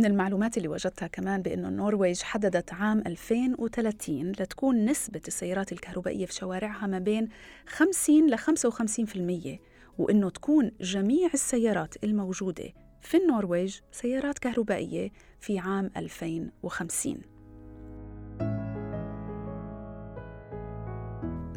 من 0.00 0.06
المعلومات 0.06 0.56
اللي 0.56 0.68
وجدتها 0.68 1.06
كمان 1.06 1.42
بأنه 1.42 1.68
النرويج 1.68 2.22
حددت 2.22 2.72
عام 2.72 3.02
2030 3.06 4.32
لتكون 4.32 4.84
نسبة 4.84 5.20
السيارات 5.28 5.72
الكهربائية 5.72 6.26
في 6.26 6.32
شوارعها 6.34 6.86
ما 6.86 6.98
بين 6.98 7.28
50 7.66 8.30
ل 8.30 8.38
55% 8.38 9.58
وأنه 9.98 10.30
تكون 10.30 10.70
جميع 10.80 11.30
السيارات 11.34 12.04
الموجودة 12.04 12.72
في 13.00 13.16
النرويج 13.16 13.78
سيارات 13.92 14.38
كهربائية 14.38 15.10
في 15.40 15.58
عام 15.58 15.90
2050 15.96 17.20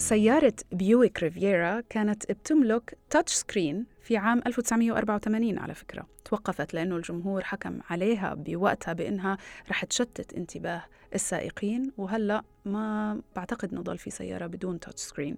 سيارة 0.04 0.54
بيويك 0.72 1.24
ريفيرا 1.24 1.82
كانت 1.90 2.32
بتملك 2.32 2.98
touch 3.10 3.34
screen 3.34 3.86
في 4.02 4.18
عام 4.18 4.42
1984 4.48 5.58
على 5.60 5.74
فكرة. 5.74 6.08
توقفت 6.26 6.74
لأنه 6.74 6.96
الجمهور 6.96 7.44
حكم 7.44 7.80
عليها 7.90 8.34
بوقتها 8.34 8.94
بأنها 8.94 9.38
رح 9.70 9.86
تشتت 9.86 10.34
انتباه 10.34 10.84
السائقين 11.16 11.92
وهلأ 11.98 12.44
ما 12.66 13.22
بعتقد 13.36 13.72
أنه 13.72 13.82
ضل 13.82 13.98
في 13.98 14.10
سيارة 14.10 14.48
بدون 14.48 14.80
touch 14.80 15.02
screen 15.02 15.38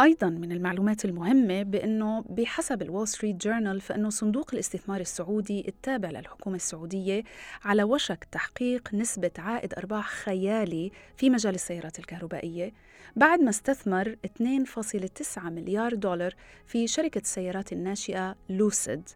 أيضا 0.00 0.28
من 0.28 0.52
المعلومات 0.52 1.04
المهمة 1.04 1.62
بأنه 1.62 2.24
بحسب 2.28 2.82
ال 2.82 2.87
Wall 2.87 3.08
Street 3.08 3.36
Journal 3.36 3.80
فإنه 3.80 4.10
صندوق 4.10 4.50
الاستثمار 4.52 5.00
السعودي 5.00 5.68
التابع 5.68 6.10
للحكومة 6.10 6.56
السعودية 6.56 7.22
على 7.64 7.82
وشك 7.82 8.24
تحقيق 8.32 8.94
نسبة 8.94 9.30
عائد 9.38 9.74
أرباح 9.74 10.08
خيالي 10.08 10.92
في 11.16 11.30
مجال 11.30 11.54
السيارات 11.54 11.98
الكهربائية. 11.98 12.72
بعد 13.16 13.40
ما 13.40 13.50
استثمر 13.50 14.16
2.9 14.26 15.38
مليار 15.44 15.94
دولار 15.94 16.34
في 16.66 16.86
شركة 16.86 17.18
السيارات 17.20 17.72
الناشئة 17.72 18.36
لوسيد 18.48 19.08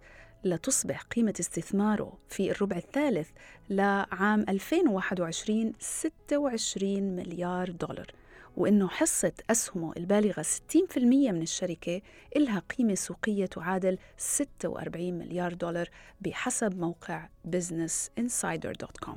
لتصبح 0.45 1.03
قيمة 1.03 1.35
استثماره 1.41 2.19
في 2.29 2.51
الربع 2.51 2.77
الثالث 2.77 3.29
لعام 3.71 4.45
2021 4.49 5.73
26 5.79 7.03
مليار 7.17 7.71
دولار 7.71 8.07
وإنه 8.57 8.89
حصة 8.89 9.33
أسهمه 9.51 9.93
البالغة 9.97 10.43
60% 10.43 10.99
من 11.03 11.43
الشركة 11.43 12.01
إلها 12.37 12.63
قيمة 12.79 12.95
سوقية 12.95 13.47
تعادل 13.47 13.99
46 14.17 15.13
مليار 15.15 15.55
دولار 15.55 15.89
بحسب 16.21 16.79
موقع 16.79 17.29
businessinsider.com 17.51 19.17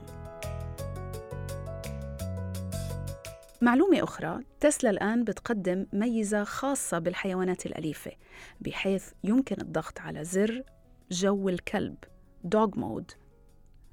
معلومة 3.62 4.04
أخرى 4.04 4.40
تسلا 4.60 4.90
الآن 4.90 5.24
بتقدم 5.24 5.86
ميزة 5.94 6.44
خاصة 6.44 7.00
بالحيوانات 7.00 7.66
الأليفة 7.66 8.12
بحيث 8.62 9.12
يمكن 9.24 9.56
الضغط 9.62 10.00
على 10.00 10.24
زر 10.24 10.64
جو 11.12 11.50
الكلب 11.50 11.96
dog 12.44 12.80
mode 12.80 13.12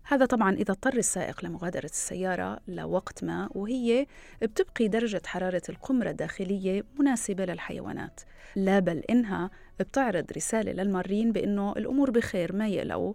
هذا 0.07 0.27
طبعا 0.27 0.55
إذا 0.55 0.73
اضطر 0.73 0.97
السائق 0.97 1.45
لمغادرة 1.45 1.85
السيارة 1.85 2.61
لوقت 2.69 3.25
ما 3.25 3.49
وهي 3.55 4.07
بتبقي 4.43 4.89
درجة 4.89 5.23
حرارة 5.27 5.63
القمرة 5.69 6.11
الداخلية 6.11 6.85
مناسبة 6.99 7.45
للحيوانات. 7.45 8.21
لا 8.57 8.79
بل 8.79 8.99
إنها 8.99 9.51
بتعرض 9.81 10.33
رسالة 10.37 10.73
للمارين 10.73 11.33
بأنه 11.33 11.73
الأمور 11.73 12.11
بخير 12.11 12.57
ما 12.57 12.69
يقلقوا 12.69 13.15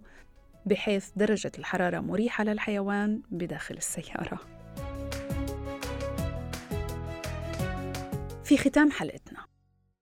بحيث 0.66 1.10
درجة 1.16 1.52
الحرارة 1.58 2.00
مريحة 2.00 2.44
للحيوان 2.44 3.22
بداخل 3.30 3.76
السيارة. 3.76 4.59
في 8.50 8.56
ختام 8.56 8.90
حلقتنا. 8.90 9.44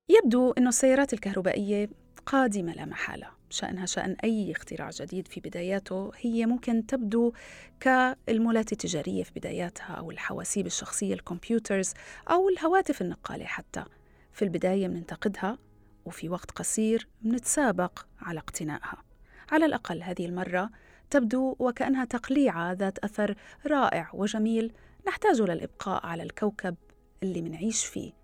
يبدو 0.08 0.52
أن 0.52 0.66
السيارات 0.66 1.12
الكهربائية 1.12 1.88
قادمة 2.26 2.72
لا 2.72 2.84
محالة. 2.84 3.26
شأنها 3.50 3.86
شأن 3.86 4.16
أي 4.24 4.52
اختراع 4.52 4.90
جديد 4.90 5.28
في 5.28 5.40
بداياته 5.40 6.10
هي 6.16 6.46
ممكن 6.46 6.86
تبدو 6.86 7.32
كالمولات 7.80 8.72
التجارية 8.72 9.22
في 9.22 9.30
بداياتها 9.36 9.92
أو 9.92 10.10
الحواسيب 10.10 10.66
الشخصية 10.66 11.14
الكمبيوترز 11.14 11.92
أو 12.30 12.48
الهواتف 12.48 13.02
النقالة 13.02 13.44
حتى. 13.44 13.84
في 14.32 14.42
البداية 14.44 14.88
مننتقدها 14.88 15.58
وفي 16.04 16.28
وقت 16.28 16.50
قصير 16.50 17.08
منتسابق 17.22 18.06
على 18.20 18.38
اقتنائها. 18.38 19.02
على 19.50 19.66
الأقل 19.66 20.02
هذه 20.02 20.26
المرة 20.26 20.70
تبدو 21.10 21.56
وكأنها 21.58 22.04
تقليعة 22.04 22.72
ذات 22.72 22.98
أثر 22.98 23.34
رائع 23.66 24.10
وجميل 24.14 24.72
نحتاج 25.06 25.42
للإبقاء 25.42 26.06
على 26.06 26.22
الكوكب 26.22 26.76
اللي 27.22 27.42
منعيش 27.42 27.84
فيه. 27.84 28.17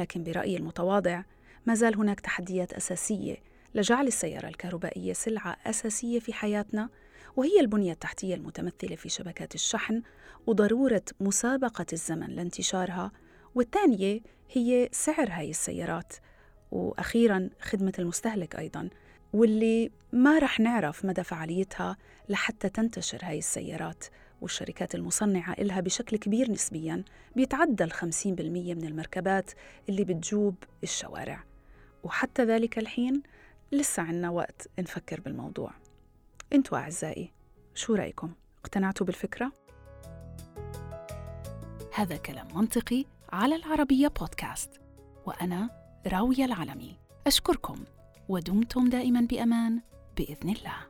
لكن 0.00 0.24
برأيي 0.24 0.56
المتواضع 0.56 1.22
ما 1.66 1.74
زال 1.74 1.96
هناك 1.96 2.20
تحديات 2.20 2.72
أساسية 2.72 3.36
لجعل 3.74 4.06
السيارة 4.06 4.48
الكهربائية 4.48 5.12
سلعة 5.12 5.56
أساسية 5.66 6.18
في 6.20 6.32
حياتنا 6.32 6.88
وهي 7.36 7.60
البنية 7.60 7.92
التحتية 7.92 8.34
المتمثلة 8.34 8.96
في 8.96 9.08
شبكات 9.08 9.54
الشحن 9.54 10.02
وضرورة 10.46 11.02
مسابقة 11.20 11.86
الزمن 11.92 12.26
لانتشارها 12.26 13.12
والثانية 13.54 14.20
هي 14.52 14.88
سعر 14.92 15.28
هاي 15.30 15.50
السيارات 15.50 16.12
وأخيرا 16.70 17.50
خدمة 17.60 17.92
المستهلك 17.98 18.56
أيضا 18.56 18.88
واللي 19.32 19.90
ما 20.12 20.38
رح 20.38 20.60
نعرف 20.60 21.04
مدى 21.04 21.24
فعاليتها 21.24 21.96
لحتى 22.28 22.68
تنتشر 22.68 23.18
هاي 23.22 23.38
السيارات. 23.38 24.04
والشركات 24.40 24.94
المصنعة 24.94 25.52
إلها 25.52 25.80
بشكل 25.80 26.16
كبير 26.16 26.50
نسبياً 26.50 27.04
بيتعدى 27.36 27.84
الخمسين 27.84 28.34
بالمية 28.34 28.74
من 28.74 28.84
المركبات 28.84 29.50
اللي 29.88 30.04
بتجوب 30.04 30.54
الشوارع. 30.82 31.44
وحتى 32.04 32.44
ذلك 32.44 32.78
الحين 32.78 33.22
لسه 33.72 34.02
عنا 34.02 34.30
وقت 34.30 34.68
نفكر 34.78 35.20
بالموضوع. 35.20 35.72
أنتوا 36.52 36.78
أعزائي 36.78 37.32
شو 37.74 37.94
رأيكم؟ 37.94 38.32
اقتنعتوا 38.64 39.06
بالفكرة؟ 39.06 39.52
هذا 41.94 42.16
كلام 42.16 42.48
منطقي 42.54 43.04
على 43.32 43.56
العربية 43.56 44.08
بودكاست. 44.08 44.80
وأنا 45.26 45.70
راوية 46.06 46.44
العلمي. 46.44 46.96
أشكركم 47.26 47.84
ودمتم 48.28 48.88
دائما 48.88 49.20
بأمان 49.20 49.80
بإذن 50.16 50.48
الله. 50.48 50.89